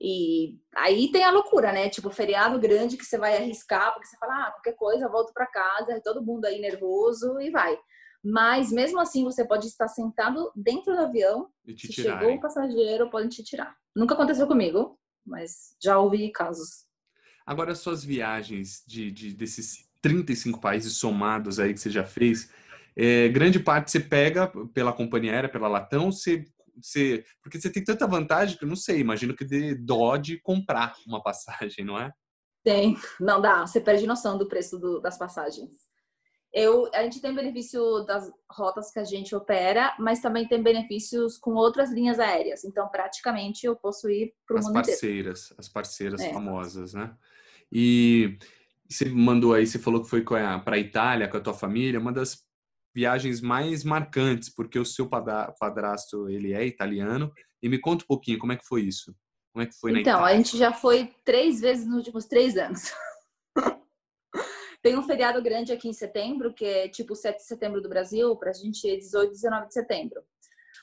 E 0.00 0.58
aí 0.74 1.10
tem 1.12 1.22
a 1.22 1.30
loucura, 1.30 1.72
né? 1.72 1.88
Tipo, 1.88 2.10
feriado 2.10 2.58
grande 2.58 2.96
que 2.96 3.04
você 3.04 3.16
vai 3.16 3.36
arriscar, 3.36 3.92
porque 3.92 4.06
você 4.06 4.16
fala, 4.16 4.46
ah, 4.46 4.50
qualquer 4.52 4.74
coisa, 4.74 5.08
volto 5.08 5.32
para 5.32 5.46
casa, 5.46 6.00
todo 6.02 6.24
mundo 6.24 6.44
aí 6.44 6.60
nervoso 6.60 7.40
e 7.40 7.50
vai. 7.50 7.78
Mas 8.24 8.72
mesmo 8.72 9.00
assim, 9.00 9.24
você 9.24 9.44
pode 9.44 9.66
estar 9.66 9.88
sentado 9.88 10.52
dentro 10.54 10.94
do 10.94 11.02
avião, 11.02 11.48
E 11.64 11.74
te 11.74 11.88
se 11.88 11.92
chegou 11.92 12.12
tirarem. 12.18 12.36
um 12.36 12.40
passageiro, 12.40 13.10
podem 13.10 13.28
te 13.28 13.42
tirar. 13.42 13.76
Nunca 13.94 14.14
aconteceu 14.14 14.46
comigo, 14.46 14.98
mas 15.24 15.76
já 15.80 15.98
ouvi 15.98 16.30
casos. 16.30 16.84
Agora, 17.46 17.72
as 17.72 17.78
suas 17.78 18.04
viagens 18.04 18.82
de, 18.86 19.10
de- 19.10 19.32
desses 19.34 19.88
35 20.00 20.60
países 20.60 20.96
somados 20.96 21.58
aí 21.58 21.72
que 21.74 21.80
você 21.80 21.90
já 21.90 22.04
fez, 22.04 22.50
é, 22.96 23.28
grande 23.28 23.58
parte 23.60 23.90
você 23.90 24.00
pega 24.00 24.50
pela 24.74 24.92
companhia 24.92 25.32
aérea, 25.32 25.48
pela 25.48 25.68
Latam, 25.68 26.10
você, 26.12 26.44
você, 26.76 27.24
porque 27.42 27.60
você 27.60 27.70
tem 27.70 27.82
tanta 27.84 28.06
vantagem 28.06 28.56
que 28.58 28.64
eu 28.64 28.68
não 28.68 28.76
sei, 28.76 29.00
imagino 29.00 29.34
que 29.36 29.44
dê 29.44 29.74
dó 29.74 30.16
de 30.16 30.38
comprar 30.40 30.94
uma 31.06 31.22
passagem, 31.22 31.84
não 31.84 31.98
é? 31.98 32.12
Tem, 32.64 32.96
não 33.20 33.40
dá, 33.40 33.66
você 33.66 33.80
perde 33.80 34.06
noção 34.06 34.38
do 34.38 34.46
preço 34.48 34.78
do- 34.78 35.00
das 35.00 35.18
passagens. 35.18 35.90
Eu, 36.52 36.90
a 36.94 37.02
gente 37.02 37.18
tem 37.20 37.34
benefício 37.34 38.00
das 38.04 38.30
rotas 38.50 38.90
que 38.92 38.98
a 38.98 39.04
gente 39.04 39.34
opera, 39.34 39.96
mas 39.98 40.20
também 40.20 40.46
tem 40.46 40.62
benefícios 40.62 41.38
com 41.38 41.52
outras 41.54 41.90
linhas 41.90 42.18
aéreas. 42.20 42.62
Então, 42.62 42.88
praticamente, 42.88 43.64
eu 43.64 43.74
posso 43.74 44.08
ir 44.10 44.34
para 44.46 44.56
o 44.56 44.58
As 44.58 44.66
mundo 44.66 44.78
inteiro. 44.80 44.90
parceiras, 44.90 45.54
as 45.56 45.68
parceiras 45.68 46.20
É. 46.20 46.30
famosas, 46.30 46.92
né? 46.92 47.16
E 47.72 48.36
você 48.88 49.06
mandou 49.08 49.54
aí, 49.54 49.66
você 49.66 49.78
falou 49.78 50.02
que 50.02 50.10
foi 50.10 50.22
para 50.22 50.76
a 50.76 50.78
Itália 50.78 51.26
com 51.28 51.38
a 51.38 51.40
tua 51.40 51.54
família, 51.54 51.98
uma 51.98 52.12
das 52.12 52.44
viagens 52.94 53.40
mais 53.40 53.82
marcantes, 53.82 54.50
porque 54.50 54.78
o 54.78 54.84
seu 54.84 55.08
padrasto, 55.08 56.28
ele 56.28 56.52
é 56.52 56.66
italiano. 56.66 57.32
E 57.62 57.68
me 57.68 57.78
conta 57.78 58.04
um 58.04 58.06
pouquinho, 58.06 58.38
como 58.38 58.52
é 58.52 58.56
que 58.56 58.66
foi 58.66 58.82
isso? 58.82 59.14
Como 59.52 59.62
é 59.62 59.66
que 59.66 59.78
foi 59.78 59.92
na 59.92 60.00
Então, 60.00 60.22
a 60.22 60.34
gente 60.36 60.58
já 60.58 60.72
foi 60.72 61.14
três 61.24 61.60
vezes 61.60 61.86
nos 61.86 61.96
últimos 61.96 62.26
três 62.26 62.56
anos. 62.56 62.92
Tem 64.82 64.98
um 64.98 65.02
feriado 65.02 65.40
grande 65.40 65.72
aqui 65.72 65.88
em 65.88 65.92
setembro, 65.92 66.52
que 66.52 66.64
é 66.64 66.88
tipo 66.88 67.14
7 67.14 67.36
de 67.36 67.44
setembro 67.44 67.80
do 67.80 67.88
Brasil, 67.88 68.34
pra 68.36 68.52
gente 68.52 68.88
é 68.90 68.96
18 68.96 69.28
e 69.28 69.34
19 69.34 69.68
de 69.68 69.74
setembro. 69.74 70.22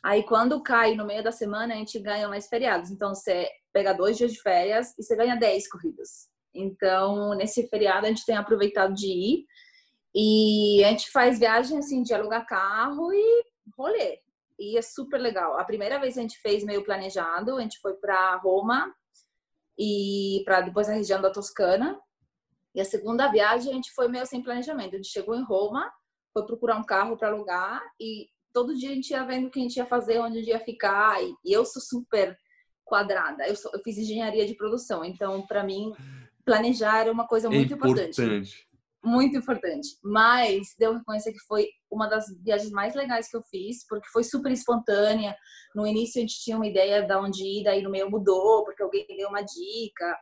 Aí 0.01 0.23
quando 0.23 0.63
cai 0.63 0.95
no 0.95 1.05
meio 1.05 1.21
da 1.21 1.33
semana, 1.33 1.73
a 1.73 1.77
gente 1.77 1.99
ganha 1.99 2.27
mais 2.29 2.47
feriados. 2.47 2.89
Então 2.89 3.13
você 3.13 3.49
pega 3.73 3.91
dois 3.93 4.17
dias 4.17 4.31
de 4.31 4.41
férias 4.41 4.97
e 4.97 5.03
você 5.03 5.15
ganha 5.17 5.35
10 5.35 5.67
corridas. 5.67 6.28
Então, 6.53 7.33
nesse 7.35 7.67
feriado 7.67 8.05
a 8.05 8.09
gente 8.09 8.25
tem 8.25 8.35
aproveitado 8.35 8.93
de 8.93 9.07
ir. 9.07 9.45
E 10.13 10.83
a 10.83 10.89
gente 10.89 11.11
faz 11.11 11.37
viagem 11.39 11.77
assim 11.77 12.01
de 12.01 12.13
alugar 12.13 12.45
carro 12.45 13.13
e 13.13 13.43
rolê. 13.77 14.19
E 14.57 14.77
é 14.77 14.81
super 14.81 15.19
legal. 15.19 15.57
A 15.57 15.63
primeira 15.63 15.99
vez 15.99 16.17
a 16.17 16.21
gente 16.21 16.37
fez 16.39 16.63
meio 16.63 16.83
planejado, 16.83 17.55
a 17.55 17.61
gente 17.61 17.79
foi 17.79 17.93
para 17.93 18.35
Roma 18.37 18.93
e 19.77 20.41
para 20.45 20.61
depois 20.61 20.89
a 20.89 20.93
região 20.93 21.21
da 21.21 21.31
Toscana. 21.31 21.99
E 22.75 22.81
a 22.81 22.85
segunda 22.85 23.27
viagem 23.31 23.71
a 23.71 23.75
gente 23.75 23.91
foi 23.93 24.07
meio 24.07 24.25
sem 24.25 24.43
planejamento. 24.43 24.93
A 24.95 24.97
gente 24.97 25.09
chegou 25.09 25.35
em 25.35 25.43
Roma, 25.43 25.91
foi 26.33 26.45
procurar 26.45 26.75
um 26.77 26.83
carro 26.83 27.15
para 27.17 27.29
alugar 27.29 27.81
e 27.99 28.27
todo 28.53 28.75
dia 28.75 28.91
a 28.91 28.93
gente 28.95 29.11
ia 29.11 29.23
vendo 29.23 29.47
o 29.47 29.51
que 29.51 29.59
a 29.59 29.63
gente 29.63 29.77
ia 29.77 29.85
fazer, 29.85 30.19
onde 30.19 30.37
a 30.37 30.39
gente 30.41 30.49
ia 30.49 30.59
ficar. 30.59 31.21
E, 31.23 31.35
eu 31.45 31.65
sou 31.65 31.81
super 31.81 32.37
quadrada. 32.83 33.47
Eu, 33.47 33.55
sou- 33.55 33.71
eu 33.73 33.79
fiz 33.81 33.97
engenharia 33.97 34.45
de 34.45 34.55
produção, 34.55 35.05
então 35.05 35.45
para 35.45 35.63
mim 35.63 35.93
planejar 36.49 37.07
é 37.07 37.11
uma 37.11 37.27
coisa 37.27 37.47
É 37.47 37.49
muito 37.49 37.73
importante 37.73 38.21
importante. 38.21 38.67
muito 39.03 39.37
importante. 39.37 39.87
Mas 40.03 40.75
devo 40.77 40.97
reconhecer 40.97 41.31
que 41.31 41.39
foi 41.47 41.67
uma 41.91 42.07
das 42.07 42.25
viagens 42.43 42.71
mais 42.71 42.95
legais 42.95 43.29
que 43.29 43.37
eu 43.37 43.43
fiz, 43.43 43.85
porque 43.87 44.07
foi 44.09 44.23
super 44.23 44.51
espontânea. 44.51 45.35
No 45.75 45.85
início 45.85 46.19
a 46.19 46.21
gente 46.21 46.41
tinha 46.43 46.57
uma 46.57 46.67
ideia 46.67 47.01
de 47.01 47.15
onde 47.15 47.43
ir, 47.43 47.63
daí 47.63 47.81
no 47.81 47.89
meio 47.89 48.09
mudou, 48.09 48.63
porque 48.65 48.83
alguém 48.83 49.05
deu 49.07 49.29
uma 49.29 49.41
dica. 49.41 50.17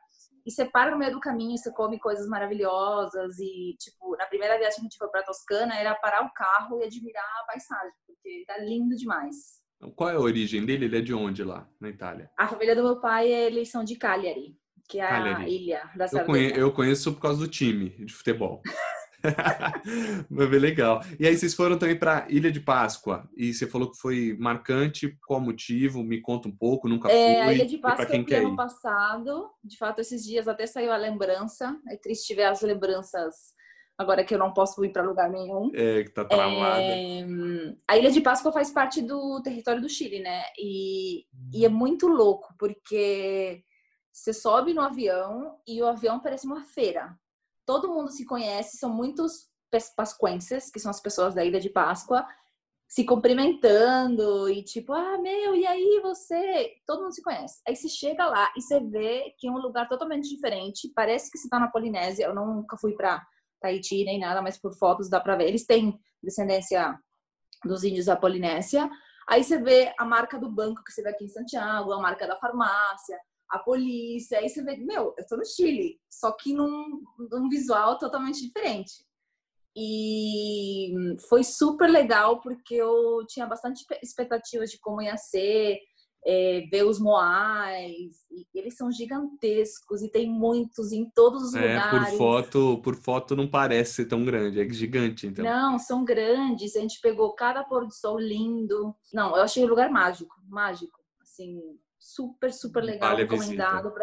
E 0.45 0.51
você 0.51 0.63
para 0.63 0.91
no 0.91 0.97
meio 0.97 1.11
do 1.11 1.19
caminho, 1.19 1.57
você 1.57 1.71
come 1.73 1.99
coisas 1.99 2.25
maravilhosas. 2.27 3.37
E, 3.39 3.75
tipo, 3.77 4.15
na 4.17 4.25
primeira 4.27 4.57
viagem 4.57 4.75
que 4.75 4.81
a 4.81 4.83
gente 4.83 4.97
foi 4.97 5.09
pra 5.09 5.23
Toscana, 5.23 5.75
era 5.75 5.93
parar 5.95 6.25
o 6.25 6.33
carro 6.33 6.79
e 6.79 6.85
admirar 6.85 7.25
a 7.41 7.45
paisagem, 7.45 7.91
porque 8.05 8.45
tá 8.47 8.57
lindo 8.59 8.95
demais. 8.95 9.35
Qual 9.95 10.09
é 10.09 10.13
a 10.15 10.19
origem 10.19 10.65
dele? 10.65 10.85
Ele 10.85 10.97
é 10.97 11.01
de 11.01 11.13
onde 11.13 11.43
lá, 11.43 11.67
na 11.81 11.89
Itália? 11.89 12.31
A 12.37 12.47
família 12.47 12.75
do 12.75 12.83
meu 12.83 12.99
pai, 12.99 13.29
eles 13.29 13.69
são 13.69 13.83
de 13.83 13.95
Cagliari, 13.97 14.55
que 14.87 14.99
é 14.99 15.07
Cagliari. 15.07 15.43
a 15.43 15.49
ilha 15.49 15.89
da. 15.95 16.05
Eu 16.11 16.25
conheço, 16.25 16.55
eu 16.55 16.71
conheço 16.71 17.13
por 17.13 17.21
causa 17.21 17.39
do 17.39 17.47
time 17.47 17.89
de 17.89 18.13
futebol. 18.13 18.61
Mas 20.29 20.49
bem 20.49 20.59
legal. 20.59 21.01
E 21.19 21.27
aí 21.27 21.35
vocês 21.35 21.53
foram 21.53 21.77
também 21.77 21.97
para 21.97 22.27
Ilha 22.29 22.51
de 22.51 22.59
Páscoa 22.59 23.27
e 23.35 23.53
você 23.53 23.67
falou 23.67 23.91
que 23.91 23.97
foi 23.97 24.37
marcante. 24.39 25.17
Qual 25.25 25.39
motivo? 25.39 26.03
Me 26.03 26.21
conta 26.21 26.47
um 26.47 26.55
pouco. 26.55 26.87
Nunca 26.87 27.09
fui. 27.09 27.17
É, 27.17 27.41
a 27.41 27.53
Ilha 27.53 27.65
de 27.65 27.77
Páscoa 27.77 28.05
quem 28.05 28.23
quer 28.23 28.45
ano 28.45 28.55
passado. 28.55 29.49
De 29.63 29.77
fato, 29.77 29.99
esses 29.99 30.23
dias 30.23 30.47
até 30.47 30.65
saiu 30.65 30.91
a 30.91 30.97
lembrança. 30.97 31.75
É 31.89 31.97
triste 31.97 32.33
ver 32.33 32.43
as 32.43 32.61
lembranças 32.61 33.57
agora 33.97 34.23
que 34.23 34.33
eu 34.33 34.37
não 34.37 34.53
posso 34.53 34.83
ir 34.85 34.91
para 34.91 35.01
lugar 35.01 35.29
nenhum. 35.29 35.71
É, 35.73 36.03
que 36.03 36.11
tá 36.11 36.23
travada. 36.23 36.79
É... 36.79 37.25
A 37.87 37.97
Ilha 37.97 38.11
de 38.11 38.21
Páscoa 38.21 38.51
faz 38.51 38.69
parte 38.69 39.01
do 39.01 39.41
território 39.41 39.81
do 39.81 39.89
Chile, 39.89 40.19
né? 40.19 40.43
E, 40.57 41.25
e 41.51 41.65
é 41.65 41.69
muito 41.69 42.07
louco, 42.07 42.53
porque 42.59 43.63
você 44.17 44.33
sobe 44.33 44.73
no 44.73 44.81
avião 44.81 45.59
e 45.67 45.79
o 45.79 45.87
avião 45.87 46.19
parece 46.19 46.47
uma 46.47 46.63
feira. 46.63 47.15
Todo 47.65 47.93
mundo 47.93 48.09
se 48.09 48.25
conhece, 48.25 48.77
são 48.77 48.89
muitos 48.89 49.47
pascuenses, 49.95 50.71
que 50.71 50.79
são 50.79 50.89
as 50.89 50.99
pessoas 50.99 51.35
da 51.35 51.45
Ilha 51.45 51.59
de 51.59 51.69
Páscoa, 51.69 52.25
se 52.87 53.05
cumprimentando 53.05 54.49
e 54.49 54.63
tipo, 54.63 54.91
ah, 54.91 55.19
meu, 55.19 55.55
e 55.55 55.67
aí 55.67 55.99
você? 56.01 56.73
Todo 56.85 57.03
mundo 57.03 57.13
se 57.13 57.21
conhece. 57.21 57.61
Aí 57.67 57.75
você 57.75 57.87
chega 57.87 58.25
lá 58.25 58.51
e 58.57 58.61
você 58.61 58.79
vê 58.79 59.35
que 59.37 59.47
é 59.47 59.51
um 59.51 59.59
lugar 59.59 59.87
totalmente 59.87 60.27
diferente, 60.27 60.91
parece 60.95 61.29
que 61.29 61.37
você 61.37 61.47
tá 61.47 61.59
na 61.59 61.69
Polinésia. 61.69 62.25
Eu 62.25 62.33
nunca 62.33 62.75
fui 62.75 62.95
para 62.95 63.23
Tahiti 63.61 64.03
nem 64.03 64.19
nada, 64.19 64.41
mas 64.41 64.57
por 64.57 64.73
fotos 64.73 65.09
dá 65.09 65.19
para 65.19 65.35
ver. 65.35 65.47
Eles 65.47 65.65
têm 65.65 65.99
descendência 66.23 66.97
dos 67.63 67.83
índios 67.83 68.07
da 68.07 68.15
Polinésia. 68.15 68.89
Aí 69.29 69.43
você 69.43 69.61
vê 69.61 69.93
a 69.99 70.05
marca 70.05 70.39
do 70.39 70.49
banco 70.49 70.83
que 70.83 70.91
você 70.91 71.03
vê 71.03 71.09
aqui 71.09 71.25
em 71.25 71.29
Santiago, 71.29 71.91
a 71.91 72.01
marca 72.01 72.25
da 72.25 72.39
farmácia, 72.39 73.19
a 73.49 73.59
polícia. 73.59 74.39
Aí 74.39 74.49
você 74.49 74.63
vê, 74.63 74.77
meu, 74.77 75.13
eu 75.17 75.25
tô 75.27 75.37
no 75.37 75.45
Chile, 75.45 75.99
só 76.09 76.31
que 76.31 76.53
num, 76.53 77.01
num 77.31 77.49
visual 77.49 77.97
totalmente 77.97 78.41
diferente. 78.41 79.05
E 79.75 80.91
foi 81.29 81.43
super 81.43 81.87
legal 81.87 82.41
porque 82.41 82.73
eu 82.73 83.23
tinha 83.27 83.45
bastante 83.45 83.85
expectativas 84.01 84.71
de 84.71 84.79
como 84.79 85.03
ia 85.03 85.15
ser, 85.17 85.77
é, 86.25 86.67
ver 86.71 86.83
os 86.83 86.99
moais, 86.99 88.17
eles 88.53 88.75
são 88.75 88.91
gigantescos 88.91 90.01
e 90.01 90.09
tem 90.09 90.27
muitos 90.27 90.91
em 90.91 91.09
todos 91.11 91.43
os 91.43 91.53
é, 91.53 91.61
lugares. 91.61 92.09
Por 92.09 92.17
foto, 92.17 92.81
por 92.81 92.95
foto 92.95 93.35
não 93.35 93.47
parece 93.47 93.93
ser 93.93 94.05
tão 94.07 94.25
grande, 94.25 94.59
é 94.59 94.67
gigante 94.69 95.27
então. 95.27 95.45
Não, 95.45 95.77
são 95.77 96.03
grandes, 96.03 96.75
a 96.75 96.81
gente 96.81 96.99
pegou 96.99 97.33
cada 97.35 97.63
pôr 97.63 97.85
do 97.85 97.93
sol 97.93 98.19
lindo. 98.19 98.95
Não, 99.13 99.35
eu 99.35 99.43
achei 99.43 99.63
o 99.63 99.69
lugar 99.69 99.91
mágico, 99.91 100.35
mágico, 100.49 100.99
assim, 101.21 101.61
super, 102.07 102.53
super 102.53 102.83
legal, 102.83 103.09
vale 103.09 103.23
recomendado 103.23 103.93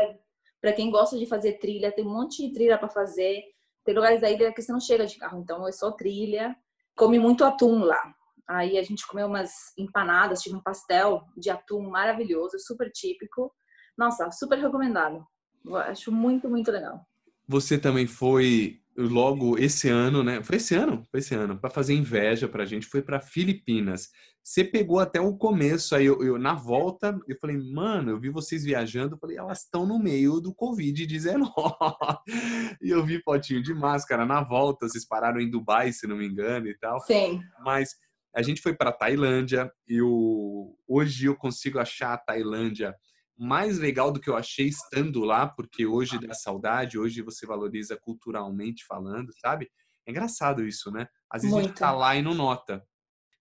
para 0.61 0.73
quem 0.73 0.91
gosta 0.91 1.19
de 1.19 1.27
fazer 1.27 1.59
trilha, 1.59 1.93
tem 1.93 2.07
um 2.07 2.13
monte 2.13 2.47
de 2.47 2.53
trilha 2.53 2.79
para 2.79 2.89
fazer. 2.89 3.43
Tem 3.85 3.95
lugares 3.95 4.23
aí 4.23 4.37
que 4.53 4.63
você 4.63 4.73
não 4.73 4.81
chega 4.81 5.05
de 5.07 5.19
carro, 5.19 5.39
então 5.39 5.69
é 5.69 5.73
só 5.73 5.91
trilha. 5.91 6.57
Come 6.97 7.19
muito 7.19 7.45
atum 7.45 7.85
lá. 7.85 8.15
Aí 8.49 8.79
a 8.79 8.83
gente 8.83 9.07
comeu 9.07 9.27
umas 9.27 9.77
empanadas, 9.77 10.41
tipo 10.41 10.57
um 10.57 10.63
pastel 10.63 11.23
de 11.37 11.51
atum 11.51 11.83
maravilhoso, 11.89 12.59
super 12.59 12.91
típico. 12.91 13.53
Nossa, 13.97 14.31
super 14.31 14.59
recomendado. 14.59 15.23
Eu 15.65 15.77
acho 15.77 16.11
muito, 16.11 16.49
muito 16.49 16.71
legal. 16.71 17.01
Você 17.47 17.79
também 17.79 18.07
foi 18.07 18.81
logo 18.97 19.59
esse 19.59 19.89
ano, 19.89 20.23
né? 20.23 20.43
Foi 20.43 20.57
esse 20.57 20.75
ano? 20.75 21.05
Foi 21.11 21.21
esse 21.21 21.35
ano, 21.35 21.59
para 21.59 21.69
fazer 21.69 21.95
inveja 21.95 22.49
pra 22.49 22.65
gente, 22.65 22.87
foi 22.87 23.03
para 23.03 23.21
Filipinas. 23.21 24.09
Você 24.45 24.63
pegou 24.63 25.01
até 25.01 25.19
o 25.19 25.35
começo, 25.35 25.97
aí 25.97 26.05
eu, 26.05 26.23
eu, 26.23 26.39
na 26.39 26.53
volta, 26.53 27.19
eu 27.27 27.35
falei, 27.41 27.57
mano, 27.57 28.11
eu 28.11 28.21
vi 28.21 28.29
vocês 28.29 28.63
viajando, 28.63 29.15
eu 29.15 29.19
falei, 29.19 29.39
elas 29.39 29.61
estão 29.61 29.87
no 29.87 29.99
meio 29.99 30.39
do 30.39 30.55
Covid-19. 30.55 31.49
e 32.83 32.91
eu 32.91 33.03
vi 33.03 33.23
fotinho 33.23 33.63
de 33.63 33.73
máscara 33.73 34.27
na 34.27 34.43
volta, 34.43 34.87
vocês 34.87 35.07
pararam 35.07 35.41
em 35.41 35.51
Dubai, 35.51 35.93
se 35.93 36.07
não 36.07 36.19
me 36.19 36.27
engano, 36.27 36.69
e 36.69 36.77
tal. 36.79 37.01
Sim. 37.01 37.41
Mas 37.65 37.97
a 38.37 38.43
gente 38.43 38.61
foi 38.61 38.75
para 38.75 38.93
Tailândia 38.93 39.73
e 39.89 40.03
o... 40.03 40.77
hoje 40.87 41.25
eu 41.25 41.35
consigo 41.35 41.79
achar 41.79 42.13
a 42.13 42.19
Tailândia 42.19 42.95
mais 43.39 43.79
legal 43.79 44.13
do 44.13 44.21
que 44.21 44.29
eu 44.29 44.37
achei 44.37 44.67
estando 44.67 45.25
lá, 45.25 45.49
porque 45.49 45.87
hoje 45.87 46.19
dá 46.19 46.35
saudade, 46.35 46.99
hoje 46.99 47.23
você 47.23 47.47
valoriza 47.47 47.97
culturalmente 47.97 48.85
falando, 48.87 49.33
sabe? 49.41 49.71
É 50.07 50.11
engraçado 50.11 50.67
isso, 50.67 50.91
né? 50.91 51.09
Às 51.31 51.43
vezes 51.43 51.55
Muito. 51.55 51.65
a 51.65 51.69
gente 51.69 51.79
tá 51.79 51.93
lá 51.93 52.15
e 52.15 52.21
não 52.21 52.35
nota. 52.35 52.85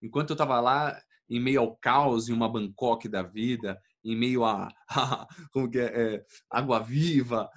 Enquanto 0.03 0.31
eu 0.31 0.35
tava 0.35 0.59
lá, 0.59 1.01
em 1.29 1.39
meio 1.39 1.61
ao 1.61 1.75
caos, 1.77 2.27
em 2.27 2.33
uma 2.33 2.51
Bangkok 2.51 3.07
da 3.07 3.23
vida, 3.23 3.81
em 4.03 4.15
meio 4.15 4.43
a, 4.43 4.67
a 4.89 5.27
como 5.51 5.69
que 5.69 5.79
é, 5.79 6.15
é, 6.15 6.25
água 6.51 6.79
viva, 6.79 7.49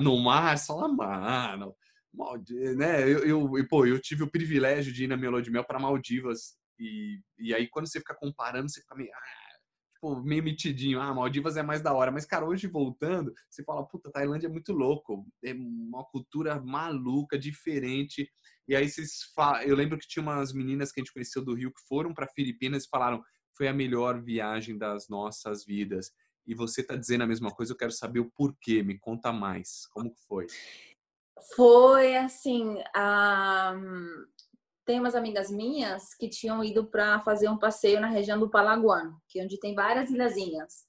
no 0.00 0.18
mar, 0.18 0.58
só 0.58 0.76
lá, 0.76 0.88
mano, 0.88 1.74
né? 2.76 3.02
Eu, 3.02 3.24
eu, 3.56 3.68
pô, 3.68 3.86
eu 3.86 4.00
tive 4.00 4.24
o 4.24 4.30
privilégio 4.30 4.92
de 4.92 5.04
ir 5.04 5.06
na 5.06 5.16
minha 5.16 5.30
mel 5.50 5.64
para 5.64 5.78
Maldivas 5.78 6.56
e, 6.78 7.20
e 7.38 7.54
aí 7.54 7.68
quando 7.68 7.86
você 7.86 8.00
fica 8.00 8.14
comparando, 8.14 8.68
você 8.68 8.80
fica 8.80 8.94
meio, 8.94 9.10
ah, 9.14 9.52
tipo, 9.94 10.22
meio 10.22 11.00
ah, 11.00 11.14
Maldivas 11.14 11.56
é 11.56 11.62
mais 11.62 11.80
da 11.80 11.94
hora, 11.94 12.10
mas 12.10 12.26
cara, 12.26 12.44
hoje 12.44 12.66
voltando, 12.66 13.32
você 13.48 13.62
fala, 13.64 13.86
puta, 13.86 14.10
Tailândia 14.10 14.48
é 14.48 14.50
muito 14.50 14.72
louco, 14.72 15.24
é 15.44 15.52
uma 15.54 16.04
cultura 16.04 16.60
maluca, 16.60 17.38
diferente. 17.38 18.28
E 18.68 18.76
aí 18.76 18.88
vocês 18.88 19.32
falam, 19.34 19.62
eu 19.62 19.74
lembro 19.74 19.98
que 19.98 20.06
tinha 20.06 20.22
umas 20.22 20.52
meninas 20.52 20.92
que 20.92 21.00
a 21.00 21.02
gente 21.02 21.12
conheceu 21.12 21.44
do 21.44 21.54
Rio 21.54 21.72
que 21.72 21.80
foram 21.88 22.14
para 22.14 22.28
Filipinas 22.28 22.84
e 22.84 22.88
falaram, 22.88 23.22
foi 23.56 23.68
a 23.68 23.72
melhor 23.72 24.22
viagem 24.22 24.78
das 24.78 25.08
nossas 25.08 25.64
vidas. 25.64 26.12
E 26.46 26.54
você 26.54 26.82
tá 26.82 26.96
dizendo 26.96 27.22
a 27.22 27.26
mesma 27.26 27.50
coisa, 27.50 27.72
eu 27.72 27.76
quero 27.76 27.92
saber 27.92 28.20
o 28.20 28.30
porquê, 28.30 28.82
me 28.82 28.98
conta 28.98 29.32
mais, 29.32 29.86
como 29.92 30.12
foi? 30.26 30.46
Foi 31.54 32.16
assim, 32.16 32.76
tem 34.84 34.98
umas 35.00 35.14
amigas 35.14 35.50
minhas 35.50 36.14
que 36.14 36.28
tinham 36.28 36.62
ido 36.64 36.86
para 36.86 37.20
fazer 37.20 37.48
um 37.48 37.58
passeio 37.58 38.00
na 38.00 38.08
região 38.08 38.38
do 38.38 38.50
Palaguan, 38.50 39.16
que 39.28 39.40
é 39.40 39.44
onde 39.44 39.58
tem 39.58 39.74
várias 39.74 40.10
ilhazinhas. 40.10 40.86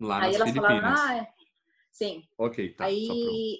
Lá 0.00 0.22
Aí 0.22 0.34
elas 0.34 0.50
Filipinas. 0.50 0.80
falaram, 0.80 0.96
ah, 0.98 1.16
é. 1.16 1.28
sim. 1.92 2.24
Ok, 2.38 2.74
tá. 2.74 2.84
Aí 2.86 3.58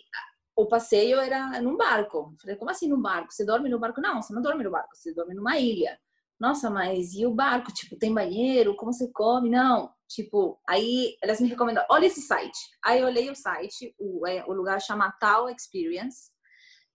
o 0.56 0.66
passeio 0.66 1.18
era 1.18 1.60
num 1.60 1.76
barco. 1.76 2.32
Eu 2.32 2.40
falei, 2.40 2.56
como 2.56 2.70
assim 2.70 2.88
num 2.88 3.00
barco? 3.00 3.32
Você 3.32 3.44
dorme 3.44 3.68
no 3.68 3.78
barco? 3.78 4.00
Não, 4.00 4.20
você 4.20 4.32
não 4.32 4.42
dorme 4.42 4.64
no 4.64 4.70
barco, 4.70 4.94
você 4.94 5.14
dorme 5.14 5.34
numa 5.34 5.58
ilha. 5.58 5.98
Nossa, 6.38 6.68
mas 6.68 7.14
e 7.14 7.24
o 7.24 7.32
barco? 7.32 7.72
Tipo, 7.72 7.96
tem 7.96 8.12
banheiro? 8.12 8.74
Como 8.76 8.92
você 8.92 9.08
come? 9.12 9.48
Não. 9.48 9.92
Tipo, 10.08 10.60
aí 10.68 11.16
elas 11.22 11.40
me 11.40 11.48
recomendaram, 11.48 11.86
olha 11.90 12.06
esse 12.06 12.20
site. 12.20 12.58
Aí 12.84 13.00
eu 13.00 13.06
olhei 13.06 13.30
o 13.30 13.34
site, 13.34 13.94
o, 13.98 14.26
é, 14.26 14.44
o 14.46 14.52
lugar 14.52 14.80
chama 14.80 15.12
Tal 15.20 15.48
Experience. 15.48 16.30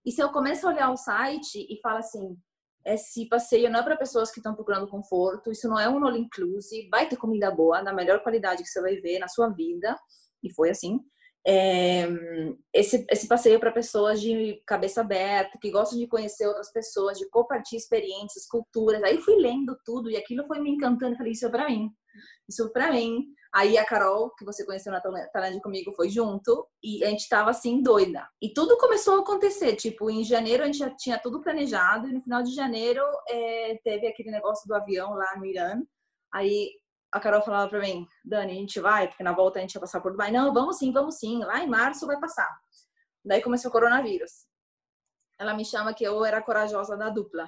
E 0.06 0.12
se 0.12 0.22
eu 0.22 0.30
começo 0.30 0.68
a 0.68 0.72
olhar 0.72 0.92
o 0.92 0.98
site 0.98 1.66
e 1.70 1.80
falo 1.82 1.98
assim, 1.98 2.38
esse 2.86 3.28
passeio 3.28 3.70
não 3.70 3.80
é 3.80 3.84
para 3.84 3.98
pessoas 3.98 4.32
que 4.32 4.40
estão 4.40 4.54
procurando 4.54 4.88
conforto, 4.88 5.52
isso 5.52 5.68
não 5.68 5.80
é 5.80 5.90
um 5.90 6.06
all 6.06 6.16
inclusive, 6.16 6.88
vai 6.90 7.08
ter 7.10 7.18
comida 7.18 7.52
boa, 7.52 7.82
da 7.82 7.92
melhor 7.92 8.22
qualidade 8.22 8.64
que 8.64 8.70
você 8.70 8.82
vai 8.82 8.96
ver 8.98 9.20
na 9.20 9.28
sua 9.28 9.50
vida. 9.50 9.98
E 10.44 10.54
foi 10.54 10.70
assim. 10.70 11.00
É, 11.46 12.08
esse, 12.74 13.06
esse 13.10 13.28
passeio 13.28 13.56
é 13.56 13.60
para 13.60 13.72
pessoas 13.72 14.22
de 14.22 14.62
cabeça 14.66 15.02
aberta, 15.02 15.58
que 15.62 15.72
gostam 15.72 15.98
de 15.98 16.08
conhecer 16.08 16.46
outras 16.48 16.72
pessoas, 16.72 17.18
de 17.18 17.30
compartilhar 17.30 17.80
experiências, 17.80 18.48
culturas. 18.48 19.02
Aí 19.04 19.20
fui 19.20 19.36
lendo 19.36 19.78
tudo 19.86 20.10
e 20.10 20.18
aquilo 20.18 20.46
foi 20.48 20.60
me 20.60 20.72
encantando. 20.72 21.16
Falei, 21.18 21.32
isso 21.32 21.46
é 21.46 21.50
para 21.50 21.70
mim 21.70 21.90
isso 22.50 22.72
pra 22.72 22.92
mim. 22.92 23.26
Aí 23.54 23.78
a 23.78 23.86
Carol, 23.86 24.34
que 24.36 24.46
você 24.46 24.66
conheceu 24.66 24.92
na 24.92 25.02
Tailândia 25.02 25.62
comigo, 25.62 25.94
foi 25.94 26.10
junto 26.10 26.68
e 26.84 27.04
a 27.04 27.10
gente 27.10 27.28
tava 27.28 27.50
assim 27.50 27.82
doida. 27.82 28.28
E 28.42 28.54
tudo 28.54 28.78
começou 28.78 29.16
a 29.16 29.22
acontecer. 29.22 29.76
Tipo, 29.76 30.10
em 30.10 30.24
janeiro 30.24 30.64
a 30.64 30.66
gente 30.66 30.80
já 30.80 30.90
tinha 30.90 31.20
tudo 31.20 31.42
planejado 31.42 32.08
e 32.08 32.14
no 32.14 32.22
final 32.22 32.44
de 32.44 32.54
janeiro 32.54 33.04
é, 33.30 33.80
teve 33.84 34.08
aquele 34.08 34.32
negócio 34.32 34.68
do 34.68 34.76
avião 34.76 35.14
lá 35.14 35.36
no 35.38 35.46
Irã. 35.46 35.82
Aí 36.34 36.72
a 37.12 37.20
Carol 37.20 37.42
falava 37.42 37.70
pra 37.70 37.80
mim, 37.80 38.08
Dani, 38.24 38.52
a 38.52 38.56
gente 38.56 38.80
vai, 38.80 39.08
porque 39.08 39.24
na 39.24 39.32
volta 39.32 39.60
a 39.60 39.62
gente 39.62 39.74
ia 39.74 39.82
passar 39.82 40.02
por 40.02 40.12
Dubai. 40.12 40.32
Não, 40.32 40.54
vamos 40.54 40.78
sim, 40.78 40.92
vamos 40.92 41.16
sim. 41.16 41.44
Lá 41.44 41.60
em 41.64 41.68
março 41.68 42.06
vai 42.06 42.20
passar. 42.20 42.50
Daí 43.24 43.42
começou 43.42 43.70
o 43.70 43.72
coronavírus. 43.72 44.46
Ela 45.40 45.54
me 45.54 45.64
chama 45.64 45.94
que 45.94 46.04
eu 46.04 46.26
era 46.26 46.42
corajosa 46.42 46.98
da 46.98 47.10
dupla. 47.10 47.48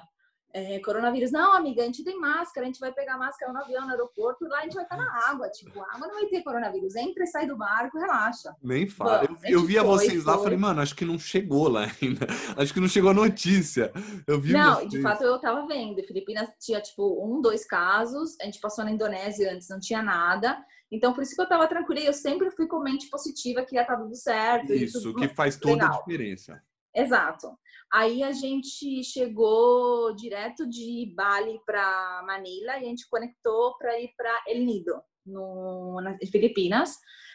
É, 0.52 0.78
coronavírus. 0.80 1.30
Não, 1.30 1.56
amiga, 1.56 1.82
a 1.82 1.86
gente 1.86 2.02
tem 2.02 2.18
máscara, 2.18 2.66
a 2.66 2.68
gente 2.68 2.80
vai 2.80 2.92
pegar 2.92 3.16
máscara 3.16 3.52
no 3.52 3.60
avião, 3.60 3.84
no 3.84 3.90
aeroporto, 3.90 4.44
e 4.44 4.48
lá 4.48 4.58
a 4.58 4.62
gente 4.62 4.74
vai 4.74 4.84
estar 4.84 4.96
na 4.96 5.28
água. 5.28 5.48
Tipo, 5.48 5.80
a 5.80 5.94
água 5.94 6.08
não 6.08 6.14
vai 6.14 6.26
ter 6.26 6.42
coronavírus. 6.42 6.96
Entra 6.96 7.24
e 7.24 7.26
sai 7.26 7.46
do 7.46 7.56
barco, 7.56 7.98
relaxa. 7.98 8.54
Nem 8.62 8.88
fala. 8.88 9.24
Eu, 9.24 9.60
eu 9.60 9.64
via 9.64 9.80
foi, 9.80 9.88
vocês 9.88 10.24
lá, 10.24 10.38
falei, 10.38 10.58
mano, 10.58 10.80
acho 10.80 10.94
que 10.94 11.04
não 11.04 11.18
chegou 11.18 11.68
lá 11.68 11.86
ainda. 12.02 12.26
Acho 12.56 12.74
que 12.74 12.80
não 12.80 12.88
chegou 12.88 13.10
a 13.10 13.14
notícia. 13.14 13.92
Eu 14.26 14.40
vi 14.40 14.52
Não, 14.52 14.76
vocês. 14.76 14.90
de 14.90 15.02
fato 15.02 15.22
eu 15.22 15.38
tava 15.38 15.66
vendo. 15.66 16.02
Filipinas 16.02 16.48
tinha, 16.58 16.80
tipo, 16.80 17.24
um, 17.24 17.40
dois 17.40 17.64
casos. 17.64 18.36
A 18.40 18.44
gente 18.44 18.60
passou 18.60 18.84
na 18.84 18.90
Indonésia 18.90 19.52
antes, 19.52 19.68
não 19.68 19.78
tinha 19.78 20.02
nada. 20.02 20.58
Então, 20.90 21.12
por 21.12 21.22
isso 21.22 21.36
que 21.36 21.40
eu 21.40 21.48
tava 21.48 21.68
tranquila. 21.68 22.00
Eu 22.00 22.12
sempre 22.12 22.50
fui 22.50 22.66
com 22.66 22.80
mente 22.80 23.08
positiva 23.08 23.62
que 23.62 23.76
ia 23.76 23.82
estar 23.82 23.96
tudo 23.96 24.16
certo. 24.16 24.72
Isso, 24.72 25.00
tudo 25.00 25.20
que 25.20 25.28
faz 25.28 25.56
toda 25.56 25.74
legal. 25.74 25.94
a 25.94 25.98
diferença. 25.98 26.60
Exato. 26.94 27.56
Aí 27.92 28.22
a 28.22 28.30
gente 28.30 29.02
chegou 29.02 30.14
direto 30.14 30.68
de 30.68 31.12
Bali 31.16 31.58
para 31.66 32.22
Manila 32.24 32.78
e 32.78 32.84
a 32.84 32.88
gente 32.88 33.08
conectou 33.10 33.76
para 33.78 33.98
ir 33.98 34.12
para 34.16 34.44
El 34.46 34.64
Nido, 34.64 35.02
no, 35.26 36.00
nas 36.00 36.16
Filipinas. 36.30 36.94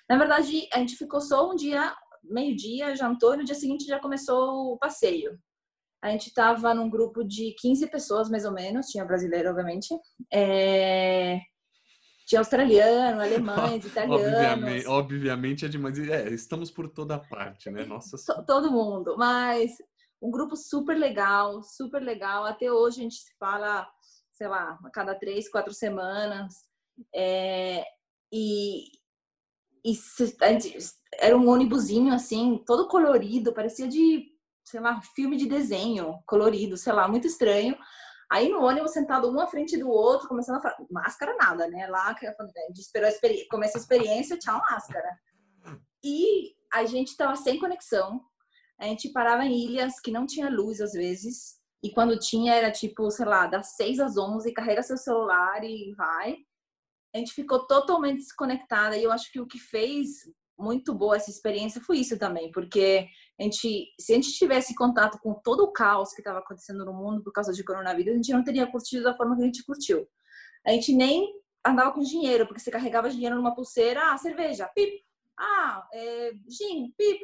Na 0.09 0.17
verdade, 0.17 0.67
a 0.71 0.79
gente 0.79 0.95
ficou 0.95 1.19
só 1.19 1.51
um 1.51 1.55
dia, 1.55 1.93
meio-dia, 2.23 2.95
jantou 2.95 3.33
e 3.33 3.37
no 3.37 3.43
dia 3.43 3.55
seguinte 3.55 3.85
já 3.85 3.99
começou 3.99 4.73
o 4.73 4.77
passeio. 4.77 5.37
A 6.01 6.09
gente 6.11 6.27
estava 6.27 6.73
num 6.73 6.89
grupo 6.89 7.23
de 7.23 7.53
15 7.59 7.87
pessoas, 7.87 8.29
mais 8.29 8.45
ou 8.45 8.53
menos, 8.53 8.87
tinha 8.87 9.03
brasileiro, 9.03 9.49
obviamente. 9.49 9.93
É... 10.31 11.39
Tinha 12.27 12.39
australiano, 12.39 13.21
alemães, 13.21 13.83
italianos. 13.85 14.25
Obviamente, 14.25 14.87
obviamente 14.87 15.65
é 15.65 15.67
demais. 15.67 15.99
É, 15.99 16.29
estamos 16.29 16.71
por 16.71 16.87
toda 16.87 17.19
parte, 17.19 17.69
né? 17.69 17.85
Nossa. 17.85 18.17
Todo 18.45 18.71
mundo, 18.71 19.15
mas 19.17 19.77
um 20.21 20.31
grupo 20.31 20.55
super 20.55 20.97
legal, 20.97 21.61
super 21.63 22.01
legal. 22.01 22.45
Até 22.45 22.71
hoje 22.71 22.99
a 22.99 23.03
gente 23.03 23.15
se 23.15 23.35
fala, 23.37 23.87
sei 24.31 24.47
lá, 24.47 24.79
a 24.83 24.89
cada 24.89 25.15
três, 25.15 25.49
quatro 25.49 25.73
semanas. 25.73 26.65
É, 27.13 27.83
e, 28.31 28.85
e 29.83 29.93
gente, 29.93 30.77
era 31.13 31.37
um 31.37 31.47
ônibusinho 31.49 32.13
assim, 32.13 32.61
todo 32.65 32.87
colorido, 32.87 33.53
parecia 33.53 33.87
de, 33.87 34.25
sei 34.63 34.79
lá, 34.79 35.01
filme 35.15 35.37
de 35.37 35.47
desenho 35.47 36.19
colorido, 36.25 36.77
sei 36.77 36.93
lá, 36.93 37.07
muito 37.07 37.27
estranho. 37.27 37.77
Aí 38.31 38.49
no 38.49 38.63
ônibus 38.63 38.91
sentado 38.91 39.31
um 39.31 39.39
à 39.39 39.47
frente 39.47 39.77
do 39.77 39.87
outro, 39.87 40.27
começando 40.27 40.57
a 40.57 40.61
falar, 40.61 40.77
máscara 40.89 41.35
nada, 41.37 41.67
né? 41.67 41.85
Lá 41.87 42.09
a 42.09 42.67
gente 42.67 42.81
esperou 42.81 43.07
a 43.07 43.47
começa 43.49 43.77
a 43.77 43.81
experiência, 43.81 44.39
tchau, 44.39 44.59
máscara. 44.69 45.09
E 46.03 46.55
a 46.73 46.85
gente 46.85 47.15
tava 47.15 47.35
sem 47.35 47.59
conexão, 47.59 48.21
a 48.79 48.85
gente 48.85 49.09
parava 49.09 49.45
em 49.45 49.65
ilhas 49.65 49.99
que 49.99 50.11
não 50.11 50.25
tinha 50.25 50.49
luz 50.49 50.81
às 50.81 50.93
vezes. 50.93 51.59
E 51.83 51.91
quando 51.91 52.19
tinha, 52.19 52.53
era 52.53 52.71
tipo, 52.71 53.09
sei 53.11 53.25
lá, 53.25 53.47
das 53.47 53.75
6 53.75 53.99
às 53.99 54.17
11, 54.17 54.51
carrega 54.53 54.81
seu 54.83 54.97
celular 54.97 55.63
e 55.63 55.93
vai. 55.95 56.37
A 57.13 57.17
gente 57.19 57.33
ficou 57.33 57.65
totalmente 57.67 58.17
desconectada. 58.17 58.97
E 58.97 59.03
eu 59.03 59.11
acho 59.11 59.31
que 59.31 59.39
o 59.39 59.47
que 59.47 59.59
fez 59.59 60.07
muito 60.57 60.93
boa 60.93 61.15
essa 61.15 61.29
experiência 61.29 61.81
foi 61.81 61.97
isso 61.99 62.17
também, 62.17 62.51
porque 62.51 63.07
a 63.39 63.43
gente, 63.43 63.93
se 63.99 64.13
a 64.13 64.15
gente 64.15 64.31
tivesse 64.31 64.73
contato 64.73 65.19
com 65.19 65.33
todo 65.33 65.63
o 65.63 65.71
caos 65.71 66.13
que 66.13 66.21
estava 66.21 66.39
acontecendo 66.39 66.85
no 66.85 66.93
mundo 66.93 67.21
por 67.21 67.33
causa 67.33 67.51
de 67.51 67.63
coronavírus, 67.63 68.13
a 68.13 68.15
gente 68.15 68.31
não 68.31 68.43
teria 68.43 68.69
curtido 68.71 69.03
da 69.03 69.15
forma 69.15 69.35
que 69.35 69.43
a 69.43 69.45
gente 69.45 69.65
curtiu. 69.65 70.07
A 70.65 70.71
gente 70.71 70.93
nem 70.93 71.27
andava 71.65 71.91
com 71.91 72.01
dinheiro, 72.01 72.47
porque 72.47 72.61
você 72.61 72.71
carregava 72.71 73.09
dinheiro 73.09 73.35
numa 73.35 73.53
pulseira, 73.53 74.11
ah, 74.11 74.17
cerveja, 74.17 74.67
pip, 74.73 75.03
ah, 75.37 75.87
é, 75.93 76.31
gin, 76.47 76.93
pip, 76.97 77.19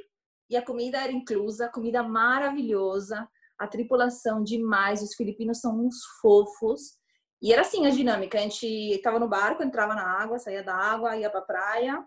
e 0.52 0.58
a 0.58 0.62
comida 0.62 0.97
era 0.97 1.14
inclusa, 1.14 1.70
comida 1.70 2.04
maravilhosa, 2.04 3.26
a 3.58 3.66
tripulação 3.66 4.43
demais, 4.43 5.02
os 5.02 5.16
filipinos 5.16 5.62
são 5.62 5.80
uns 5.80 6.04
fofos. 6.22 6.97
E 7.41 7.54
era 7.54 7.62
assim 7.62 7.88
a 7.88 7.89
dinâmica, 7.89 8.38
a 8.38 8.41
gente 8.41 8.68
estava 8.68 9.18
no 9.18 9.30
barco, 9.30 9.64
entrava 9.64 9.95
na 9.95 10.06
água, 10.06 10.38
saía 10.39 10.62
da 10.62 10.76
água, 10.76 11.16
ia 11.16 11.30
para 11.30 11.41
praia, 11.41 12.06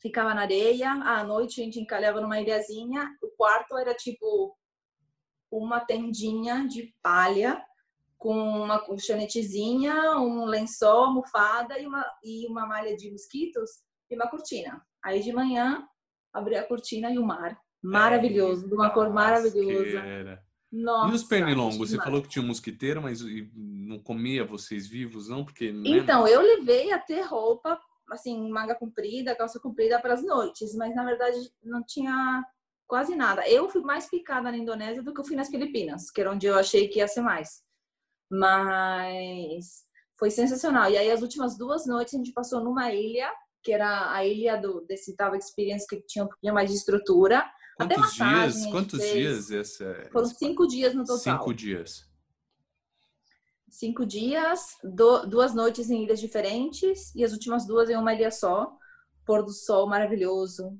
ficava 0.00 0.32
na 0.32 0.40
areia, 0.40 0.90
à 0.92 1.22
noite 1.22 1.60
a 1.60 1.64
gente 1.64 1.78
encalhava 1.78 2.22
numa 2.22 2.40
ilhazinha, 2.40 3.14
o 3.22 3.28
quarto 3.36 3.76
era 3.76 3.94
tipo 3.94 4.56
uma 5.50 5.78
tendinha 5.80 6.66
de 6.66 6.94
palha 7.02 7.62
com 8.16 8.34
uma 8.34 8.80
colchonetezinha, 8.80 10.18
um 10.18 10.46
lençol, 10.46 11.04
almofada 11.04 11.78
e 11.78 11.86
uma, 11.86 12.04
e 12.24 12.46
uma 12.46 12.66
malha 12.66 12.96
de 12.96 13.10
mosquitos 13.10 13.82
e 14.10 14.14
uma 14.14 14.28
cortina. 14.28 14.82
Aí 15.04 15.20
de 15.20 15.32
manhã 15.34 15.86
abrir 16.38 16.56
a 16.56 16.64
cortina 16.64 17.10
e 17.10 17.18
o 17.18 17.26
mar. 17.26 17.58
Maravilhoso, 17.82 18.64
é, 18.64 18.68
de 18.68 18.74
uma 18.74 18.90
cor 18.90 19.10
maravilhosa. 19.10 20.42
Nossa, 20.70 21.12
e 21.12 21.14
os 21.14 21.22
pernilongos? 21.22 21.90
Você 21.90 21.96
falou 21.96 22.20
que 22.20 22.28
tinha 22.28 22.42
um 22.42 22.48
mosquiteiro, 22.48 23.00
mas 23.00 23.20
não 23.54 23.98
comia 23.98 24.44
vocês 24.44 24.86
vivos, 24.86 25.28
não? 25.28 25.44
Porque 25.44 25.72
né? 25.72 25.82
então 25.84 26.26
eu 26.26 26.42
levei 26.42 26.92
até 26.92 27.22
roupa, 27.22 27.80
assim, 28.10 28.50
manga 28.50 28.74
comprida, 28.74 29.34
calça 29.34 29.58
comprida 29.58 29.98
para 30.00 30.14
as 30.14 30.22
noites, 30.22 30.74
mas 30.74 30.94
na 30.94 31.04
verdade 31.04 31.38
não 31.62 31.82
tinha 31.82 32.44
quase 32.86 33.14
nada. 33.14 33.48
Eu 33.48 33.68
fui 33.68 33.80
mais 33.82 34.10
picada 34.10 34.50
na 34.50 34.58
Indonésia 34.58 35.02
do 35.02 35.14
que 35.14 35.20
eu 35.20 35.24
fui 35.24 35.36
nas 35.36 35.48
Filipinas, 35.48 36.10
que 36.10 36.20
era 36.20 36.32
onde 36.32 36.46
eu 36.46 36.58
achei 36.58 36.88
que 36.88 36.98
ia 36.98 37.08
ser 37.08 37.22
mais. 37.22 37.62
Mas 38.30 39.86
foi 40.18 40.30
sensacional. 40.30 40.90
E 40.90 40.98
aí 40.98 41.10
as 41.10 41.22
últimas 41.22 41.56
duas 41.56 41.86
noites 41.86 42.12
a 42.12 42.18
gente 42.18 42.32
passou 42.32 42.62
numa 42.62 42.92
ilha 42.92 43.32
que 43.68 43.72
era 43.74 44.10
a 44.14 44.24
ilha 44.24 44.56
do, 44.56 44.80
desse 44.80 45.14
Tava 45.14 45.36
Experience, 45.36 45.86
que 45.86 46.00
tinha 46.00 46.24
um 46.24 46.28
pouquinho 46.28 46.54
mais 46.54 46.70
de 46.70 46.76
estrutura. 46.76 47.44
Quantos 47.76 47.98
Até 47.98 48.00
massagem, 48.00 48.60
dias? 48.62 48.72
Quantos 48.72 48.98
fez. 48.98 49.12
dias 49.12 49.50
esse, 49.50 49.84
é 49.84 50.08
Foram 50.10 50.24
cinco 50.26 50.66
dias 50.66 50.94
no 50.94 51.04
total. 51.04 51.18
Cinco 51.18 51.52
dias. 51.52 52.08
Cinco 53.68 54.06
dias, 54.06 54.78
do, 54.82 55.26
duas 55.26 55.54
noites 55.54 55.90
em 55.90 56.02
ilhas 56.02 56.18
diferentes 56.18 57.14
e 57.14 57.22
as 57.22 57.32
últimas 57.32 57.66
duas 57.66 57.90
em 57.90 57.96
uma 57.96 58.14
ilha 58.14 58.30
só. 58.30 58.72
Pôr 59.26 59.44
do 59.44 59.52
sol 59.52 59.86
maravilhoso, 59.86 60.74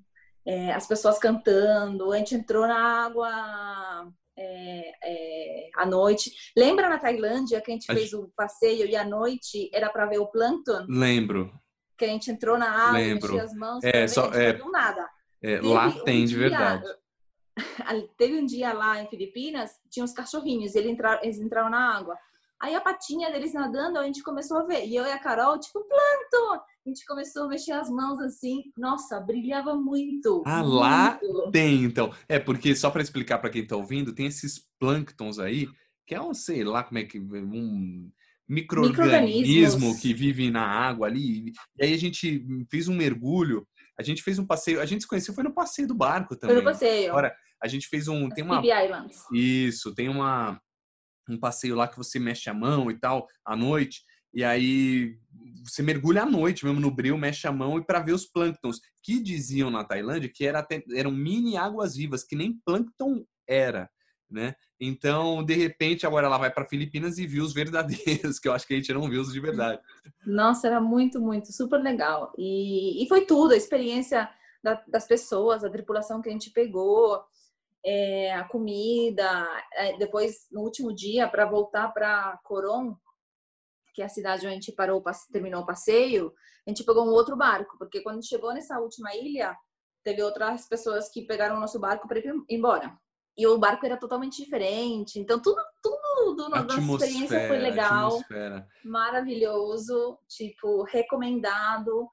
é, 0.47 0.73
as 0.73 0.87
pessoas 0.87 1.19
cantando. 1.19 2.11
A 2.11 2.17
gente 2.17 2.37
entrou 2.37 2.67
na 2.67 3.05
água 3.05 4.11
é, 4.35 4.93
é, 5.05 5.71
à 5.77 5.85
noite. 5.85 6.33
Lembra 6.57 6.89
na 6.89 6.99
Tailândia 6.99 7.61
que 7.61 7.71
a 7.71 7.75
gente 7.75 7.93
a 7.93 7.95
fez 7.95 8.09
gente... 8.09 8.17
o 8.17 8.33
passeio 8.35 8.87
e 8.87 8.97
à 8.97 9.05
noite 9.05 9.69
era 9.75 9.91
para 9.91 10.07
ver 10.07 10.21
o 10.21 10.29
plâncton? 10.29 10.87
Lembro 10.89 11.53
que 11.99 12.05
a 12.05 12.09
gente 12.09 12.31
entrou 12.31 12.57
na 12.57 12.71
água, 12.71 13.03
enchia 13.03 13.43
as 13.43 13.53
mãos, 13.53 13.83
é, 13.83 14.07
só, 14.07 14.33
é, 14.33 14.57
não 14.57 14.71
nada. 14.71 15.09
É, 15.43 15.61
lá 15.61 15.91
tem 16.05 16.23
um 16.23 16.25
de 16.25 16.29
dia, 16.29 16.39
verdade. 16.39 16.85
Teve 18.17 18.39
um 18.39 18.47
dia 18.47 18.73
lá 18.73 19.03
em 19.03 19.09
Filipinas, 19.09 19.73
tinha 19.91 20.05
uns 20.05 20.13
cachorrinhos, 20.13 20.75
eles 20.75 20.93
entraram, 20.93 21.23
eles 21.23 21.39
entraram 21.39 21.71
na 21.71 21.97
água. 21.97 22.17
Aí 22.61 22.75
a 22.75 22.81
patinha 22.81 23.31
deles 23.31 23.53
nadando, 23.53 23.99
a 23.99 24.05
gente 24.05 24.23
começou 24.23 24.59
a 24.59 24.65
ver. 24.65 24.85
E 24.85 24.97
eu 24.97 25.05
e 25.05 25.13
a 25.13 25.19
Carol, 25.19 25.59
tipo, 25.61 25.81
planto! 25.81 26.65
A 26.85 26.89
gente 26.89 27.07
começou 27.07 27.45
a 27.45 27.49
mexer 27.49 27.73
as 27.73 27.89
mãos 27.89 28.19
assim. 28.21 28.65
Nossa, 28.77 29.21
brilhava 29.21 29.77
muito. 29.77 30.43
Ah, 30.45 30.59
muito. 30.59 30.75
lá 30.75 31.21
tem, 31.53 31.85
então. 31.85 32.13
É, 32.29 32.39
porque 32.39 32.75
só 32.75 32.91
para 32.91 33.03
explicar 33.03 33.39
para 33.39 33.51
quem 33.51 33.65
tá 33.65 33.77
ouvindo, 33.77 34.13
tem 34.13 34.27
esses 34.27 34.59
plânctons 34.79 35.39
aí, 35.39 35.69
que 36.05 36.17
é 36.17 36.21
um, 36.21 36.35
sei 36.35 36.65
lá 36.65 36.83
como 36.83 36.99
é 36.99 37.05
que. 37.05 37.21
Um, 37.21 38.11
microorganismo 38.49 39.99
que 40.01 40.15
vive 40.15 40.51
na 40.51 40.65
água 40.65 41.07
ali. 41.07 41.53
E 41.79 41.85
aí 41.85 41.93
a 41.93 41.99
gente 41.99 42.45
fez 42.71 42.89
um 42.89 42.97
mergulho, 42.97 43.67
a 43.99 44.03
gente 44.03 44.23
fez 44.23 44.39
um 44.39 44.47
passeio, 44.47 44.81
a 44.81 44.87
gente 44.87 45.03
se 45.03 45.09
conheceu 45.09 45.35
foi 45.35 45.45
no 45.45 45.55
passeio 45.55 45.87
do 45.87 45.95
barco 45.95 46.35
também. 46.37 46.57
Foi 46.57 46.65
no 46.65 46.71
passeio. 46.71 47.11
Agora, 47.11 47.35
a 47.63 47.69
gente 47.69 47.89
fez 47.89 48.09
um, 48.09 48.27
As 48.27 48.35
tem 48.35 48.45
uma 48.45 48.61
Islands. 48.61 49.25
Isso, 49.33 49.95
tem 49.95 50.09
uma 50.09 50.61
um 51.29 51.39
passeio 51.39 51.75
lá 51.75 51.87
que 51.87 51.97
você 51.97 52.19
mexe 52.19 52.49
a 52.49 52.55
mão 52.55 52.91
e 52.91 52.99
tal 52.99 53.27
à 53.45 53.55
noite. 53.55 54.03
E 54.33 54.43
aí 54.43 55.17
você 55.65 55.83
mergulha 55.83 56.23
à 56.23 56.27
noite 56.27 56.65
mesmo 56.65 56.81
no 56.81 56.91
breu, 56.91 57.19
mexe 57.19 57.47
a 57.47 57.53
mão 57.53 57.79
e 57.79 57.85
para 57.85 58.01
ver 58.01 58.13
os 58.13 58.25
plânctons 58.25 58.81
que 59.03 59.21
diziam 59.21 59.71
na 59.71 59.85
Tailândia 59.85 60.31
que 60.33 60.47
era, 60.47 60.67
eram 60.95 61.11
mini 61.11 61.57
águas 61.57 61.97
vivas, 61.97 62.25
que 62.25 62.37
nem 62.37 62.59
plâncton 62.65 63.25
era 63.47 63.91
né? 64.31 64.55
Então, 64.81 65.43
de 65.43 65.55
repente, 65.55 66.07
agora 66.07 66.27
ela 66.27 66.39
vai 66.39 66.51
para 66.51 66.69
Filipinas 66.69 67.19
e 67.19 67.27
viu 67.27 67.45
os 67.45 67.53
verdadeiros, 67.53 68.39
que 68.41 68.49
eu 68.49 68.53
acho 68.53 68.67
que 68.67 68.75
a 68.75 68.77
gente 68.77 68.93
não 68.93 69.09
viu 69.09 69.21
os 69.21 69.33
de 69.33 69.41
verdade. 69.41 69.81
Nossa, 70.27 70.67
era 70.67 70.81
muito, 70.81 71.21
muito, 71.21 71.53
super 71.53 71.81
legal. 71.81 72.33
E, 72.37 73.03
e 73.03 73.09
foi 73.09 73.25
tudo, 73.25 73.53
a 73.53 73.57
experiência 73.57 74.29
da, 74.63 74.83
das 74.87 75.07
pessoas, 75.07 75.65
a 75.65 75.71
tripulação 75.71 76.21
que 76.21 76.29
a 76.29 76.33
gente 76.33 76.51
pegou, 76.51 77.23
é, 77.85 78.33
a 78.35 78.45
comida. 78.45 79.47
É, 79.75 79.97
depois, 79.97 80.47
no 80.53 80.61
último 80.61 80.95
dia, 80.95 81.29
para 81.29 81.47
voltar 81.47 81.89
para 81.89 82.39
Coron, 82.45 82.97
que 83.95 84.03
é 84.03 84.05
a 84.05 84.09
cidade 84.09 84.47
onde 84.47 84.49
a 84.49 84.55
gente 84.55 84.73
parou, 84.73 85.03
terminou 85.33 85.63
o 85.63 85.67
passeio, 85.67 86.33
a 86.67 86.71
gente 86.71 86.85
pegou 86.85 87.05
um 87.05 87.11
outro 87.11 87.37
barco, 87.37 87.77
porque 87.79 88.01
quando 88.01 88.25
chegou 88.25 88.53
nessa 88.53 88.79
última 88.79 89.13
ilha, 89.15 89.57
teve 90.05 90.23
outras 90.23 90.69
pessoas 90.69 91.09
que 91.09 91.23
pegaram 91.23 91.57
o 91.57 91.61
nosso 91.61 91.81
barco 91.81 92.07
para 92.07 92.21
ir 92.21 92.33
embora 92.49 92.97
e 93.39 93.47
o 93.47 93.57
barco 93.57 93.87
era 93.87 93.97
totalmente 93.97 94.43
diferente. 94.43 95.21
Então, 95.21 95.41
tudo, 95.41 95.63
tudo 95.81 96.49
na 96.49 96.65
nossa 96.65 96.81
experiência 96.81 97.47
foi 97.47 97.59
legal, 97.59 98.09
atmosfera. 98.09 98.69
maravilhoso, 98.85 100.19
tipo, 100.29 100.83
recomendado. 100.83 102.11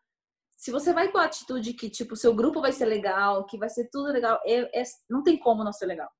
Se 0.56 0.70
você 0.70 0.94
vai 0.94 1.12
com 1.12 1.18
a 1.18 1.26
atitude 1.26 1.74
que, 1.74 1.90
tipo, 1.90 2.16
seu 2.16 2.34
grupo 2.36 2.62
vai 2.62 2.72
ser 2.72 2.86
legal, 2.86 3.44
que 3.48 3.58
vai 3.58 3.70
ser 3.70 3.90
tudo 3.92 4.12
legal, 4.12 4.40
é, 4.46 4.80
é, 4.80 4.84
não 5.10 5.24
tem 5.24 5.36
como 5.36 5.64
não 5.64 5.74
ser 5.74 5.88
legal. 5.88 6.12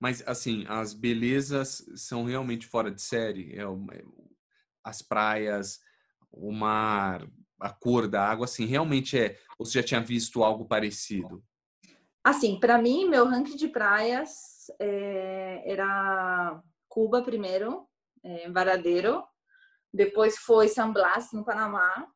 Mas, 0.00 0.26
assim, 0.26 0.64
as 0.68 0.92
belezas 0.92 1.84
são 1.94 2.24
realmente 2.24 2.66
fora 2.66 2.90
de 2.90 3.00
série. 3.00 3.56
É, 3.56 3.62
as 4.82 5.02
praias, 5.02 5.78
o 6.32 6.52
mar, 6.52 7.24
a 7.60 7.70
cor 7.70 8.08
da 8.08 8.28
água, 8.28 8.44
assim, 8.44 8.66
realmente 8.66 9.16
é. 9.16 9.38
Ou 9.56 9.64
você 9.64 9.80
já 9.80 9.86
tinha 9.86 10.00
visto 10.00 10.42
algo 10.42 10.66
parecido? 10.66 11.44
Assim, 12.28 12.60
para 12.60 12.76
mim, 12.76 13.08
meu 13.08 13.24
ranking 13.24 13.56
de 13.56 13.68
praias 13.68 14.66
é, 14.78 15.62
era 15.64 16.62
Cuba 16.86 17.22
primeiro, 17.22 17.88
é, 18.22 18.50
Varadeiro, 18.50 19.24
depois 19.90 20.36
foi 20.36 20.68
San 20.68 20.92
Blas, 20.92 21.32
no 21.32 21.42
Panamá, 21.42 22.06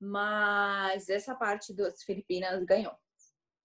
mas 0.00 1.10
essa 1.10 1.34
parte 1.34 1.74
das 1.74 2.02
Filipinas 2.04 2.64
ganhou. 2.64 2.94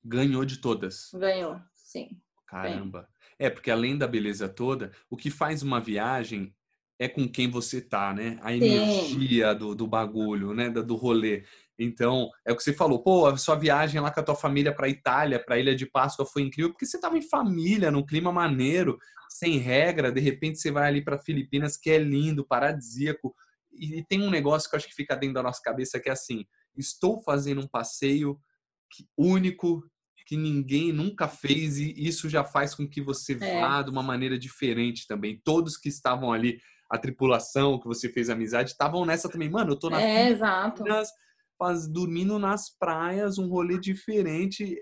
Ganhou 0.04 0.44
de 0.44 0.58
todas? 0.58 1.12
Ganhou, 1.14 1.58
sim. 1.74 2.10
Caramba. 2.46 3.08
É, 3.38 3.50
porque 3.50 3.72
além 3.72 3.98
da 3.98 4.06
beleza 4.06 4.50
toda, 4.50 4.92
o 5.10 5.16
que 5.16 5.32
faz 5.32 5.64
uma 5.64 5.80
viagem 5.80 6.54
é 7.00 7.08
com 7.08 7.26
quem 7.26 7.50
você 7.50 7.80
tá, 7.80 8.14
né? 8.14 8.38
A 8.42 8.54
energia 8.54 9.56
do, 9.56 9.74
do 9.74 9.88
bagulho, 9.88 10.54
né? 10.54 10.70
Do, 10.70 10.84
do 10.84 10.98
rolê. 10.98 11.46
Então, 11.80 12.30
é 12.46 12.52
o 12.52 12.58
que 12.58 12.64
você 12.64 12.74
falou, 12.74 13.02
pô, 13.02 13.26
a 13.26 13.38
sua 13.38 13.56
viagem 13.56 14.02
lá 14.02 14.12
com 14.12 14.20
a 14.20 14.24
tua 14.24 14.36
família 14.36 14.76
para 14.76 14.90
Itália, 14.90 15.42
para 15.44 15.58
Ilha 15.58 15.74
de 15.74 15.86
Páscoa 15.86 16.26
foi 16.26 16.42
incrível, 16.42 16.72
porque 16.72 16.86
você 16.86 17.00
tava 17.00 17.18
em 17.18 17.22
família, 17.22 17.90
num 17.90 18.06
clima 18.06 18.34
maneiro, 18.34 18.98
sem 19.30 19.58
regra, 19.58 20.12
de 20.12 20.20
repente 20.20 20.60
você 20.60 20.72
vai 20.72 20.88
ali 20.88 21.02
para 21.02 21.18
Filipinas, 21.18 21.78
que 21.78 21.90
é 21.90 21.98
lindo, 21.98 22.46
paradisíaco, 22.46 23.34
e, 23.72 24.00
e 24.00 24.06
tem 24.06 24.22
um 24.22 24.30
negócio 24.30 24.70
que 24.70 24.76
eu 24.76 24.78
acho 24.78 24.88
que 24.90 24.94
fica 24.94 25.16
dentro 25.16 25.36
da 25.36 25.44
nossa 25.44 25.62
cabeça 25.64 26.00
que 26.00 26.10
é 26.10 26.12
assim, 26.12 26.46
estou 26.76 27.24
fazendo 27.24 27.62
um 27.62 27.68
passeio 27.68 28.38
único 29.18 29.82
que 30.26 30.36
ninguém 30.38 30.92
nunca 30.92 31.28
fez 31.28 31.80
e 31.80 31.92
isso 31.98 32.30
já 32.30 32.44
faz 32.44 32.76
com 32.76 32.88
que 32.88 33.02
você 33.02 33.38
é. 33.42 33.62
vá 33.62 33.82
de 33.82 33.90
uma 33.90 34.04
maneira 34.04 34.38
diferente 34.38 35.08
também. 35.08 35.42
Todos 35.44 35.76
que 35.76 35.90
estavam 35.90 36.32
ali, 36.32 36.60
a 36.88 37.00
tripulação 37.00 37.80
que 37.80 37.88
você 37.88 38.10
fez 38.10 38.30
amizade, 38.30 38.72
estavam 38.72 39.06
nessa 39.06 39.28
também. 39.28 39.50
Mano, 39.50 39.72
eu 39.72 39.80
tô 39.80 39.90
na 39.90 40.00
é, 40.00 40.30
exato. 40.30 40.84
Faz, 41.60 41.88
dormindo 41.88 42.40
nas 42.40 42.70
praias, 42.70 43.38
um 43.38 43.50
rolê 43.50 43.78
diferente. 43.78 44.82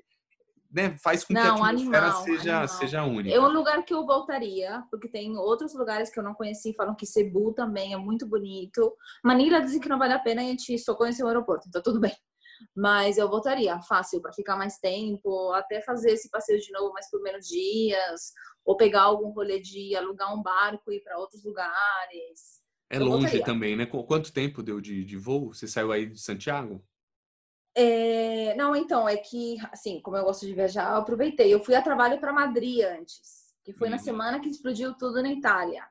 Né, 0.72 0.96
faz 1.02 1.24
com 1.24 1.34
não, 1.34 1.42
que 1.42 1.48
a 1.48 1.54
atmosfera 1.54 2.06
animal, 2.08 2.24
seja, 2.24 2.58
animal. 2.60 2.68
seja 2.68 3.04
única. 3.04 3.36
É 3.36 3.40
um 3.40 3.52
lugar 3.52 3.84
que 3.84 3.94
eu 3.94 4.06
voltaria, 4.06 4.84
porque 4.92 5.08
tem 5.08 5.36
outros 5.38 5.74
lugares 5.74 6.10
que 6.10 6.20
eu 6.20 6.24
não 6.24 6.34
conheci, 6.34 6.76
falam 6.76 6.94
que 6.94 7.06
Cebu 7.06 7.54
também 7.54 7.94
é 7.94 7.98
muito 7.98 8.28
bonito. 8.28 8.96
Manila 9.24 9.62
dizem 9.62 9.80
que 9.80 9.90
não 9.90 9.98
vale 9.98 10.14
a 10.14 10.20
pena, 10.20 10.42
a 10.42 10.46
gente 10.46 10.78
só 10.78 10.94
conheceu 10.94 11.26
o 11.26 11.30
aeroporto, 11.30 11.68
então 11.68 11.82
tudo 11.82 12.00
bem. 12.00 12.14
Mas 12.76 13.18
eu 13.18 13.30
voltaria 13.30 13.80
fácil 13.82 14.22
para 14.22 14.34
ficar 14.34 14.56
mais 14.56 14.78
tempo, 14.78 15.52
até 15.54 15.82
fazer 15.82 16.12
esse 16.12 16.30
passeio 16.30 16.60
de 16.60 16.72
novo, 16.72 16.92
mas 16.94 17.10
por 17.10 17.22
menos 17.22 17.48
dias, 17.48 18.34
ou 18.66 18.76
pegar 18.76 19.04
algum 19.04 19.30
rolê 19.30 19.60
de 19.60 19.96
alugar 19.96 20.34
um 20.36 20.44
barco 20.44 20.92
e 20.92 20.98
ir 20.98 21.02
para 21.02 21.18
outros 21.18 21.44
lugares. 21.44 22.67
É 22.90 22.98
eu 22.98 23.04
longe 23.04 23.44
também, 23.44 23.76
né? 23.76 23.86
Quanto 23.86 24.32
tempo 24.32 24.64
deu 24.64 24.80
de, 24.80 25.04
de 25.04 25.18
voo? 25.18 25.54
Você 25.54 25.68
saiu 25.68 25.92
aí 25.92 26.06
de 26.06 26.20
Santiago? 26.20 26.84
É, 27.76 28.56
não, 28.56 28.76
então, 28.76 29.08
é 29.08 29.18
que, 29.18 29.58
assim, 29.72 30.02
como 30.02 30.18
eu 30.18 30.24
gosto 30.24 30.46
de 30.46 30.54
viajar, 30.54 30.92
eu 30.92 30.98
aproveitei. 30.98 31.54
Eu 31.54 31.64
fui 31.64 31.76
a 31.76 31.82
trabalho 31.82 32.20
para 32.20 32.34
Madrid 32.34 32.84
antes, 32.84 33.54
que 33.64 33.74
foi 33.74 33.88
uhum. 33.88 33.92
na 33.92 34.00
semana 34.00 34.40
que 34.40 34.50
explodiu 34.50 34.96
tudo 34.96 35.22
na 35.22 35.32
Itália. 35.32 35.86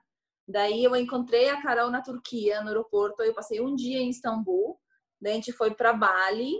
Daí 0.49 0.83
eu 0.83 0.97
encontrei 0.97 1.49
a 1.49 1.61
Carol 1.61 1.91
na 1.91 2.01
Turquia, 2.01 2.61
no 2.61 2.69
aeroporto. 2.69 3.23
Eu 3.23 3.35
passei 3.35 3.61
um 3.61 3.75
dia 3.75 3.99
em 3.99 4.11
Istambul. 4.11 4.79
Daí 5.21 5.33
a 5.33 5.35
gente 5.37 5.53
foi 5.53 5.75
para 5.75 5.93
Bali, 5.93 6.55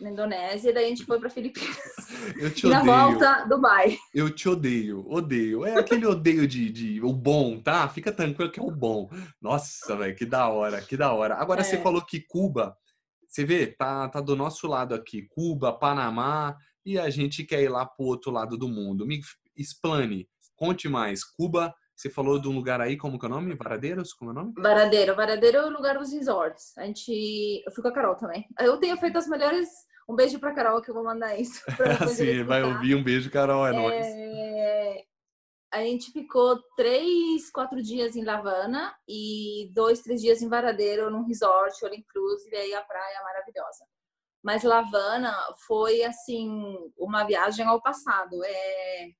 na 0.00 0.10
Indonésia, 0.10 0.70
e 0.70 0.72
daí 0.72 0.86
a 0.86 0.88
gente 0.88 1.04
foi 1.04 1.18
para 1.18 1.30
Filipinas. 1.30 1.76
Eu 2.38 2.52
te 2.52 2.66
e 2.66 2.68
odeio. 2.68 2.70
na 2.70 2.82
volta, 2.82 3.44
Dubai. 3.48 3.98
Eu 4.14 4.30
te 4.34 4.48
odeio, 4.48 5.04
odeio. 5.08 5.64
É 5.64 5.78
aquele 5.78 6.06
odeio 6.06 6.46
de, 6.46 6.70
de 6.70 7.00
o 7.02 7.12
bom, 7.12 7.60
tá? 7.60 7.88
Fica 7.88 8.12
tranquilo 8.12 8.50
que 8.50 8.60
é 8.60 8.62
o 8.62 8.70
bom. 8.70 9.10
Nossa, 9.40 9.96
velho, 9.96 10.14
que 10.14 10.26
da 10.26 10.48
hora, 10.48 10.80
que 10.80 10.96
da 10.96 11.12
hora. 11.12 11.34
Agora 11.36 11.60
é. 11.60 11.64
você 11.64 11.78
falou 11.78 12.04
que 12.04 12.20
Cuba, 12.20 12.76
você 13.26 13.44
vê, 13.44 13.66
tá, 13.66 14.08
tá 14.08 14.20
do 14.20 14.36
nosso 14.36 14.66
lado 14.66 14.94
aqui, 14.94 15.22
Cuba, 15.22 15.72
Panamá, 15.72 16.56
e 16.84 16.98
a 16.98 17.08
gente 17.08 17.44
quer 17.44 17.62
ir 17.62 17.68
lá 17.68 17.86
pro 17.86 18.06
outro 18.06 18.30
lado 18.30 18.56
do 18.56 18.68
mundo. 18.68 19.06
Me 19.06 19.20
explane, 19.56 20.28
conte 20.56 20.88
mais. 20.88 21.24
Cuba 21.24 21.74
você 22.02 22.10
falou 22.10 22.40
de 22.40 22.48
um 22.48 22.52
lugar 22.52 22.80
aí, 22.80 22.96
como 22.96 23.16
que 23.16 23.24
é 23.24 23.28
o 23.28 23.30
nome? 23.30 23.54
Varadeiros? 23.54 24.12
Como 24.12 24.30
é 24.30 24.32
o 24.32 24.36
nome? 24.36 24.52
Varadeiro. 24.56 25.14
Varadeiro 25.14 25.58
é 25.58 25.66
o 25.66 25.70
lugar 25.70 25.96
dos 25.96 26.12
resorts. 26.12 26.76
A 26.76 26.84
gente... 26.84 27.62
Eu 27.64 27.70
fui 27.70 27.80
com 27.80 27.88
a 27.88 27.92
Carol 27.92 28.16
também. 28.16 28.44
Eu 28.58 28.76
tenho 28.78 28.96
feito 28.96 29.18
as 29.18 29.28
melhores... 29.28 29.68
Um 30.08 30.16
beijo 30.16 30.40
pra 30.40 30.52
Carol, 30.52 30.82
que 30.82 30.90
eu 30.90 30.94
vou 30.94 31.04
mandar 31.04 31.38
isso. 31.38 31.62
Sim, 32.08 32.42
vai 32.42 32.60
ouvir. 32.64 32.96
Um 32.96 33.04
beijo, 33.04 33.30
Carol. 33.30 33.64
É, 33.64 33.70
é... 33.70 33.72
nóis. 33.72 34.06
A 35.72 35.78
gente 35.84 36.10
ficou 36.10 36.60
três, 36.76 37.50
quatro 37.52 37.80
dias 37.80 38.16
em 38.16 38.24
Lavana 38.24 38.92
e 39.08 39.70
dois, 39.72 40.00
três 40.00 40.20
dias 40.20 40.42
em 40.42 40.48
Varadeiro, 40.48 41.08
num 41.08 41.24
resort, 41.24 41.82
all 41.84 41.94
inclusive, 41.94 42.54
aí 42.56 42.74
a 42.74 42.82
praia 42.82 43.22
maravilhosa. 43.22 43.86
Mas 44.42 44.64
Lavana 44.64 45.32
foi, 45.66 46.02
assim, 46.02 46.76
uma 46.98 47.24
viagem 47.24 47.64
ao 47.64 47.80
passado. 47.80 48.44
É 48.44 49.12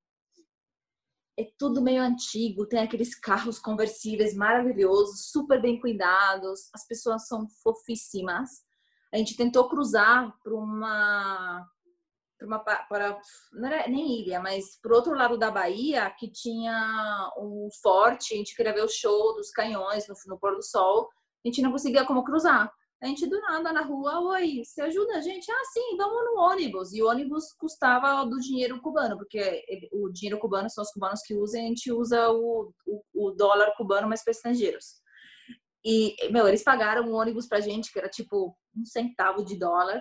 é 1.38 1.50
tudo 1.58 1.82
meio 1.82 2.02
antigo, 2.02 2.66
tem 2.66 2.80
aqueles 2.80 3.14
carros 3.14 3.58
conversíveis 3.58 4.34
maravilhosos, 4.34 5.30
super 5.30 5.60
bem 5.60 5.80
cuidados, 5.80 6.68
as 6.74 6.86
pessoas 6.86 7.26
são 7.26 7.46
fofíssimas. 7.62 8.50
A 9.12 9.16
gente 9.16 9.36
tentou 9.36 9.68
cruzar 9.68 10.34
para 10.42 10.54
uma 10.54 11.66
para 12.38 12.46
uma 12.46 12.58
para 12.58 13.20
não 13.52 13.68
era 13.68 13.88
nem 13.88 14.20
ilha, 14.20 14.40
mas 14.40 14.78
para 14.82 14.96
outro 14.96 15.14
lado 15.14 15.38
da 15.38 15.50
Bahia 15.50 16.10
que 16.18 16.30
tinha 16.30 17.30
um 17.38 17.68
forte, 17.82 18.34
a 18.34 18.36
gente 18.36 18.54
queria 18.56 18.74
ver 18.74 18.84
o 18.84 18.88
show 18.88 19.34
dos 19.34 19.50
canhões 19.50 20.08
no, 20.08 20.14
no 20.26 20.38
pôr 20.38 20.56
do 20.56 20.62
sol, 20.62 21.08
a 21.44 21.48
gente 21.48 21.62
não 21.62 21.70
conseguia 21.70 22.04
como 22.04 22.24
cruzar. 22.24 22.72
A 23.02 23.06
gente 23.06 23.26
do 23.26 23.40
nada 23.40 23.72
na 23.72 23.82
rua, 23.82 24.20
oi, 24.20 24.62
você 24.64 24.80
ajuda 24.80 25.16
a 25.16 25.20
gente? 25.20 25.50
Ah, 25.50 25.64
sim, 25.72 25.96
vamos 25.96 26.24
no 26.24 26.40
ônibus. 26.40 26.92
E 26.92 27.02
o 27.02 27.08
ônibus 27.08 27.52
custava 27.54 28.24
do 28.24 28.38
dinheiro 28.38 28.80
cubano, 28.80 29.16
porque 29.18 29.64
o 29.92 30.08
dinheiro 30.08 30.38
cubano 30.38 30.70
são 30.70 30.82
os 30.82 30.92
cubanos 30.92 31.20
que 31.22 31.34
usam, 31.34 31.60
a 31.60 31.64
gente 31.64 31.90
usa 31.90 32.30
o, 32.30 32.72
o, 32.86 33.02
o 33.12 33.30
dólar 33.32 33.74
cubano, 33.76 34.08
mas 34.08 34.22
para 34.22 34.30
estrangeiros. 34.30 35.02
E, 35.84 36.14
meu, 36.30 36.46
eles 36.46 36.62
pagaram 36.62 37.02
um 37.02 37.14
ônibus 37.14 37.48
pra 37.48 37.58
gente, 37.58 37.92
que 37.92 37.98
era 37.98 38.08
tipo 38.08 38.56
um 38.76 38.84
centavo 38.84 39.44
de 39.44 39.58
dólar. 39.58 40.00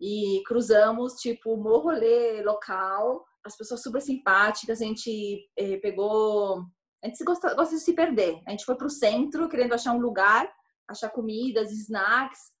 E 0.00 0.42
cruzamos, 0.44 1.14
tipo, 1.14 1.54
um 1.54 1.62
rolê 1.62 2.42
local. 2.42 3.24
As 3.44 3.56
pessoas 3.56 3.80
super 3.80 4.02
simpáticas. 4.02 4.82
A 4.82 4.84
gente 4.84 5.48
eh, 5.56 5.76
pegou. 5.76 6.64
A 7.00 7.06
gente 7.06 7.22
gosta, 7.22 7.54
gosta 7.54 7.76
de 7.76 7.80
se 7.80 7.92
perder. 7.92 8.42
A 8.44 8.50
gente 8.50 8.64
foi 8.64 8.74
pro 8.74 8.90
centro, 8.90 9.48
querendo 9.48 9.72
achar 9.72 9.92
um 9.92 10.00
lugar 10.00 10.52
achar 10.88 11.10
comidas, 11.10 11.72
snacks, 11.72 12.52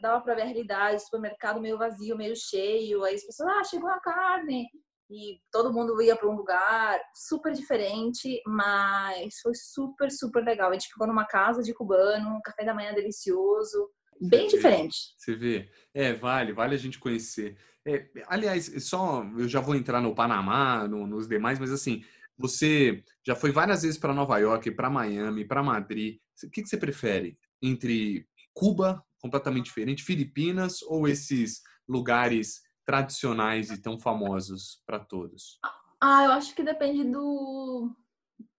dava 0.00 0.22
para 0.22 0.34
ver 0.34 0.42
a 0.42 0.46
realidade, 0.46 1.02
supermercado 1.02 1.60
meio 1.60 1.78
vazio, 1.78 2.16
meio 2.16 2.34
cheio, 2.36 3.04
aí 3.04 3.14
as 3.14 3.24
pessoas, 3.24 3.50
ah, 3.50 3.64
chegou 3.64 3.90
a 3.90 4.00
carne, 4.00 4.66
e 5.10 5.40
todo 5.50 5.72
mundo 5.72 6.00
ia 6.02 6.16
para 6.16 6.28
um 6.28 6.36
lugar 6.36 7.00
super 7.14 7.52
diferente, 7.52 8.42
mas 8.46 9.40
foi 9.40 9.54
super, 9.54 10.10
super 10.10 10.44
legal. 10.44 10.70
A 10.70 10.72
gente 10.74 10.88
ficou 10.88 11.06
numa 11.06 11.24
casa 11.24 11.62
de 11.62 11.72
cubano, 11.72 12.28
um 12.28 12.40
café 12.42 12.64
da 12.64 12.74
manhã 12.74 12.92
delicioso, 12.92 13.90
bem 14.20 14.48
você 14.48 14.56
diferente. 14.56 14.96
Vê, 14.96 15.24
você 15.24 15.34
vê? 15.34 15.70
É, 15.94 16.12
vale, 16.12 16.52
vale 16.52 16.74
a 16.74 16.78
gente 16.78 16.98
conhecer. 16.98 17.56
É, 17.86 18.06
aliás, 18.26 18.70
só 18.84 19.24
eu 19.38 19.48
já 19.48 19.60
vou 19.60 19.74
entrar 19.74 20.02
no 20.02 20.14
Panamá, 20.14 20.86
no, 20.86 21.06
nos 21.06 21.26
demais, 21.26 21.58
mas 21.58 21.72
assim, 21.72 22.04
você 22.36 23.02
já 23.26 23.34
foi 23.34 23.50
várias 23.50 23.82
vezes 23.82 23.98
para 23.98 24.12
Nova 24.12 24.38
York, 24.38 24.70
para 24.72 24.90
Miami, 24.90 25.46
para 25.46 25.62
Madrid. 25.62 26.18
O 26.46 26.50
que, 26.50 26.62
que 26.62 26.68
você 26.68 26.76
prefere? 26.76 27.38
entre 27.62 28.26
Cuba, 28.54 29.04
completamente 29.20 29.66
diferente, 29.66 30.04
Filipinas 30.04 30.82
ou 30.82 31.08
esses 31.08 31.62
lugares 31.88 32.62
tradicionais 32.84 33.70
e 33.70 33.80
tão 33.80 33.98
famosos 33.98 34.82
para 34.86 34.98
todos? 34.98 35.58
Ah, 36.00 36.24
eu 36.24 36.32
acho 36.32 36.54
que 36.54 36.62
depende 36.62 37.04
do 37.04 37.94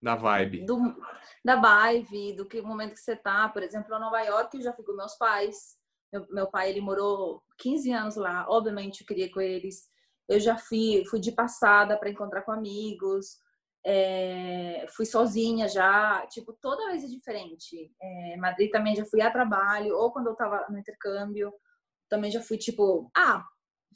da 0.01 0.15
vibe. 0.15 0.65
Do, 0.65 0.95
da 1.43 1.55
vibe, 1.55 2.33
do 2.33 2.45
que 2.45 2.61
momento 2.61 2.93
que 2.93 2.99
você 2.99 3.15
tá. 3.15 3.47
Por 3.49 3.63
exemplo, 3.63 3.95
em 3.95 3.99
Nova 3.99 4.21
York 4.21 4.57
eu 4.57 4.63
já 4.63 4.73
fui 4.73 4.83
com 4.83 4.93
meus 4.93 5.15
pais. 5.15 5.77
Meu, 6.11 6.27
meu 6.29 6.47
pai 6.47 6.69
ele 6.69 6.81
morou 6.81 7.41
15 7.57 7.91
anos 7.91 8.15
lá, 8.15 8.45
obviamente 8.49 9.01
eu 9.01 9.07
queria 9.07 9.31
com 9.31 9.39
eles. 9.39 9.89
Eu 10.27 10.39
já 10.39 10.57
fui, 10.57 11.03
fui 11.09 11.19
de 11.19 11.31
passada 11.31 11.97
para 11.97 12.09
encontrar 12.09 12.41
com 12.41 12.51
amigos. 12.51 13.37
É, 13.85 14.85
fui 14.95 15.05
sozinha 15.05 15.67
já, 15.67 16.25
tipo, 16.27 16.57
toda 16.61 16.87
vez 16.87 17.03
é 17.03 17.07
diferente. 17.07 17.91
É, 18.01 18.37
Madrid 18.37 18.69
também 18.71 18.95
já 18.95 19.05
fui 19.05 19.21
a 19.21 19.31
trabalho, 19.31 19.95
ou 19.95 20.11
quando 20.11 20.27
eu 20.27 20.35
tava 20.35 20.65
no 20.69 20.77
intercâmbio, 20.77 21.53
também 22.09 22.31
já 22.31 22.41
fui, 22.41 22.57
tipo, 22.57 23.09
ah, 23.15 23.43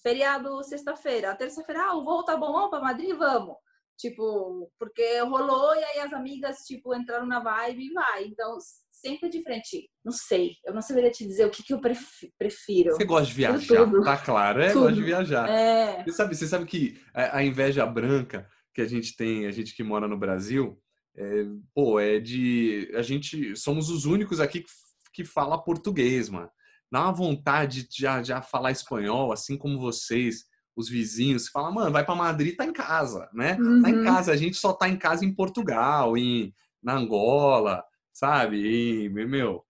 feriado 0.02 0.64
sexta-feira, 0.64 1.36
terça-feira, 1.36 1.86
ah, 1.86 1.96
o 1.96 2.04
voo 2.04 2.24
tá 2.24 2.38
bom, 2.38 2.52
vamos 2.52 2.70
pra 2.70 2.80
Madrid, 2.80 3.16
vamos. 3.16 3.56
Tipo, 3.98 4.72
porque 4.80 5.20
rolou 5.22 5.76
e 5.76 5.84
aí 5.84 6.00
as 6.00 6.14
amigas, 6.14 6.60
tipo, 6.66 6.96
entraram 6.96 7.28
na 7.28 7.40
vibe 7.40 7.86
e 7.86 7.94
vai. 7.94 8.26
Então, 8.26 8.58
sempre 8.90 9.28
é 9.28 9.30
diferente. 9.30 9.90
Não 10.04 10.12
sei, 10.12 10.54
eu 10.66 10.74
não 10.74 10.82
saberia 10.82 11.12
te 11.12 11.26
dizer 11.26 11.46
o 11.46 11.50
que, 11.50 11.62
que 11.64 11.74
eu 11.74 11.80
prefiro. 11.80 12.92
Você 12.92 13.06
gosta 13.06 13.28
de 13.28 13.34
viajar, 13.34 13.92
tá 14.04 14.18
claro, 14.18 14.62
é? 14.62 14.72
Tudo. 14.72 14.82
Gosta 14.82 14.96
de 14.96 15.04
viajar. 15.04 15.50
É. 15.50 16.04
Você 16.04 16.12
sabe, 16.12 16.36
você 16.36 16.48
sabe 16.48 16.66
que 16.66 17.00
a 17.14 17.44
inveja 17.44 17.86
branca 17.86 18.50
que 18.74 18.82
a 18.82 18.88
gente 18.88 19.16
tem, 19.16 19.46
a 19.46 19.52
gente 19.52 19.76
que 19.76 19.84
mora 19.84 20.08
no 20.08 20.18
Brasil, 20.18 20.80
é, 21.16 21.46
pô, 21.74 22.00
é 22.00 22.20
de. 22.20 22.92
A 22.96 23.02
gente 23.02 23.56
somos 23.56 23.90
os 23.90 24.06
únicos 24.06 24.40
aqui 24.40 24.62
que, 24.62 24.72
que 25.14 25.26
fala 25.26 25.64
português, 25.64 26.30
mano. 26.30 26.50
Dá 26.92 27.02
uma 27.02 27.12
vontade 27.12 27.88
de 27.88 28.02
já, 28.02 28.22
já 28.22 28.42
falar 28.42 28.72
espanhol, 28.72 29.32
assim 29.32 29.58
como 29.58 29.80
vocês, 29.80 30.46
os 30.76 30.90
vizinhos. 30.90 31.48
Fala, 31.48 31.72
mano, 31.72 31.92
vai 31.92 32.06
para 32.06 32.16
Madrid, 32.16 32.56
tá 32.56 32.66
em 32.66 32.74
casa, 32.74 33.30
né? 33.34 33.58
Uhum. 33.60 33.82
Tá 33.82 33.90
em 33.90 33.98
uhum. 33.98 34.04
casa. 34.04 34.32
A 34.32 34.36
gente 34.36 34.58
só 34.58 34.74
tá 34.74 34.90
em 34.90 34.98
casa 34.98 35.26
em 35.26 35.34
Portugal, 35.34 36.18
em, 36.18 36.54
na 36.82 36.96
Angola, 36.96 37.84
sabe? 38.12 38.68
Em, 38.68 39.10
meu, 39.10 39.64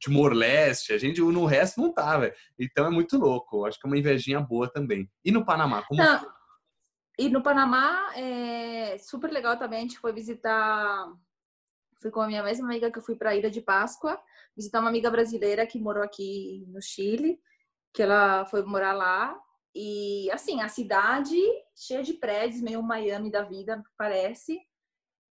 Timor-Leste. 0.00 0.92
A 0.92 0.98
gente, 0.98 1.20
no 1.20 1.44
resto, 1.46 1.80
não 1.80 1.92
tá, 1.92 2.18
velho. 2.18 2.34
Então 2.58 2.86
é 2.86 2.90
muito 2.90 3.16
louco. 3.18 3.64
Acho 3.64 3.78
que 3.78 3.86
é 3.86 3.90
uma 3.90 3.98
invejinha 3.98 4.40
boa 4.40 4.70
também. 4.70 5.08
E 5.24 5.30
no 5.30 5.44
Panamá, 5.44 5.82
como. 5.82 6.02
Não. 6.02 6.37
E 7.18 7.28
no 7.28 7.42
Panamá, 7.42 8.12
é 8.14 8.96
super 8.98 9.28
legal 9.32 9.58
também. 9.58 9.80
A 9.80 9.82
gente 9.82 9.98
foi 9.98 10.12
visitar. 10.12 11.12
Fui 12.00 12.12
com 12.12 12.20
a 12.20 12.28
minha 12.28 12.44
mesma 12.44 12.68
amiga 12.68 12.92
que 12.92 12.98
eu 12.98 13.02
fui 13.02 13.16
para 13.16 13.30
a 13.30 13.34
Ilha 13.34 13.50
de 13.50 13.60
Páscoa, 13.60 14.16
visitar 14.56 14.78
uma 14.78 14.88
amiga 14.88 15.10
brasileira 15.10 15.66
que 15.66 15.80
morou 15.80 16.04
aqui 16.04 16.64
no 16.68 16.80
Chile, 16.80 17.40
que 17.92 18.02
ela 18.02 18.44
foi 18.44 18.62
morar 18.62 18.92
lá. 18.92 19.36
E 19.74 20.30
assim, 20.30 20.60
a 20.60 20.68
cidade 20.68 21.36
cheia 21.74 22.04
de 22.04 22.14
prédios, 22.14 22.62
meio 22.62 22.84
Miami 22.84 23.32
da 23.32 23.42
vida, 23.42 23.82
parece. 23.96 24.60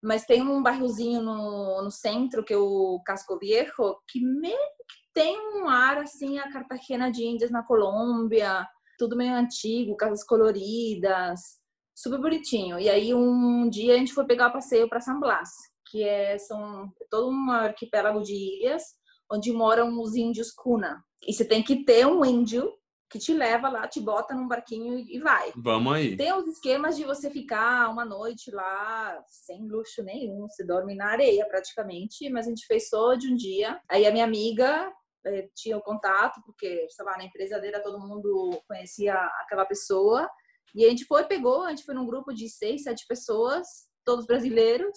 Mas 0.02 0.26
tem 0.26 0.42
um 0.42 0.62
bairrozinho 0.62 1.22
no, 1.22 1.82
no 1.82 1.90
centro, 1.90 2.44
que 2.44 2.52
é 2.52 2.58
o 2.58 3.00
Casco 3.04 3.38
Viejo, 3.38 3.98
que 4.06 4.20
meio 4.20 4.56
que 4.56 4.98
tem 5.14 5.40
um 5.56 5.68
ar 5.70 5.98
assim, 5.98 6.38
a 6.38 6.52
Cartagena 6.52 7.10
de 7.10 7.24
Índias 7.24 7.50
na 7.50 7.62
Colômbia, 7.62 8.68
tudo 8.98 9.16
meio 9.16 9.34
antigo, 9.34 9.96
casas 9.96 10.22
coloridas 10.22 11.57
super 11.98 12.20
bonitinho. 12.20 12.78
E 12.78 12.88
aí 12.88 13.12
um 13.12 13.68
dia 13.68 13.94
a 13.94 13.98
gente 13.98 14.14
foi 14.14 14.24
pegar 14.24 14.48
o 14.48 14.52
passeio 14.52 14.88
para 14.88 15.00
San 15.00 15.18
Blas, 15.18 15.50
que 15.90 16.04
é 16.04 16.38
são 16.38 16.88
todo 17.10 17.28
um 17.28 17.50
arquipélago 17.50 18.22
de 18.22 18.34
ilhas 18.34 18.82
onde 19.30 19.52
moram 19.52 20.00
os 20.00 20.14
índios 20.14 20.52
Cuna. 20.52 21.02
E 21.26 21.32
você 21.32 21.44
tem 21.44 21.62
que 21.62 21.84
ter 21.84 22.06
um 22.06 22.24
índio 22.24 22.72
que 23.10 23.18
te 23.18 23.32
leva 23.32 23.68
lá, 23.68 23.88
te 23.88 24.00
bota 24.00 24.34
num 24.34 24.46
barquinho 24.46 24.98
e 24.98 25.18
vai. 25.18 25.50
Vamos 25.56 25.94
aí. 25.94 26.16
Tem 26.16 26.32
os 26.32 26.46
esquemas 26.46 26.96
de 26.96 27.04
você 27.04 27.30
ficar 27.30 27.90
uma 27.90 28.04
noite 28.04 28.50
lá 28.50 29.20
sem 29.26 29.66
luxo 29.66 30.02
nenhum, 30.02 30.46
você 30.48 30.64
dorme 30.64 30.94
na 30.94 31.06
areia 31.06 31.46
praticamente, 31.48 32.30
mas 32.30 32.46
a 32.46 32.50
gente 32.50 32.66
fez 32.66 32.88
só 32.88 33.14
de 33.14 33.32
um 33.32 33.34
dia. 33.34 33.80
Aí 33.90 34.06
a 34.06 34.12
minha 34.12 34.24
amiga 34.24 34.92
eh, 35.26 35.48
tinha 35.54 35.76
o 35.76 35.82
contato, 35.82 36.40
porque, 36.44 36.86
sei 36.90 37.04
lá, 37.04 37.16
na 37.16 37.24
empresa 37.24 37.58
dele 37.58 37.80
todo 37.80 37.98
mundo 37.98 38.62
conhecia 38.68 39.14
aquela 39.42 39.64
pessoa. 39.64 40.28
E 40.74 40.84
a 40.84 40.90
gente 40.90 41.04
foi, 41.04 41.24
pegou, 41.24 41.62
a 41.62 41.70
gente 41.70 41.84
foi 41.84 41.94
num 41.94 42.06
grupo 42.06 42.32
de 42.32 42.48
seis, 42.48 42.82
sete 42.82 43.04
pessoas, 43.06 43.66
todos 44.04 44.26
brasileiros, 44.26 44.96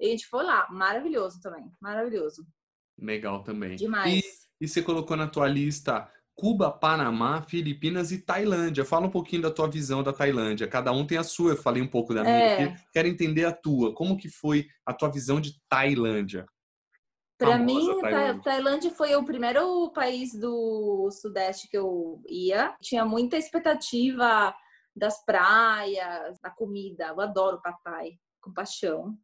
e 0.00 0.06
a 0.06 0.10
gente 0.10 0.26
foi 0.26 0.44
lá. 0.44 0.68
Maravilhoso 0.70 1.40
também, 1.40 1.70
maravilhoso. 1.80 2.46
Legal 2.98 3.42
também. 3.42 3.76
Demais. 3.76 4.24
E, 4.60 4.64
e 4.64 4.68
você 4.68 4.82
colocou 4.82 5.16
na 5.16 5.28
tua 5.28 5.48
lista 5.48 6.10
Cuba, 6.38 6.70
Panamá, 6.70 7.42
Filipinas 7.42 8.12
e 8.12 8.18
Tailândia. 8.18 8.84
Fala 8.84 9.06
um 9.06 9.10
pouquinho 9.10 9.42
da 9.42 9.50
tua 9.50 9.68
visão 9.68 10.04
da 10.04 10.12
Tailândia. 10.12 10.68
Cada 10.68 10.92
um 10.92 11.04
tem 11.04 11.18
a 11.18 11.24
sua. 11.24 11.50
Eu 11.50 11.56
falei 11.56 11.82
um 11.82 11.88
pouco 11.88 12.14
da 12.14 12.22
minha 12.22 12.34
é. 12.34 12.64
aqui. 12.64 12.82
Quero 12.92 13.08
entender 13.08 13.44
a 13.44 13.52
tua. 13.52 13.92
Como 13.92 14.16
que 14.16 14.28
foi 14.28 14.68
a 14.86 14.94
tua 14.94 15.10
visão 15.10 15.40
de 15.40 15.60
Tailândia? 15.68 16.46
Para 17.36 17.58
mim, 17.58 18.00
Tailândia. 18.00 18.42
Tailândia 18.42 18.90
foi 18.92 19.16
o 19.16 19.24
primeiro 19.24 19.90
país 19.90 20.32
do 20.32 21.10
Sudeste 21.10 21.68
que 21.68 21.76
eu 21.76 22.22
ia. 22.28 22.72
Tinha 22.80 23.04
muita 23.04 23.36
expectativa 23.36 24.54
das 24.98 25.24
praias, 25.24 26.38
da 26.40 26.50
comida. 26.50 27.08
Eu 27.08 27.20
adoro 27.20 27.62
papai, 27.62 28.12
com 28.40 28.52
paixão. 28.52 29.16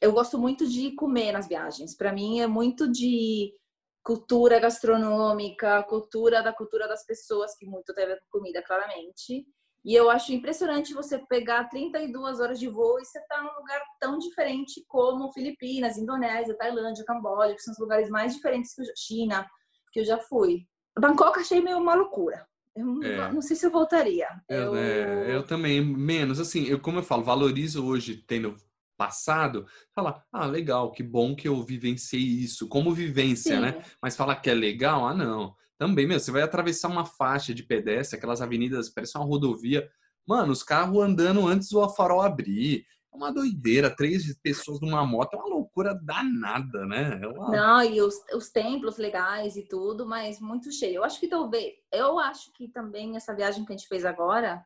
Eu 0.00 0.12
gosto 0.12 0.38
muito 0.38 0.68
de 0.68 0.92
comer 0.92 1.32
nas 1.32 1.46
viagens. 1.46 1.96
Para 1.96 2.12
mim 2.12 2.40
é 2.40 2.46
muito 2.46 2.90
de 2.90 3.54
cultura 4.02 4.58
gastronômica, 4.58 5.82
cultura 5.84 6.42
da 6.42 6.52
cultura 6.52 6.88
das 6.88 7.06
pessoas, 7.06 7.56
que 7.56 7.64
muito 7.64 7.94
tem 7.94 8.04
a 8.04 8.08
ver 8.08 8.20
com 8.20 8.38
comida, 8.38 8.62
claramente. 8.62 9.46
E 9.84 9.94
eu 9.94 10.08
acho 10.10 10.32
impressionante 10.32 10.94
você 10.94 11.18
pegar 11.26 11.68
32 11.68 12.40
horas 12.40 12.58
de 12.58 12.68
voo 12.68 13.00
e 13.00 13.04
você 13.04 13.20
tá 13.26 13.42
num 13.42 13.54
lugar 13.58 13.82
tão 14.00 14.18
diferente 14.18 14.84
como 14.86 15.32
Filipinas, 15.32 15.98
Indonésia, 15.98 16.56
Tailândia, 16.56 17.04
Camboja, 17.04 17.54
que 17.54 17.62
são 17.62 17.72
os 17.72 17.80
lugares 17.80 18.08
mais 18.08 18.34
diferentes 18.34 18.74
que 18.74 18.82
a 18.82 18.94
China, 18.96 19.46
que 19.92 20.00
eu 20.00 20.04
já 20.04 20.18
fui. 20.18 20.66
Bangkok 20.98 21.40
achei 21.40 21.60
meio 21.60 21.78
uma 21.78 21.94
loucura. 21.94 22.46
Eu 22.74 23.02
é. 23.02 23.32
não 23.32 23.42
sei 23.42 23.54
se 23.54 23.66
eu 23.66 23.70
voltaria. 23.70 24.28
Eu, 24.48 24.74
eu... 24.74 24.76
É, 24.76 25.36
eu 25.36 25.42
também, 25.42 25.84
menos. 25.84 26.40
Assim, 26.40 26.64
eu, 26.64 26.80
como 26.80 26.98
eu 26.98 27.02
falo, 27.02 27.22
valorizo 27.22 27.84
hoje, 27.84 28.16
tendo 28.26 28.56
passado, 28.96 29.66
falar, 29.94 30.24
ah, 30.32 30.46
legal, 30.46 30.92
que 30.92 31.02
bom 31.02 31.34
que 31.34 31.48
eu 31.48 31.62
vivenciei 31.62 32.22
isso, 32.22 32.68
como 32.68 32.94
vivência, 32.94 33.60
né? 33.60 33.72
Sim. 33.72 33.78
né? 33.78 33.84
Mas 34.00 34.16
falar 34.16 34.36
que 34.36 34.48
é 34.48 34.54
legal, 34.54 35.06
ah, 35.06 35.14
não. 35.14 35.54
Também, 35.76 36.06
meu, 36.06 36.20
você 36.20 36.30
vai 36.30 36.42
atravessar 36.42 36.88
uma 36.88 37.04
faixa 37.04 37.52
de 37.52 37.64
pedestre, 37.64 38.16
aquelas 38.16 38.40
avenidas, 38.40 38.88
parece 38.88 39.18
uma 39.18 39.26
rodovia. 39.26 39.90
Mano, 40.26 40.52
os 40.52 40.62
carros 40.62 41.02
andando 41.02 41.46
antes 41.46 41.68
do 41.68 41.88
farol 41.90 42.22
abrir. 42.22 42.86
É 43.12 43.16
uma 43.16 43.30
doideira, 43.30 43.94
três 43.94 44.34
pessoas 44.38 44.80
numa 44.80 45.04
moto, 45.04 45.34
é 45.34 45.36
uma 45.36 45.48
loucura 45.48 45.94
danada, 45.94 46.86
né? 46.86 47.20
É 47.22 47.26
uma... 47.28 47.50
Não, 47.50 47.82
e 47.82 48.00
os, 48.00 48.14
os 48.34 48.48
templos 48.48 48.96
legais 48.96 49.54
e 49.54 49.68
tudo, 49.68 50.06
mas 50.06 50.40
muito 50.40 50.72
cheio. 50.72 50.96
Eu 50.96 51.04
acho 51.04 51.20
que 51.20 51.28
talvez, 51.28 51.74
eu 51.92 52.18
acho 52.18 52.50
que 52.52 52.68
também 52.68 53.14
essa 53.14 53.34
viagem 53.34 53.66
que 53.66 53.72
a 53.72 53.76
gente 53.76 53.86
fez 53.86 54.06
agora, 54.06 54.64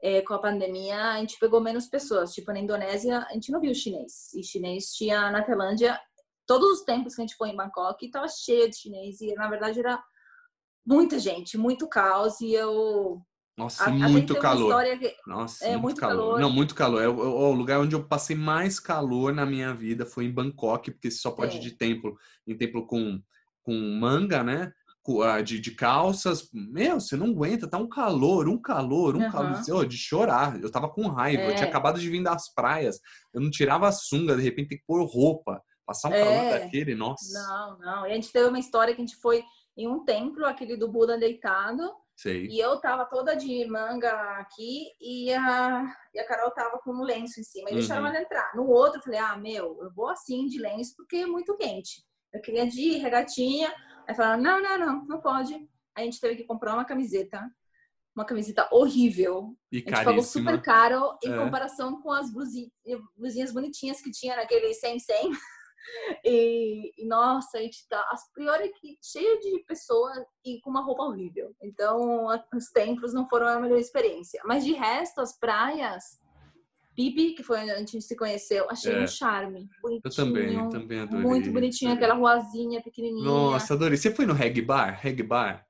é, 0.00 0.22
com 0.22 0.32
a 0.32 0.38
pandemia, 0.38 1.12
a 1.12 1.18
gente 1.18 1.38
pegou 1.40 1.60
menos 1.60 1.86
pessoas. 1.86 2.32
Tipo, 2.32 2.52
na 2.52 2.60
Indonésia, 2.60 3.26
a 3.28 3.32
gente 3.32 3.50
não 3.50 3.60
viu 3.60 3.74
chinês. 3.74 4.32
E 4.34 4.44
chinês 4.44 4.92
tinha 4.94 5.30
na 5.32 5.42
Tailândia, 5.42 6.00
todos 6.46 6.78
os 6.78 6.84
tempos 6.84 7.16
que 7.16 7.20
a 7.20 7.26
gente 7.26 7.36
foi 7.36 7.50
em 7.50 7.56
Bangkok, 7.56 8.06
estava 8.06 8.28
cheio 8.28 8.70
de 8.70 8.76
chinês. 8.76 9.20
E, 9.20 9.34
na 9.34 9.48
verdade, 9.48 9.80
era 9.80 10.00
muita 10.86 11.18
gente, 11.18 11.58
muito 11.58 11.88
caos. 11.88 12.40
E 12.40 12.52
eu 12.52 13.20
nossa, 13.56 13.84
a, 13.84 13.90
muito 13.90 14.34
calor. 14.36 14.82
Que... 14.98 15.14
Nossa, 15.26 15.66
é, 15.66 15.76
muito, 15.76 16.00
calor. 16.00 16.16
calor. 16.16 16.40
Não, 16.40 16.50
muito 16.50 16.74
calor. 16.74 17.02
É 17.02 17.08
o, 17.08 17.18
o, 17.18 17.52
lugar 17.52 17.80
onde 17.80 17.94
eu 17.94 18.02
passei 18.02 18.34
mais 18.34 18.80
calor 18.80 19.34
na 19.34 19.44
minha 19.44 19.74
vida 19.74 20.06
foi 20.06 20.24
em 20.24 20.32
Bangkok, 20.32 20.90
porque 20.90 21.10
você 21.10 21.18
só 21.18 21.30
pode 21.30 21.56
é. 21.56 21.60
ir 21.60 21.62
de 21.62 21.72
templo, 21.72 22.16
em 22.46 22.56
templo 22.56 22.86
com, 22.86 23.20
com 23.62 23.72
manga, 24.00 24.42
né? 24.42 24.72
Ah, 25.24 25.42
de, 25.42 25.58
de 25.58 25.72
calças. 25.72 26.48
Meu, 26.52 27.00
você 27.00 27.16
não 27.16 27.26
aguenta, 27.26 27.68
tá 27.68 27.76
um 27.76 27.88
calor, 27.88 28.48
um 28.48 28.60
calor, 28.60 29.16
um 29.16 29.24
uhum. 29.24 29.30
calor. 29.30 29.86
De 29.86 29.96
chorar. 29.96 30.60
Eu 30.62 30.70
tava 30.70 30.88
com 30.88 31.08
raiva. 31.08 31.42
É. 31.42 31.50
Eu 31.50 31.54
tinha 31.54 31.66
é. 31.66 31.68
acabado 31.68 31.98
de 31.98 32.08
vir 32.08 32.22
das 32.22 32.52
praias. 32.54 33.00
Eu 33.34 33.40
não 33.40 33.50
tirava 33.50 33.88
a 33.88 33.92
sunga, 33.92 34.36
de 34.36 34.42
repente 34.42 34.68
tem 34.68 34.78
que 34.78 34.84
pôr 34.86 35.04
roupa. 35.04 35.60
Passar 35.84 36.08
um 36.08 36.12
calor 36.12 36.32
é. 36.32 36.60
daquele, 36.60 36.94
nossa. 36.94 37.32
Não, 37.34 37.78
não. 37.80 38.06
E 38.06 38.12
a 38.12 38.14
gente 38.14 38.32
teve 38.32 38.48
uma 38.48 38.60
história 38.60 38.94
que 38.94 39.02
a 39.02 39.04
gente 39.04 39.16
foi 39.16 39.42
em 39.76 39.88
um 39.88 40.04
templo, 40.04 40.46
aquele 40.46 40.76
do 40.76 40.88
Buda 40.88 41.18
deitado. 41.18 41.82
Sei. 42.22 42.46
E 42.46 42.60
eu 42.60 42.80
tava 42.80 43.04
toda 43.04 43.34
de 43.34 43.66
manga 43.66 44.12
aqui 44.38 44.86
e 45.00 45.32
a, 45.34 45.92
e 46.14 46.20
a 46.20 46.24
Carol 46.24 46.52
tava 46.52 46.78
com 46.78 46.92
um 46.92 47.02
lenço 47.02 47.40
em 47.40 47.42
cima. 47.42 47.68
E 47.68 47.72
uhum. 47.72 47.78
deixaram 47.80 48.06
ela 48.06 48.22
entrar. 48.22 48.54
No 48.54 48.68
outro, 48.68 49.00
eu 49.00 49.02
falei, 49.02 49.18
ah, 49.18 49.36
meu, 49.36 49.76
eu 49.82 49.92
vou 49.92 50.08
assim 50.08 50.46
de 50.46 50.56
lenço 50.56 50.94
porque 50.96 51.16
é 51.16 51.26
muito 51.26 51.56
quente. 51.56 52.04
Eu 52.32 52.40
queria 52.40 52.64
de 52.64 52.92
regatinha. 52.98 53.74
Aí 54.06 54.14
falaram, 54.14 54.40
não, 54.40 54.62
não, 54.62 54.78
não, 54.78 55.04
não 55.04 55.20
pode. 55.20 55.52
Aí 55.52 55.68
a 55.96 56.04
gente 56.04 56.20
teve 56.20 56.36
que 56.36 56.44
comprar 56.44 56.74
uma 56.74 56.84
camiseta. 56.84 57.44
Uma 58.14 58.24
camiseta 58.24 58.68
horrível. 58.70 59.56
E 59.72 59.78
a 59.78 59.80
gente 59.80 59.90
caríssima. 59.90 60.12
pagou 60.12 60.22
super 60.22 60.62
caro 60.62 61.18
em 61.24 61.32
é. 61.32 61.36
comparação 61.36 62.00
com 62.00 62.12
as 62.12 62.32
blusinhas, 62.32 62.70
blusinhas 63.16 63.52
bonitinhas 63.52 64.00
que 64.00 64.12
tinha 64.12 64.36
naquele 64.36 64.68
100-100. 64.68 65.32
E, 66.24 66.92
e, 67.02 67.06
nossa, 67.06 67.58
a 67.58 67.60
gente 67.60 67.86
tá 67.88 68.06
as 68.10 68.30
piores 68.32 68.70
que 68.80 68.98
cheio 69.02 69.40
de 69.40 69.64
pessoas 69.66 70.18
e 70.44 70.60
com 70.60 70.70
uma 70.70 70.84
roupa 70.84 71.02
horrível. 71.02 71.54
Então, 71.62 72.26
os 72.54 72.66
templos 72.72 73.12
não 73.12 73.28
foram 73.28 73.48
a 73.48 73.60
melhor 73.60 73.78
experiência. 73.78 74.40
Mas 74.44 74.64
de 74.64 74.72
resto, 74.72 75.20
as 75.20 75.38
praias, 75.38 76.20
Pipi, 76.94 77.34
que 77.34 77.42
foi 77.42 77.60
onde 77.60 77.70
a 77.70 77.78
gente 77.78 78.00
se 78.02 78.16
conheceu, 78.16 78.68
achei 78.70 78.94
é. 78.94 79.02
um 79.02 79.06
charme. 79.06 79.68
Bonitinho, 79.80 80.02
Eu 80.04 80.10
também, 80.10 80.68
também 80.68 81.00
adorei. 81.00 81.26
Muito 81.26 81.50
bonitinho, 81.50 81.92
aquela 81.92 82.14
ruazinha 82.14 82.82
pequenininha. 82.82 83.24
Nossa, 83.24 83.74
adorei. 83.74 83.96
Você 83.96 84.14
foi 84.14 84.26
no 84.26 84.34
Reg 84.34 84.60
Bar? 84.60 84.98
Reg 85.00 85.22
Bar? 85.22 85.66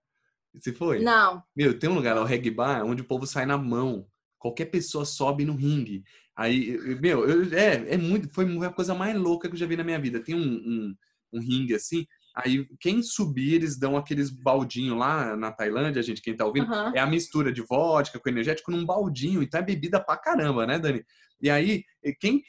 Você 0.55 0.73
foi? 0.73 1.01
Não. 1.01 1.43
Meu, 1.57 1.79
tem 1.79 1.89
um 1.89 1.95
lugar, 1.95 2.17
o 2.19 2.25
Reg 2.25 2.51
Bar, 2.51 2.85
onde 2.85 3.03
o 3.03 3.07
povo 3.07 3.27
sai 3.27 3.47
na 3.47 3.57
mão. 3.57 4.07
Qualquer 4.39 4.67
pessoa 4.67 5.05
sobe 5.05 5.45
no 5.45 5.55
ringue. 5.55 6.03
Aí, 6.37 6.79
meu, 7.01 7.29
eu, 7.29 7.57
é, 7.57 7.95
é 7.95 7.97
muito, 7.97 8.33
foi 8.33 8.47
a 8.65 8.73
coisa 8.73 8.95
mais 8.95 9.17
louca 9.17 9.49
que 9.49 9.55
eu 9.55 9.59
já 9.59 9.67
vi 9.67 9.77
na 9.77 9.85
minha 9.85 10.01
vida. 10.01 10.23
Tem 10.23 10.35
um, 10.35 10.41
um, 10.41 10.95
um 11.35 11.41
ringue 11.41 11.75
assim, 11.75 12.07
aí 12.35 12.67
quem 12.81 13.03
subir, 13.03 13.55
eles 13.55 13.79
dão 13.79 13.97
aqueles 13.97 14.31
baldinho 14.31 14.95
lá 14.95 15.37
na 15.37 15.53
Tailândia, 15.53 16.03
gente, 16.03 16.23
quem 16.23 16.35
tá 16.35 16.47
ouvindo, 16.47 16.71
uhum. 16.73 16.95
é 16.95 17.01
a 17.01 17.07
mistura 17.07 17.53
de 17.53 17.63
vodka 17.63 18.19
com 18.19 18.29
energético 18.29 18.71
num 18.71 18.87
baldinho, 18.87 19.43
então 19.43 19.61
é 19.61 19.65
bebida 19.65 20.03
pra 20.03 20.17
caramba, 20.17 20.67
né, 20.67 20.79
Dani? 20.79 21.05
E 21.41 21.51
aí, 21.51 21.85
quem 22.19 22.43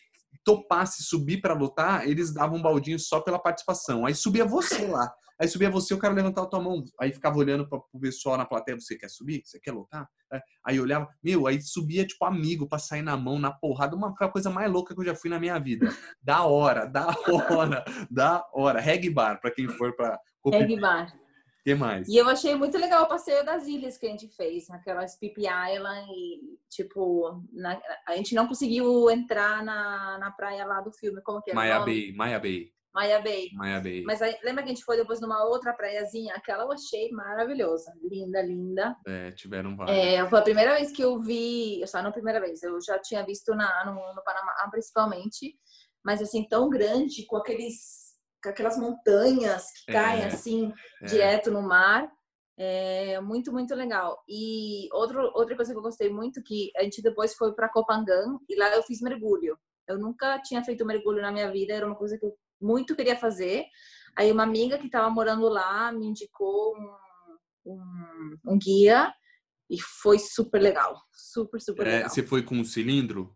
topasse 0.44 1.04
subir 1.04 1.42
para 1.42 1.54
lutar, 1.54 2.08
eles 2.08 2.34
davam 2.34 2.58
um 2.58 2.62
baldinho 2.62 3.00
só 3.00 3.20
pela 3.20 3.40
participação. 3.40 4.06
Aí 4.06 4.14
subia 4.14 4.46
você 4.46 4.86
lá. 4.88 5.12
Aí 5.40 5.48
subia 5.48 5.70
você, 5.70 5.94
o 5.94 5.98
cara 5.98 6.14
levantava 6.14 6.48
a 6.48 6.50
tua 6.50 6.62
mão. 6.62 6.84
Aí 7.00 7.12
ficava 7.12 7.38
olhando 7.38 7.68
para 7.68 7.80
o 7.80 8.00
pessoal 8.00 8.38
na 8.38 8.46
plateia, 8.46 8.80
você 8.80 8.98
quer 8.98 9.10
subir? 9.10 9.42
Você 9.44 9.60
quer 9.60 9.72
lutar? 9.72 10.08
É. 10.32 10.42
Aí 10.66 10.80
olhava, 10.80 11.08
meu, 11.24 11.48
aí 11.48 11.62
subia 11.62 12.06
tipo 12.06 12.24
amigo 12.26 12.68
para 12.68 12.80
sair 12.80 13.02
na 13.02 13.18
mão, 13.18 13.40
na 13.40 13.52
porrada, 13.52 13.96
uma 13.96 14.14
coisa 14.16 14.50
mais 14.50 14.72
louca 14.72 14.94
que 14.94 15.02
eu 15.02 15.06
já 15.06 15.16
fui 15.16 15.30
na 15.30 15.40
minha 15.40 15.60
vida. 15.60 15.88
Da 16.22 16.44
hora, 16.44 16.86
da 16.86 17.08
hora, 17.52 17.84
da 18.10 18.46
hora. 18.54 18.80
Reg 18.80 19.10
bar, 19.10 19.40
para 19.42 19.52
quem 19.52 19.68
for 19.68 19.96
para 19.96 20.18
Reg 20.46 20.80
bar 20.80 21.14
que 21.64 21.74
mais? 21.74 22.08
E 22.10 22.18
eu 22.18 22.28
achei 22.28 22.56
muito 22.56 22.78
legal 22.78 23.04
o 23.04 23.08
passeio 23.08 23.46
das 23.46 23.66
ilhas 23.68 23.98
que 23.98 24.06
a 24.06 24.10
gente 24.10 24.28
fez, 24.28 24.70
aquelas 24.70 25.16
Pip 25.16 25.40
Island 25.40 26.12
e, 26.12 26.60
tipo, 26.70 27.42
na, 27.54 27.82
a 28.06 28.18
gente 28.18 28.36
não 28.36 28.48
conseguiu 28.48 29.10
entrar 29.10 29.64
na, 29.64 30.18
na 30.18 30.32
praia 30.32 30.66
lá 30.66 30.82
do 30.82 30.92
filme, 30.92 31.22
como 31.22 31.42
que 31.42 31.52
é? 31.52 31.54
Maya 31.54 31.80
Bay, 31.80 32.12
Maya 32.12 32.40
Bay. 32.40 32.70
Maya 32.94 33.22
Bay. 33.22 33.50
Maya 33.54 33.82
Bay. 33.82 34.04
Mas 34.04 34.22
aí, 34.22 34.38
lembra 34.44 34.64
que 34.64 34.70
a 34.70 34.74
gente 34.74 34.86
foi 34.86 34.96
depois 34.96 35.20
numa 35.20 35.44
outra 35.46 35.74
praiazinha? 35.74 36.36
Aquela 36.36 36.64
eu 36.64 36.72
achei 36.72 37.10
maravilhosa. 37.12 37.91
Linda, 38.04 38.41
linda. 38.41 38.96
É, 39.08 39.32
tiveram 39.32 39.76
várias. 39.76 39.98
É, 39.98 40.30
foi 40.30 40.39
a 40.39 40.44
primeira 40.44 40.76
vez 40.76 40.91
que 40.91 41.02
eu 41.02 41.20
vi, 41.20 41.82
eu 41.82 41.88
só 41.88 42.02
não 42.02 42.10
a 42.10 42.14
primeira 42.14 42.39
vez, 42.39 42.62
eu 42.62 42.80
já 42.82 43.00
tinha 43.00 43.26
visto 43.26 43.56
na, 43.56 43.86
no, 43.86 43.94
no 44.14 44.24
Panamá 44.24 44.54
principalmente, 44.70 45.58
mas 46.06 46.22
assim, 46.22 46.48
tão 46.48 46.70
grande, 46.70 47.26
com 47.26 47.38
aqueles 47.38 48.04
aquelas 48.46 48.78
montanhas 48.78 49.72
que 49.86 49.91
é, 49.91 49.94
caem 49.94 50.26
assim 50.26 50.74
é. 51.02 51.06
direto 51.06 51.50
no 51.50 51.62
mar. 51.62 52.08
É 52.56 53.20
muito, 53.20 53.52
muito 53.52 53.74
legal. 53.74 54.22
E 54.30 54.88
outro, 54.94 55.32
outra 55.34 55.56
coisa 55.56 55.72
que 55.72 55.78
eu 55.78 55.82
gostei 55.82 56.10
muito 56.10 56.44
que 56.44 56.72
a 56.78 56.84
gente 56.84 57.02
depois 57.02 57.34
foi 57.34 57.52
para 57.56 57.70
Copangan 57.70 58.38
e 58.48 58.56
lá 58.56 58.76
eu 58.76 58.84
fiz 58.84 59.02
mergulho. 59.02 59.58
Eu 59.88 59.98
nunca 59.98 60.39
tinha 60.39 60.64
feito 60.64 60.86
mergulho 60.86 61.22
na 61.22 61.32
minha 61.32 61.52
vida, 61.52 61.74
era 61.74 61.86
uma 61.86 61.96
coisa 61.96 62.16
que 62.18 62.26
eu 62.26 62.38
muito 62.64 62.95
queria 62.95 63.18
fazer. 63.18 63.66
Aí 64.16 64.32
uma 64.32 64.43
amiga 64.43 64.78
que 64.78 64.86
estava 64.86 65.09
morando 65.09 65.47
lá 65.49 65.91
me 65.91 66.05
indicou 66.05 66.76
um, 66.78 67.74
um, 67.74 68.38
um, 68.47 68.57
guia 68.57 69.14
e 69.70 69.80
foi 69.82 70.20
super 70.20 70.61
legal, 70.61 71.01
super 71.11 71.59
super 71.59 71.88
é, 71.88 71.91
legal. 71.91 72.09
Você 72.09 72.24
foi 72.24 72.43
com 72.43 72.55
um 72.55 72.64
cilindro? 72.64 73.36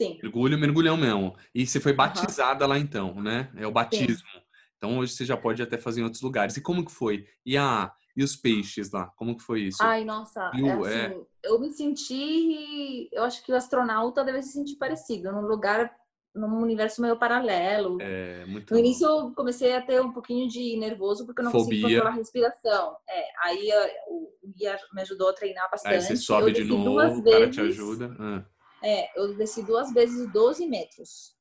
Sim. 0.00 0.18
Mergulho, 0.22 0.58
mergulhão 0.58 0.96
mesmo. 0.96 1.36
E 1.54 1.66
você 1.66 1.80
foi 1.80 1.92
batizada 1.92 2.64
uhum. 2.64 2.70
lá 2.70 2.78
então, 2.78 3.20
né? 3.20 3.50
É 3.56 3.66
o 3.66 3.72
batismo. 3.72 4.16
Sim. 4.16 4.42
Então 4.76 4.98
hoje 4.98 5.14
você 5.14 5.24
já 5.24 5.36
pode 5.36 5.62
até 5.62 5.78
fazer 5.78 6.00
em 6.00 6.04
outros 6.04 6.22
lugares. 6.22 6.56
E 6.56 6.60
como 6.60 6.84
que 6.84 6.92
foi? 6.92 7.26
E 7.46 7.56
a 7.56 7.92
e 8.16 8.22
os 8.22 8.36
peixes 8.36 8.90
lá? 8.92 9.10
Como 9.16 9.36
que 9.36 9.42
foi 9.42 9.62
isso? 9.62 9.82
Ai, 9.82 10.04
nossa, 10.04 10.50
é 10.54 10.70
assim, 10.70 10.88
é... 10.88 11.20
eu 11.42 11.58
me 11.58 11.70
senti, 11.70 13.08
eu 13.12 13.24
acho 13.24 13.44
que 13.44 13.52
o 13.52 13.56
astronauta 13.56 14.24
deve 14.24 14.42
se 14.42 14.52
sentir 14.52 14.76
parecido, 14.76 15.32
num 15.32 15.46
lugar, 15.46 15.92
num 16.34 16.60
universo 16.60 17.00
meio 17.00 17.16
paralelo. 17.16 17.98
É, 18.00 18.44
muito 18.46 18.72
No 18.72 18.80
início 18.80 19.06
eu 19.06 19.32
comecei 19.34 19.74
a 19.74 19.80
ter 19.80 20.00
um 20.00 20.12
pouquinho 20.12 20.48
de 20.48 20.76
nervoso 20.76 21.24
porque 21.24 21.40
eu 21.40 21.44
não 21.44 21.52
Fobia. 21.52 21.64
consegui 21.64 21.82
controlar 21.82 22.10
a 22.10 22.14
respiração. 22.14 22.96
É, 23.08 23.24
aí 23.42 23.70
o 24.08 24.32
guia 24.56 24.78
me 24.92 25.02
ajudou 25.02 25.28
a 25.28 25.32
treinar 25.32 25.70
bastante. 25.70 25.94
Aí 25.94 26.00
você 26.00 26.16
sobe 26.16 26.52
de 26.52 26.64
novo, 26.64 27.20
o 27.20 27.24
cara 27.24 27.48
te 27.48 27.60
ajuda. 27.60 28.14
Ah. 28.18 28.44
É, 28.82 29.18
eu 29.18 29.34
desci 29.36 29.62
duas 29.62 29.92
vezes 29.92 30.30
12 30.32 30.66
metros. 30.66 31.34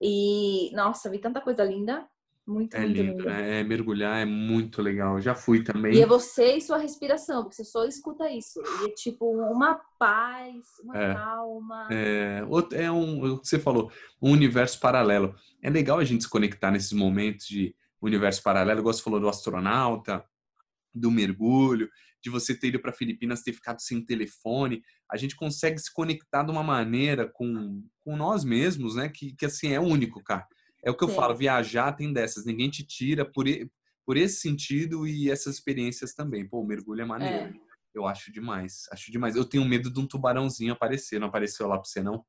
E, 0.00 0.74
nossa, 0.74 1.08
vi 1.08 1.20
tanta 1.20 1.40
coisa 1.40 1.62
linda. 1.62 2.04
Muito, 2.46 2.74
é 2.74 2.80
muito 2.80 2.96
lindo. 3.00 3.18
linda. 3.18 3.30
É, 3.32 3.62
mergulhar 3.62 4.20
é 4.20 4.24
muito 4.24 4.82
legal. 4.82 5.20
Já 5.20 5.34
fui 5.34 5.62
também. 5.62 5.94
E 5.94 6.02
é 6.02 6.06
você 6.06 6.56
e 6.56 6.60
sua 6.60 6.78
respiração, 6.78 7.42
porque 7.42 7.56
você 7.56 7.64
só 7.64 7.84
escuta 7.84 8.30
isso. 8.30 8.60
E 8.82 8.86
é 8.86 8.88
tipo 8.94 9.30
uma 9.30 9.80
paz, 9.98 10.66
uma 10.82 10.98
é. 10.98 11.14
calma. 11.14 11.88
É, 11.90 12.42
é 12.72 12.90
um, 12.90 13.34
o 13.34 13.38
que 13.38 13.48
você 13.48 13.58
falou, 13.58 13.90
um 14.20 14.32
universo 14.32 14.80
paralelo. 14.80 15.34
É 15.62 15.70
legal 15.70 15.98
a 15.98 16.04
gente 16.04 16.24
se 16.24 16.30
conectar 16.30 16.70
nesses 16.70 16.92
momentos 16.92 17.46
de 17.46 17.74
universo 18.00 18.42
paralelo. 18.42 18.80
Igual 18.80 18.92
você 18.92 19.02
falou 19.02 19.20
do 19.20 19.28
astronauta, 19.28 20.24
do 20.92 21.10
mergulho 21.10 21.88
de 22.22 22.30
você 22.30 22.54
ter 22.54 22.68
ido 22.68 22.78
para 22.78 22.92
Filipinas, 22.92 23.42
ter 23.42 23.52
ficado 23.52 23.80
sem 23.80 24.00
telefone, 24.00 24.82
a 25.10 25.16
gente 25.16 25.34
consegue 25.34 25.78
se 25.78 25.92
conectar 25.92 26.44
de 26.44 26.52
uma 26.52 26.62
maneira 26.62 27.28
com, 27.28 27.84
com 27.98 28.16
nós 28.16 28.44
mesmos, 28.44 28.94
né? 28.94 29.08
Que, 29.08 29.34
que 29.34 29.44
assim 29.44 29.72
é 29.72 29.80
único, 29.80 30.22
cara. 30.22 30.46
É 30.84 30.90
o 30.90 30.96
que 30.96 31.04
eu 31.04 31.08
Sim. 31.08 31.14
falo, 31.14 31.34
viajar 31.34 31.92
tem 31.92 32.12
dessas, 32.12 32.44
ninguém 32.44 32.68
te 32.68 32.84
tira 32.84 33.24
por, 33.24 33.46
por 34.04 34.16
esse 34.16 34.40
sentido 34.40 35.06
e 35.06 35.30
essas 35.30 35.54
experiências 35.54 36.14
também. 36.14 36.48
Pô, 36.48 36.60
o 36.60 36.66
mergulho 36.66 37.02
é 37.02 37.04
maneiro. 37.04 37.54
É. 37.56 37.72
Eu 37.94 38.06
acho 38.06 38.32
demais, 38.32 38.86
acho 38.90 39.12
demais. 39.12 39.36
Eu 39.36 39.44
tenho 39.44 39.64
medo 39.64 39.92
de 39.92 40.00
um 40.00 40.06
tubarãozinho 40.06 40.72
aparecer, 40.72 41.20
não 41.20 41.28
apareceu 41.28 41.68
lá 41.68 41.76
para 41.76 41.84
você 41.84 42.02
não? 42.02 42.24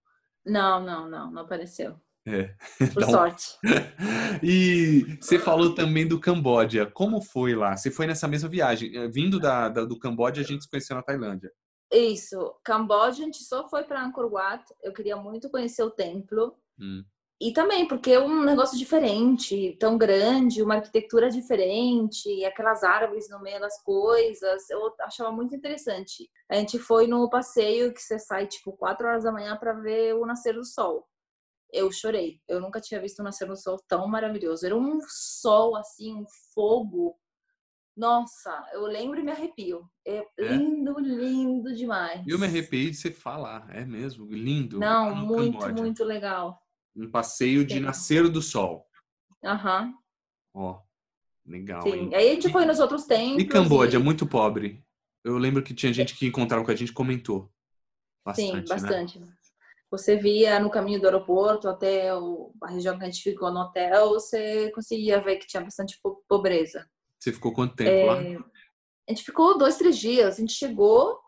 Não, 0.45 0.83
não, 0.83 1.09
não, 1.09 1.31
não 1.31 1.41
apareceu. 1.43 1.99
É. 2.25 2.53
Por 2.93 3.03
então... 3.03 3.09
sorte. 3.09 3.57
e 4.43 5.17
você 5.21 5.39
falou 5.39 5.73
também 5.73 6.07
do 6.07 6.19
Camboja. 6.19 6.85
Como 6.85 7.21
foi 7.21 7.55
lá? 7.55 7.75
Você 7.75 7.89
foi 7.89 8.07
nessa 8.07 8.27
mesma 8.27 8.49
viagem? 8.49 8.95
Eh, 8.95 9.07
vindo 9.07 9.39
da, 9.39 9.69
da 9.69 9.85
do 9.85 9.97
Camboja, 9.97 10.41
a 10.41 10.45
gente 10.45 10.63
se 10.63 10.69
conheceu 10.69 10.95
na 10.95 11.03
Tailândia. 11.03 11.51
Isso. 11.91 12.53
Camboja, 12.63 13.23
a 13.23 13.25
gente 13.25 13.43
só 13.43 13.69
foi 13.69 13.83
para 13.83 14.03
Angkor 14.03 14.31
Wat. 14.31 14.63
Eu 14.81 14.93
queria 14.93 15.15
muito 15.15 15.49
conhecer 15.49 15.83
o 15.83 15.91
templo. 15.91 16.55
Hum. 16.79 17.03
E 17.41 17.51
também 17.51 17.87
porque 17.87 18.11
é 18.11 18.19
um 18.19 18.43
negócio 18.43 18.77
diferente, 18.77 19.75
tão 19.79 19.97
grande, 19.97 20.63
uma 20.63 20.75
arquitetura 20.75 21.29
diferente, 21.29 22.45
aquelas 22.45 22.83
árvores 22.83 23.29
no 23.29 23.41
meio 23.41 23.59
das 23.59 23.81
coisas. 23.83 24.69
Eu 24.69 24.93
achava 25.01 25.31
muito 25.31 25.55
interessante. 25.55 26.29
A 26.49 26.55
gente 26.55 26.79
foi 26.79 27.05
no 27.07 27.29
passeio 27.29 27.93
que 27.93 28.01
você 28.01 28.17
sai 28.17 28.47
tipo 28.47 28.71
4 28.77 29.07
horas 29.07 29.23
da 29.23 29.31
manhã 29.31 29.57
para 29.57 29.73
ver 29.73 30.15
o 30.15 30.25
nascer 30.25 30.53
do 30.53 30.63
sol 30.63 31.05
eu 31.73 31.91
chorei. 31.91 32.39
Eu 32.47 32.61
nunca 32.61 32.79
tinha 32.79 33.01
visto 33.01 33.19
um 33.19 33.23
nascer 33.25 33.47
no 33.47 33.57
sol 33.57 33.83
tão 33.87 34.07
maravilhoso. 34.07 34.65
Era 34.65 34.77
um 34.77 34.99
sol, 35.07 35.75
assim, 35.75 36.13
um 36.13 36.25
fogo. 36.53 37.17
Nossa, 37.97 38.63
eu 38.73 38.83
lembro 38.83 39.19
e 39.19 39.23
me 39.23 39.31
arrepio. 39.31 39.89
É, 40.05 40.17
é? 40.17 40.55
lindo, 40.55 40.99
lindo 40.99 41.75
demais. 41.75 42.25
Eu 42.27 42.39
me 42.39 42.45
arrepiei 42.45 42.91
de 42.91 42.97
você 42.97 43.11
falar, 43.11 43.67
é 43.75 43.83
mesmo, 43.83 44.25
lindo. 44.25 44.79
Não, 44.79 45.15
muito, 45.15 45.73
muito 45.73 46.03
legal. 46.03 46.62
Um 46.95 47.09
passeio 47.09 47.65
de 47.65 47.75
Sim. 47.75 47.79
nascer 47.79 48.29
do 48.29 48.41
sol. 48.41 48.87
Aham. 49.43 49.85
Uhum. 49.85 49.93
Ó, 50.55 50.81
legal. 51.45 51.81
Sim, 51.81 51.93
hein? 51.93 52.11
aí 52.13 52.29
a 52.29 52.33
gente 52.35 52.51
foi 52.51 52.65
nos 52.65 52.79
outros 52.79 53.05
tempos. 53.05 53.41
E 53.41 53.45
Camboja, 53.45 53.97
e... 53.97 54.01
muito 54.01 54.27
pobre. 54.27 54.83
Eu 55.23 55.37
lembro 55.37 55.63
que 55.63 55.73
tinha 55.73 55.93
gente 55.93 56.15
que 56.15 56.27
encontrava 56.27 56.63
com 56.63 56.71
a 56.71 56.75
gente 56.75 56.93
comentou. 56.93 57.49
Bastante, 58.25 58.67
Sim, 58.67 58.73
bastante. 58.73 59.19
Né? 59.19 59.27
Você 59.89 60.17
via 60.17 60.59
no 60.59 60.71
caminho 60.71 60.99
do 60.99 61.05
aeroporto 61.05 61.67
até 61.67 62.15
o, 62.15 62.51
a 62.63 62.71
região 62.71 62.97
que 62.97 63.03
a 63.03 63.09
gente 63.09 63.21
ficou 63.21 63.51
no 63.51 63.59
hotel, 63.59 64.09
você 64.09 64.71
conseguia 64.71 65.21
ver 65.21 65.37
que 65.37 65.47
tinha 65.47 65.61
bastante 65.61 65.99
pobreza. 66.27 66.89
Você 67.19 67.31
ficou 67.31 67.53
quanto 67.53 67.75
tempo 67.75 67.89
é, 67.89 68.05
lá? 68.05 68.17
A 69.07 69.11
gente 69.11 69.23
ficou 69.23 69.57
dois, 69.57 69.77
três 69.77 69.97
dias. 69.97 70.35
A 70.35 70.39
gente 70.39 70.53
chegou, 70.53 71.19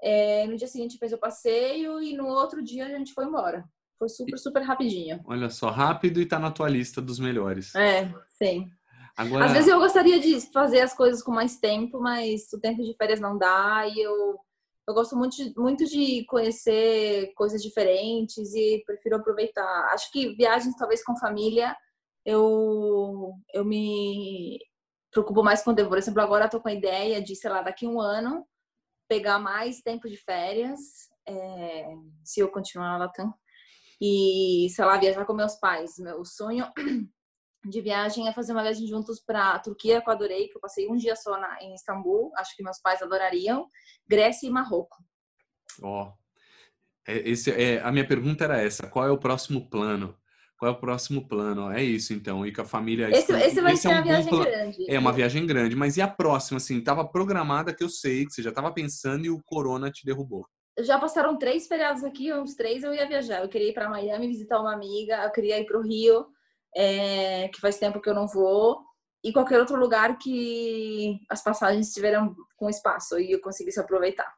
é, 0.00 0.46
no 0.46 0.56
dia 0.56 0.68
seguinte 0.68 0.98
fez 0.98 1.12
o 1.12 1.18
passeio 1.18 2.00
e 2.00 2.16
no 2.16 2.26
outro 2.26 2.62
dia 2.62 2.86
a 2.86 2.90
gente 2.90 3.12
foi 3.12 3.24
embora. 3.24 3.68
Foi 4.02 4.08
super, 4.08 4.36
super 4.36 4.62
rapidinho. 4.62 5.20
Olha 5.24 5.48
só, 5.48 5.70
rápido 5.70 6.20
e 6.20 6.26
tá 6.26 6.36
na 6.36 6.50
tua 6.50 6.68
lista 6.68 7.00
dos 7.00 7.20
melhores. 7.20 7.72
É, 7.76 8.12
sim. 8.26 8.68
Agora... 9.16 9.44
Às 9.44 9.52
vezes 9.52 9.68
eu 9.68 9.78
gostaria 9.78 10.18
de 10.18 10.40
fazer 10.52 10.80
as 10.80 10.92
coisas 10.92 11.22
com 11.22 11.30
mais 11.30 11.60
tempo, 11.60 12.00
mas 12.00 12.52
o 12.52 12.58
tempo 12.58 12.82
de 12.82 12.96
férias 12.96 13.20
não 13.20 13.38
dá 13.38 13.86
e 13.86 14.00
eu 14.00 14.40
eu 14.88 14.92
gosto 14.92 15.16
muito 15.16 15.36
de, 15.36 15.54
muito 15.56 15.84
de 15.84 16.24
conhecer 16.24 17.32
coisas 17.36 17.62
diferentes 17.62 18.52
e 18.52 18.82
prefiro 18.84 19.14
aproveitar. 19.14 19.88
Acho 19.92 20.10
que 20.10 20.34
viagens, 20.34 20.74
talvez 20.74 21.04
com 21.04 21.16
família, 21.16 21.76
eu, 22.26 23.32
eu 23.54 23.64
me 23.64 24.58
preocupo 25.12 25.44
mais 25.44 25.62
quando 25.62 25.78
eu, 25.78 25.88
por 25.88 25.96
exemplo, 25.96 26.20
agora 26.20 26.46
estou 26.46 26.60
com 26.60 26.68
a 26.68 26.74
ideia 26.74 27.22
de, 27.22 27.36
sei 27.36 27.48
lá, 27.48 27.62
daqui 27.62 27.86
um 27.86 28.00
ano, 28.00 28.44
pegar 29.08 29.38
mais 29.38 29.80
tempo 29.80 30.08
de 30.08 30.16
férias, 30.16 30.80
é, 31.28 31.94
se 32.24 32.40
eu 32.40 32.50
continuar 32.50 32.88
na 32.88 32.98
Latam, 32.98 33.32
e, 34.04 34.68
sei 34.70 34.84
lá, 34.84 34.98
viajar 34.98 35.24
com 35.24 35.32
meus 35.32 35.54
pais. 35.54 35.96
Meu 35.98 36.24
sonho 36.24 36.66
de 37.64 37.80
viagem 37.80 38.26
é 38.26 38.32
fazer 38.32 38.52
uma 38.52 38.62
viagem 38.62 38.84
juntos 38.88 39.20
para 39.20 39.60
Turquia, 39.60 40.02
que 40.02 40.08
eu 40.08 40.12
adorei, 40.12 40.48
que 40.48 40.56
eu 40.56 40.60
passei 40.60 40.88
um 40.88 40.96
dia 40.96 41.14
só 41.14 41.38
na, 41.38 41.62
em 41.62 41.72
Istambul, 41.72 42.32
acho 42.36 42.56
que 42.56 42.64
meus 42.64 42.80
pais 42.80 43.00
adorariam, 43.00 43.68
Grécia 44.08 44.48
e 44.48 44.50
Marrocos. 44.50 44.98
Ó, 45.80 46.08
oh, 46.08 46.12
é, 47.06 47.30
esse 47.30 47.52
é 47.52 47.80
a 47.80 47.92
minha 47.92 48.06
pergunta 48.06 48.42
era 48.42 48.60
essa, 48.60 48.88
qual 48.88 49.06
é 49.06 49.10
o 49.12 49.18
próximo 49.18 49.70
plano? 49.70 50.18
Qual 50.58 50.72
é 50.72 50.74
o 50.74 50.80
próximo 50.80 51.28
plano? 51.28 51.70
É 51.70 51.82
isso, 51.82 52.12
então, 52.12 52.44
ir 52.44 52.52
com 52.52 52.62
a 52.62 52.64
família. 52.64 53.08
Esse, 53.10 53.32
esse 53.32 53.60
vai 53.60 53.74
esse 53.74 53.82
ser 53.82 53.88
é 53.88 53.90
um 53.90 53.94
uma 53.94 54.02
viagem 54.02 54.40
grande. 54.40 54.90
É 54.90 54.98
uma 54.98 55.12
viagem 55.12 55.46
grande, 55.46 55.76
mas 55.76 55.96
e 55.96 56.02
a 56.02 56.08
próxima? 56.08 56.56
Assim, 56.56 56.78
estava 56.78 57.06
programada 57.06 57.74
que 57.74 57.84
eu 57.84 57.88
sei 57.88 58.26
que 58.26 58.32
você 58.32 58.42
já 58.42 58.50
estava 58.50 58.72
pensando 58.72 59.24
e 59.24 59.30
o 59.30 59.42
corona 59.44 59.90
te 59.90 60.04
derrubou. 60.04 60.44
Já 60.78 60.98
passaram 60.98 61.38
três 61.38 61.66
feriados 61.66 62.02
aqui, 62.02 62.32
uns 62.32 62.54
três 62.54 62.82
eu 62.82 62.94
ia 62.94 63.06
viajar. 63.06 63.42
Eu 63.42 63.48
queria 63.48 63.68
ir 63.68 63.74
para 63.74 63.88
Miami 63.88 64.28
visitar 64.28 64.60
uma 64.60 64.72
amiga, 64.72 65.24
eu 65.24 65.30
queria 65.30 65.58
ir 65.58 65.66
para 65.66 65.78
o 65.78 65.82
Rio 65.82 66.26
é, 66.74 67.48
que 67.48 67.60
faz 67.60 67.78
tempo 67.78 68.00
que 68.00 68.08
eu 68.08 68.14
não 68.14 68.26
vou, 68.26 68.80
e 69.22 69.32
qualquer 69.32 69.60
outro 69.60 69.76
lugar 69.76 70.18
que 70.18 71.20
as 71.28 71.42
passagens 71.42 71.88
estiveram 71.88 72.34
com 72.56 72.70
espaço 72.70 73.18
e 73.18 73.32
eu 73.32 73.40
conseguisse 73.40 73.78
aproveitar. 73.78 74.32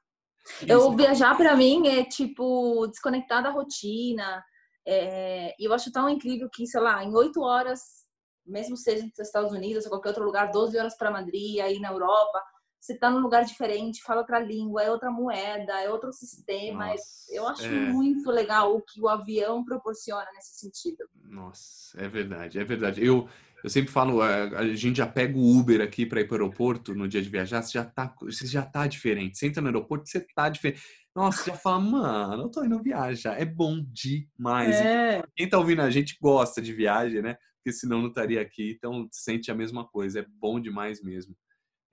Isso. 0.57 0.67
Eu 0.67 0.93
viajar 0.93 1.37
para 1.37 1.57
mim 1.57 1.89
é 1.89 2.05
tipo 2.05 2.87
desconectar 2.89 3.43
da 3.43 3.51
rotina. 3.51 4.45
É, 4.87 5.55
e 5.59 5.65
eu 5.65 5.73
acho 5.73 5.91
tão 5.91 6.09
incrível 6.09 6.51
que, 6.53 6.67
sei 6.67 6.81
lá, 6.81 7.03
em 7.03 7.15
oito 7.15 7.41
horas 7.41 8.05
mesmo 8.47 8.77
seja 8.77 9.05
nos 9.05 9.19
Estados 9.19 9.53
Unidos 9.53 9.85
ou 9.85 9.91
qualquer 9.91 10.11
outro 10.11 10.25
lugar, 10.25 10.51
12 10.51 10.79
horas 10.79 10.97
para 10.97 11.11
Madrid, 11.11 11.61
aí 11.61 11.79
na 11.79 11.91
Europa, 11.91 12.43
você 12.85 12.93
está 12.93 13.11
num 13.11 13.21
lugar 13.21 13.45
diferente, 13.47 14.03
fala 14.03 14.21
outra 14.21 14.39
língua, 14.39 14.83
é 14.83 14.91
outra 14.91 15.11
moeda, 15.11 15.73
é 15.81 15.89
outro 15.89 16.13
sistema. 16.13 16.89
Nossa, 16.89 17.35
eu 17.35 17.49
acho 17.49 17.65
é... 17.65 17.71
muito 17.71 18.31
legal 18.31 18.77
o 18.77 18.83
que 18.83 19.01
o 19.01 19.09
avião 19.09 19.65
proporciona 19.65 20.27
nesse 20.35 20.59
sentido. 20.59 20.99
Nossa, 21.25 21.99
é 21.99 22.07
verdade, 22.07 22.59
é 22.59 22.65
verdade. 22.65 23.03
Eu, 23.03 23.27
eu 23.63 23.71
sempre 23.71 23.91
falo, 23.91 24.21
a 24.21 24.67
gente 24.75 24.99
já 24.99 25.07
pega 25.07 25.35
o 25.35 25.59
Uber 25.59 25.81
aqui 25.81 26.05
para 26.05 26.21
ir 26.21 26.29
para 26.29 26.35
o 26.35 26.43
aeroporto 26.43 26.95
no 26.95 27.09
dia 27.09 27.23
de 27.23 27.31
viajar, 27.31 27.63
você 27.63 27.73
já 27.73 27.87
tá, 27.87 28.15
você 28.21 28.47
já 28.47 28.63
tá 28.63 28.87
diferente. 28.87 29.39
Você 29.39 29.47
entra 29.47 29.63
no 29.63 29.69
aeroporto, 29.69 30.07
você 30.07 30.21
tá 30.35 30.51
diferente. 30.51 30.83
Nossa, 31.17 31.43
você 31.43 31.51
já 31.53 31.57
fala, 31.57 31.81
mano, 31.81 32.43
eu 32.43 32.51
tô 32.51 32.65
indo 32.65 32.83
viajar. 32.83 33.41
É 33.41 33.47
bom 33.47 33.83
demais. 33.83 34.77
É. 34.77 35.23
Quem 35.35 35.49
tá 35.49 35.57
ouvindo 35.57 35.81
a 35.81 35.89
gente 35.89 36.19
gosta 36.21 36.61
de 36.61 36.75
viagem, 36.75 37.23
né? 37.23 37.39
Porque 37.57 37.73
senão 37.73 38.03
não 38.03 38.09
estaria 38.09 38.43
aqui. 38.43 38.75
Então 38.77 39.09
sente 39.11 39.51
a 39.51 39.55
mesma 39.55 39.87
coisa. 39.89 40.21
É 40.21 40.27
bom 40.39 40.61
demais 40.61 41.01
mesmo. 41.01 41.35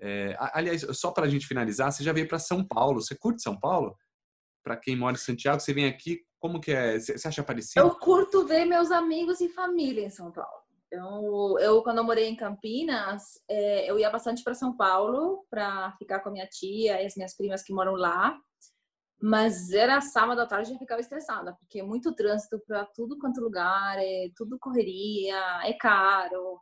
É, 0.01 0.35
aliás, 0.53 0.85
só 0.97 1.11
para 1.11 1.25
a 1.27 1.29
gente 1.29 1.45
finalizar, 1.45 1.91
você 1.91 2.03
já 2.03 2.11
veio 2.11 2.27
para 2.27 2.39
São 2.39 2.65
Paulo. 2.67 3.01
Você 3.01 3.15
curte 3.15 3.43
São 3.43 3.57
Paulo? 3.59 3.95
Para 4.63 4.75
quem 4.75 4.95
mora 4.95 5.15
em 5.15 5.19
Santiago, 5.19 5.59
você 5.59 5.73
vem 5.73 5.85
aqui, 5.85 6.21
como 6.39 6.59
que 6.59 6.71
é? 6.71 6.99
Você 6.99 7.27
acha 7.27 7.43
parecido? 7.43 7.85
Eu 7.85 7.95
curto 7.95 8.45
ver 8.45 8.65
meus 8.65 8.91
amigos 8.91 9.39
e 9.41 9.49
família 9.49 10.05
em 10.05 10.09
São 10.09 10.31
Paulo. 10.31 10.61
Então, 10.87 11.57
eu 11.59 11.81
quando 11.83 11.99
eu 11.99 12.03
morei 12.03 12.27
em 12.27 12.35
Campinas, 12.35 13.39
é, 13.47 13.89
eu 13.89 13.97
ia 13.97 14.09
bastante 14.09 14.43
para 14.43 14.53
São 14.53 14.75
Paulo 14.75 15.45
para 15.49 15.93
ficar 15.97 16.19
com 16.19 16.29
a 16.29 16.31
minha 16.31 16.47
tia 16.47 17.01
e 17.01 17.05
as 17.05 17.15
minhas 17.15 17.35
primas 17.35 17.63
que 17.63 17.73
moram 17.73 17.93
lá. 17.93 18.37
Mas 19.21 19.71
era 19.71 20.01
sábado 20.01 20.41
à 20.41 20.47
tarde 20.47 20.73
e 20.73 20.79
ficava 20.79 20.99
estressada, 20.99 21.53
porque 21.59 21.79
é 21.79 21.83
muito 21.83 22.13
trânsito 22.13 22.59
para 22.67 22.85
tudo 22.85 23.19
quanto 23.19 23.39
lugar, 23.39 23.97
é 23.99 24.29
tudo 24.35 24.57
correria, 24.59 25.39
é 25.63 25.73
caro. 25.73 26.59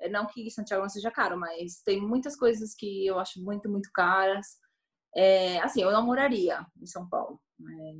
É, 0.00 0.08
não 0.08 0.26
que 0.26 0.50
Santiago 0.50 0.82
não 0.82 0.88
seja 0.88 1.10
caro, 1.10 1.38
mas 1.38 1.82
tem 1.84 2.00
muitas 2.00 2.36
coisas 2.36 2.74
que 2.74 3.06
eu 3.06 3.18
acho 3.18 3.42
muito, 3.42 3.68
muito 3.68 3.90
caras. 3.92 4.46
É, 5.14 5.58
assim, 5.60 5.82
eu 5.82 5.92
não 5.92 6.04
moraria 6.04 6.64
em 6.80 6.86
São 6.86 7.08
Paulo. 7.08 7.40
Mas... 7.58 7.96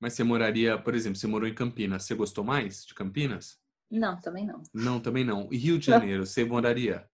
mas 0.00 0.12
você 0.12 0.22
moraria, 0.24 0.78
por 0.78 0.94
exemplo, 0.94 1.18
você 1.18 1.26
morou 1.26 1.48
em 1.48 1.54
Campinas. 1.54 2.04
Você 2.04 2.14
gostou 2.14 2.44
mais 2.44 2.84
de 2.84 2.94
Campinas? 2.94 3.58
Não, 3.90 4.18
também 4.20 4.46
não. 4.46 4.62
Não, 4.72 5.00
também 5.00 5.24
não. 5.24 5.48
E 5.52 5.56
Rio 5.56 5.78
de 5.78 5.86
Janeiro, 5.86 6.24
você 6.24 6.44
moraria? 6.44 7.06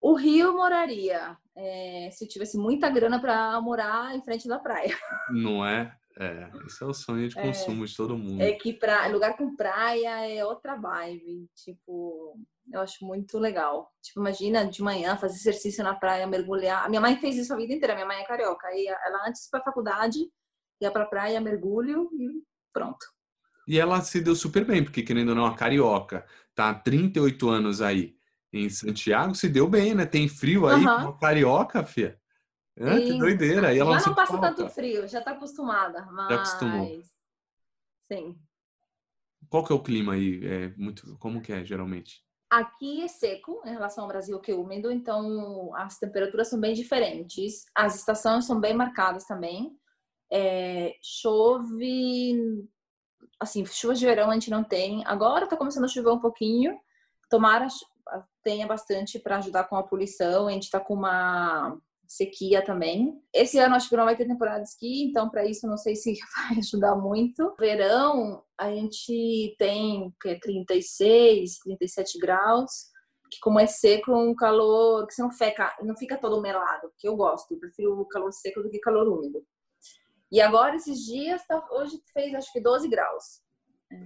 O 0.00 0.14
Rio 0.14 0.52
moraria, 0.52 1.36
é, 1.56 2.08
se 2.12 2.24
eu 2.24 2.28
tivesse 2.28 2.56
muita 2.56 2.88
grana 2.88 3.20
para 3.20 3.60
morar 3.60 4.14
em 4.14 4.22
frente 4.22 4.46
da 4.46 4.58
praia. 4.58 4.96
Não 5.30 5.64
é? 5.66 5.96
É, 6.20 6.50
esse 6.66 6.82
é 6.82 6.86
o 6.86 6.92
sonho 6.92 7.28
de 7.28 7.38
é. 7.38 7.42
consumo 7.42 7.84
é, 7.84 7.86
de 7.86 7.96
todo 7.96 8.18
mundo. 8.18 8.42
É 8.42 8.52
que 8.52 8.72
pra, 8.72 9.06
lugar 9.06 9.36
com 9.36 9.54
praia 9.54 10.28
é 10.28 10.44
outra 10.44 10.74
vibe. 10.74 11.48
Tipo, 11.54 12.36
eu 12.72 12.80
acho 12.80 13.04
muito 13.04 13.38
legal. 13.38 13.88
Tipo, 14.02 14.20
imagina 14.20 14.66
de 14.66 14.82
manhã 14.82 15.16
fazer 15.16 15.36
exercício 15.36 15.84
na 15.84 15.94
praia, 15.94 16.26
mergulhar. 16.26 16.84
A 16.84 16.88
minha 16.88 17.00
mãe 17.00 17.16
fez 17.20 17.36
isso 17.36 17.54
a 17.54 17.56
vida 17.56 17.72
inteira, 17.72 17.94
minha 17.94 18.06
mãe 18.06 18.18
é 18.18 18.26
carioca. 18.26 18.66
E 18.72 18.88
ela 18.88 19.28
antes 19.28 19.48
para 19.48 19.62
faculdade 19.62 20.18
ia 20.80 20.90
pra 20.90 21.06
praia, 21.06 21.40
mergulho 21.40 22.10
e 22.12 22.42
pronto. 22.72 23.06
E 23.66 23.78
ela 23.78 24.00
se 24.00 24.20
deu 24.20 24.34
super 24.34 24.64
bem, 24.64 24.82
porque 24.82 25.02
querendo 25.02 25.30
ou 25.30 25.34
não, 25.34 25.46
a 25.46 25.54
carioca 25.54 26.26
tá 26.54 26.70
há 26.70 26.74
38 26.74 27.48
anos 27.48 27.80
aí 27.80 28.16
em 28.52 28.68
Santiago, 28.70 29.34
se 29.34 29.48
deu 29.48 29.68
bem, 29.68 29.94
né? 29.94 30.06
Tem 30.06 30.26
frio 30.26 30.66
aí, 30.66 30.84
uhum. 30.84 31.16
carioca, 31.18 31.84
fia. 31.84 32.17
É, 32.80 33.00
que 33.00 33.18
doideira. 33.18 33.74
E 33.74 33.78
ela 33.78 33.98
já 33.98 34.06
não, 34.06 34.14
passa 34.14 34.32
falta. 34.32 34.54
tanto 34.54 34.70
frio, 34.70 35.08
já 35.08 35.20
tá 35.20 35.32
acostumada. 35.32 36.06
Mas... 36.12 36.28
Já 36.28 36.34
acostumou. 36.36 37.02
Sim. 38.02 38.38
Qual 39.50 39.64
que 39.64 39.72
é 39.72 39.74
o 39.74 39.82
clima 39.82 40.14
aí? 40.14 40.40
É 40.46 40.68
muito, 40.76 41.16
como 41.18 41.40
que 41.40 41.52
é, 41.52 41.64
geralmente? 41.64 42.22
Aqui 42.50 43.02
é 43.02 43.08
seco 43.08 43.60
em 43.66 43.70
relação 43.70 44.04
ao 44.04 44.08
Brasil, 44.08 44.38
que 44.40 44.50
é 44.50 44.54
úmido, 44.54 44.90
então 44.90 45.74
as 45.74 45.98
temperaturas 45.98 46.48
são 46.48 46.58
bem 46.58 46.72
diferentes. 46.72 47.66
As 47.74 47.96
estações 47.96 48.46
são 48.46 48.58
bem 48.58 48.74
marcadas 48.74 49.24
também. 49.24 49.76
É, 50.30 50.94
chove, 51.02 52.66
assim, 53.40 53.64
chuva 53.66 53.94
de 53.94 54.06
verão 54.06 54.30
a 54.30 54.34
gente 54.34 54.50
não 54.50 54.64
tem. 54.64 55.04
Agora 55.06 55.46
tá 55.46 55.56
começando 55.56 55.84
a 55.84 55.88
chover 55.88 56.10
um 56.10 56.20
pouquinho. 56.20 56.78
Tomara 57.28 57.66
tenha 58.42 58.66
bastante 58.66 59.18
para 59.18 59.36
ajudar 59.36 59.64
com 59.64 59.76
a 59.76 59.82
poluição. 59.82 60.46
A 60.46 60.52
gente 60.52 60.64
está 60.64 60.80
com 60.80 60.94
uma 60.94 61.78
sequia 62.08 62.64
também. 62.64 63.20
Esse 63.34 63.58
ano 63.58 63.74
acho 63.74 63.88
que 63.90 63.96
não 63.96 64.06
vai 64.06 64.16
ter 64.16 64.26
temporada 64.26 64.62
de 64.62 64.68
esqui, 64.70 65.04
então 65.04 65.28
para 65.28 65.44
isso 65.44 65.68
não 65.68 65.76
sei 65.76 65.94
se 65.94 66.14
vai 66.34 66.58
ajudar 66.58 66.96
muito. 66.96 67.54
Verão 67.60 68.42
a 68.56 68.70
gente 68.70 69.54
tem 69.58 70.12
que 70.20 70.30
é 70.30 70.40
36, 70.40 71.58
37 71.58 72.18
graus, 72.18 72.86
que 73.30 73.38
como 73.40 73.60
é 73.60 73.66
seco, 73.66 74.16
um 74.16 74.34
calor 74.34 75.06
que 75.06 75.14
você 75.14 75.22
não 75.22 75.30
fica, 75.30 75.76
não 75.82 75.96
fica 75.96 76.16
todo 76.16 76.40
melado, 76.40 76.90
que 76.96 77.06
eu 77.06 77.14
gosto, 77.14 77.52
eu 77.52 77.58
prefiro 77.58 78.00
o 78.00 78.08
calor 78.08 78.32
seco 78.32 78.62
do 78.62 78.70
que 78.70 78.80
calor 78.80 79.06
úmido. 79.06 79.44
E 80.32 80.40
agora 80.40 80.76
esses 80.76 81.04
dias, 81.04 81.46
tá, 81.46 81.66
hoje 81.70 82.02
fez 82.12 82.34
acho 82.34 82.52
que 82.52 82.60
12 82.60 82.88
graus. 82.88 83.42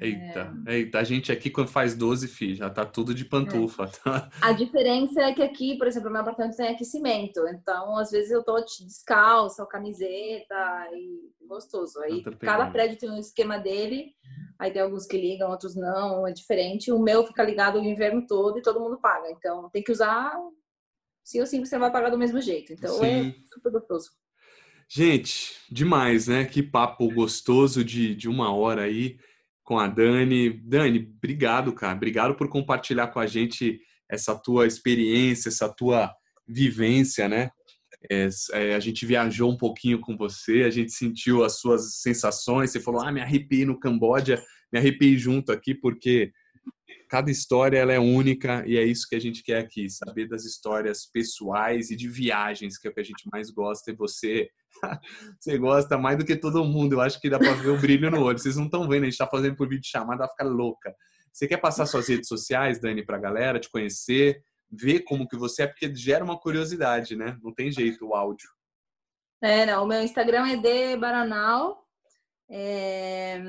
Eita, 0.01 0.55
é... 0.67 0.77
eita, 0.77 0.99
a 1.01 1.05
gente 1.05 1.33
aqui 1.33 1.51
quando 1.51 1.69
faz 1.69 1.97
12, 1.97 2.29
fi, 2.29 2.55
já 2.55 2.71
tá 2.71 2.87
tudo 2.87 3.13
de 3.13 3.25
pantufa. 3.25 3.85
É. 3.85 3.87
Tá? 3.87 4.31
A 4.41 4.53
diferença 4.53 5.21
é 5.21 5.33
que 5.33 5.43
aqui, 5.43 5.77
por 5.77 5.89
exemplo, 5.89 6.11
meu 6.11 6.21
apartamento 6.21 6.57
tem 6.57 6.69
aquecimento, 6.69 7.41
então 7.49 7.97
às 7.97 8.11
vezes 8.11 8.31
eu 8.31 8.45
tô 8.45 8.61
descalça, 8.61 9.67
camiseta 9.67 10.89
e 10.95 11.47
gostoso. 11.47 12.01
Aí 12.01 12.23
cada 12.39 12.71
prédio 12.71 12.99
tem 12.99 13.11
um 13.11 13.19
esquema 13.19 13.59
dele, 13.59 14.13
aí 14.57 14.71
tem 14.71 14.83
alguns 14.83 15.05
que 15.05 15.17
ligam, 15.17 15.51
outros 15.51 15.75
não, 15.75 16.27
é 16.29 16.33
diferente. 16.33 16.93
O 16.93 17.01
meu 17.01 17.27
fica 17.27 17.43
ligado 17.43 17.81
o 17.81 17.85
inverno 17.85 18.25
todo 18.27 18.59
e 18.59 18.63
todo 18.63 18.81
mundo 18.81 19.01
paga, 19.01 19.31
então 19.33 19.69
tem 19.71 19.83
que 19.83 19.91
usar, 19.93 20.33
sim 21.25 21.41
ou 21.41 21.47
sim 21.47 21.65
você 21.65 21.77
vai 21.77 21.91
pagar 21.91 22.11
do 22.11 22.19
mesmo 22.19 22.41
jeito. 22.41 22.73
Então 22.73 23.03
é 23.03 23.23
sim. 23.23 23.29
é 23.31 23.35
super 23.53 23.73
gostoso. 23.73 24.11
Gente, 24.89 25.57
demais, 25.71 26.29
né? 26.29 26.45
Que 26.45 26.63
papo 26.63 27.13
gostoso 27.13 27.83
de, 27.83 28.15
de 28.15 28.29
uma 28.29 28.55
hora 28.55 28.83
aí 28.83 29.19
com 29.73 29.79
a 29.79 29.89
Dani. 29.89 30.51
Dani, 30.51 31.11
obrigado, 31.17 31.73
cara. 31.73 31.97
Obrigado 31.97 32.35
por 32.35 32.47
compartilhar 32.47 33.07
com 33.07 33.19
a 33.19 33.27
gente 33.27 33.81
essa 34.07 34.35
tua 34.35 34.67
experiência, 34.67 35.49
essa 35.49 35.67
tua 35.67 36.13
vivência, 36.47 37.27
né? 37.27 37.49
É, 38.11 38.29
é, 38.53 38.75
a 38.75 38.81
gente 38.81 39.07
viajou 39.07 39.51
um 39.51 39.57
pouquinho 39.57 39.99
com 39.99 40.15
você, 40.15 40.65
a 40.65 40.71
gente 40.71 40.93
sentiu 40.93 41.43
as 41.43 41.59
suas 41.59 42.01
sensações. 42.03 42.71
Você 42.71 42.81
falou, 42.81 43.01
ah, 43.01 43.11
me 43.11 43.23
arrepiei 43.23 43.65
no 43.65 43.81
Camboja, 43.81 44.43
me 44.71 44.79
arrepiei 44.79 45.17
junto 45.17 45.51
aqui, 45.51 45.75
porque 45.75 46.31
cada 47.09 47.31
história 47.31 47.79
ela 47.79 47.95
é 47.95 47.99
única 47.99 48.63
e 48.67 48.77
é 48.77 48.85
isso 48.85 49.07
que 49.09 49.17
a 49.17 49.21
gente 49.21 49.43
quer 49.43 49.61
aqui, 49.61 49.89
saber 49.89 50.29
das 50.29 50.45
histórias 50.45 51.07
pessoais 51.11 51.91
e 51.91 51.97
de 51.97 52.11
viagens, 52.11 52.77
que 52.77 52.87
é 52.87 52.91
o 52.91 52.95
que 52.95 53.01
a 53.01 53.05
gente 53.05 53.27
mais 53.33 53.51
gosta. 53.51 53.91
E 53.91 53.97
você, 53.97 54.51
você 55.39 55.59
gosta 55.59 55.99
mais 55.99 56.19
do 56.19 56.25
que 56.25 56.37
todo 56.37 56.65
mundo. 56.65 56.95
Eu 56.95 57.01
acho 57.01 57.21
que 57.21 57.31
dá 57.31 57.39
para 57.39 57.53
ver 57.55 57.71
o 57.71 57.81
brilho 57.81 58.11
no 58.11 58.23
olho. 58.23 58.39
Vocês 58.39 58.57
não 58.57 58.67
estão 58.67 58.89
vendo, 58.89 59.03
a 59.03 59.05
gente 59.05 59.13
está 59.13 59.27
fazendo 59.27 59.57
por 59.57 59.69
vídeo 59.69 59.89
chamada, 59.89 60.21
vai 60.21 60.29
ficar 60.29 60.45
louca. 60.45 60.95
Você 61.33 61.47
quer 61.49 61.59
passar 61.59 61.87
suas 61.87 62.09
redes 62.09 62.29
sociais, 62.29 62.81
Dani, 62.81 63.05
para 63.05 63.17
a 63.17 63.21
galera 63.21 63.59
te 63.59 63.71
conhecer, 63.71 64.43
ver 64.71 65.01
como 65.01 65.27
que 65.27 65.37
você 65.37 65.63
é, 65.63 65.67
porque 65.67 65.95
gera 65.95 66.25
uma 66.25 66.39
curiosidade, 66.39 67.17
né? 67.17 67.39
Não 67.43 67.53
tem 67.53 67.71
jeito 67.71 68.07
o 68.07 68.15
áudio. 68.15 68.49
É, 69.43 69.67
não, 69.67 69.85
o 69.85 69.87
meu 69.89 70.03
Instagram 70.03 70.47
é 70.47 70.57
de 70.57 70.97
Baranal, 70.97 71.85
é, 72.55 73.41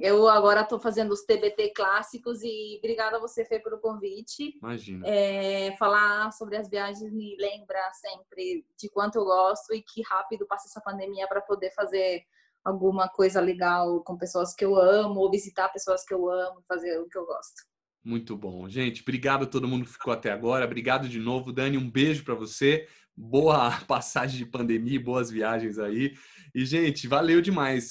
eu 0.00 0.28
agora 0.28 0.60
estou 0.60 0.78
fazendo 0.78 1.10
os 1.10 1.22
TBT 1.22 1.72
clássicos 1.74 2.42
e 2.44 2.76
obrigada 2.78 3.16
a 3.16 3.20
você, 3.20 3.44
Fê, 3.44 3.58
pelo 3.58 3.80
convite. 3.80 4.56
Imagina. 4.56 5.04
É, 5.04 5.74
falar 5.76 6.30
sobre 6.30 6.56
as 6.56 6.68
viagens 6.68 7.12
me 7.12 7.36
lembra 7.40 7.80
sempre 7.92 8.64
de 8.78 8.88
quanto 8.88 9.16
eu 9.16 9.24
gosto 9.24 9.74
e 9.74 9.82
que 9.82 10.00
rápido 10.02 10.46
passa 10.46 10.68
essa 10.68 10.80
pandemia 10.80 11.26
para 11.26 11.40
poder 11.40 11.72
fazer 11.74 12.22
alguma 12.64 13.08
coisa 13.08 13.40
legal 13.40 14.00
com 14.04 14.16
pessoas 14.16 14.54
que 14.54 14.64
eu 14.64 14.76
amo, 14.76 15.18
ou 15.18 15.28
visitar 15.28 15.68
pessoas 15.70 16.04
que 16.04 16.14
eu 16.14 16.30
amo, 16.30 16.62
fazer 16.68 17.00
o 17.00 17.08
que 17.08 17.18
eu 17.18 17.26
gosto. 17.26 17.64
Muito 18.04 18.36
bom. 18.36 18.68
Gente, 18.68 19.02
obrigado 19.02 19.42
a 19.42 19.46
todo 19.46 19.66
mundo 19.66 19.86
que 19.86 19.92
ficou 19.92 20.12
até 20.12 20.30
agora. 20.30 20.64
Obrigado 20.64 21.08
de 21.08 21.18
novo, 21.18 21.52
Dani. 21.52 21.78
Um 21.78 21.90
beijo 21.90 22.24
para 22.24 22.34
você. 22.34 22.88
Boa 23.16 23.70
passagem 23.86 24.38
de 24.38 24.46
pandemia, 24.46 25.00
boas 25.00 25.30
viagens 25.30 25.78
aí. 25.78 26.14
E, 26.54 26.64
gente, 26.64 27.06
valeu 27.06 27.40
demais. 27.40 27.88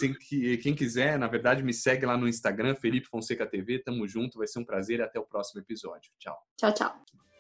Quem 0.62 0.76
quiser, 0.76 1.18
na 1.18 1.28
verdade, 1.28 1.64
me 1.64 1.74
segue 1.74 2.06
lá 2.06 2.18
no 2.18 2.28
Instagram, 2.28 2.76
Felipe 2.76 3.08
Fonseca 3.08 3.46
TV. 3.46 3.80
Tamo 3.80 4.08
junto, 4.08 4.38
vai 4.38 4.48
ser 4.48 4.60
um 4.60 4.66
prazer 4.66 5.00
e 5.00 5.04
até 5.04 5.20
o 5.20 5.26
próximo 5.26 5.62
episódio. 5.62 6.12
Tchau. 6.20 6.38
Tchau, 6.58 6.74
tchau. 6.74 7.31